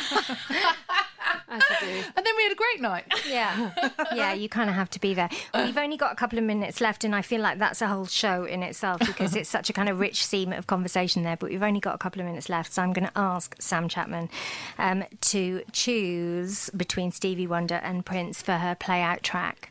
[1.49, 2.03] As you do.
[2.15, 3.05] and then we had a great night.
[3.29, 3.71] Yeah,
[4.15, 5.29] yeah, you kind of have to be there.
[5.53, 8.05] We've only got a couple of minutes left, and I feel like that's a whole
[8.05, 11.37] show in itself because it's such a kind of rich theme of conversation there.
[11.37, 13.87] But we've only got a couple of minutes left, so I'm going to ask Sam
[13.87, 14.29] Chapman
[14.77, 19.69] um, to choose between Stevie Wonder and Prince for her play out track.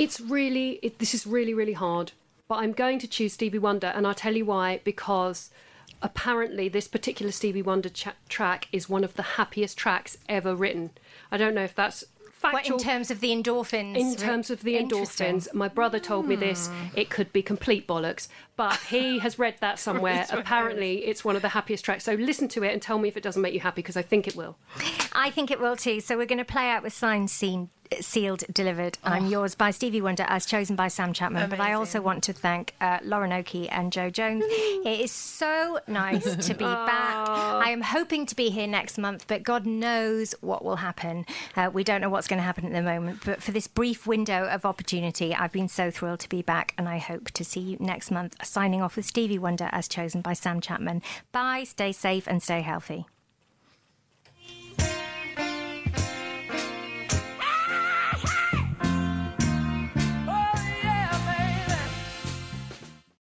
[0.00, 2.12] It's really, it, this is really, really hard.
[2.48, 4.80] But I'm going to choose Stevie Wonder, and I'll tell you why.
[4.82, 5.50] Because
[6.00, 7.90] apparently, this particular Stevie Wonder
[8.30, 10.90] track is one of the happiest tracks ever written.
[11.30, 12.02] I don't know if that's
[12.32, 12.52] factual.
[12.52, 13.96] What in terms of the endorphins?
[13.96, 16.68] in terms of the endorphins, my brother told me this.
[16.68, 16.98] Hmm.
[16.98, 20.26] It could be complete bollocks, but he has read that somewhere.
[20.30, 22.04] Apparently, it's one of the happiest tracks.
[22.04, 24.02] So listen to it and tell me if it doesn't make you happy, because I
[24.02, 24.56] think it will.
[25.12, 26.00] I think it will too.
[26.00, 27.68] So we're going to play out with signed, scene,
[28.00, 28.98] sealed, delivered.
[29.02, 31.50] I'm yours by Stevie Wonder, as chosen by Sam Chapman.
[31.50, 34.44] But I also want to thank uh, Lauren Oakey and Jo Jones.
[34.46, 37.28] it is so nice to be back.
[37.28, 41.26] I am hoping to be here next month, but God knows what will happen.
[41.56, 43.20] Uh, we don't know what's going to happen at the moment.
[43.24, 46.88] But for this brief window of opportunity, I've been so thrilled to be back, and
[46.88, 48.36] I hope to see you next month.
[48.44, 51.02] Signing off with Stevie Wonder, as chosen by Sam Chapman.
[51.32, 51.64] Bye.
[51.64, 53.06] Stay safe and stay healthy.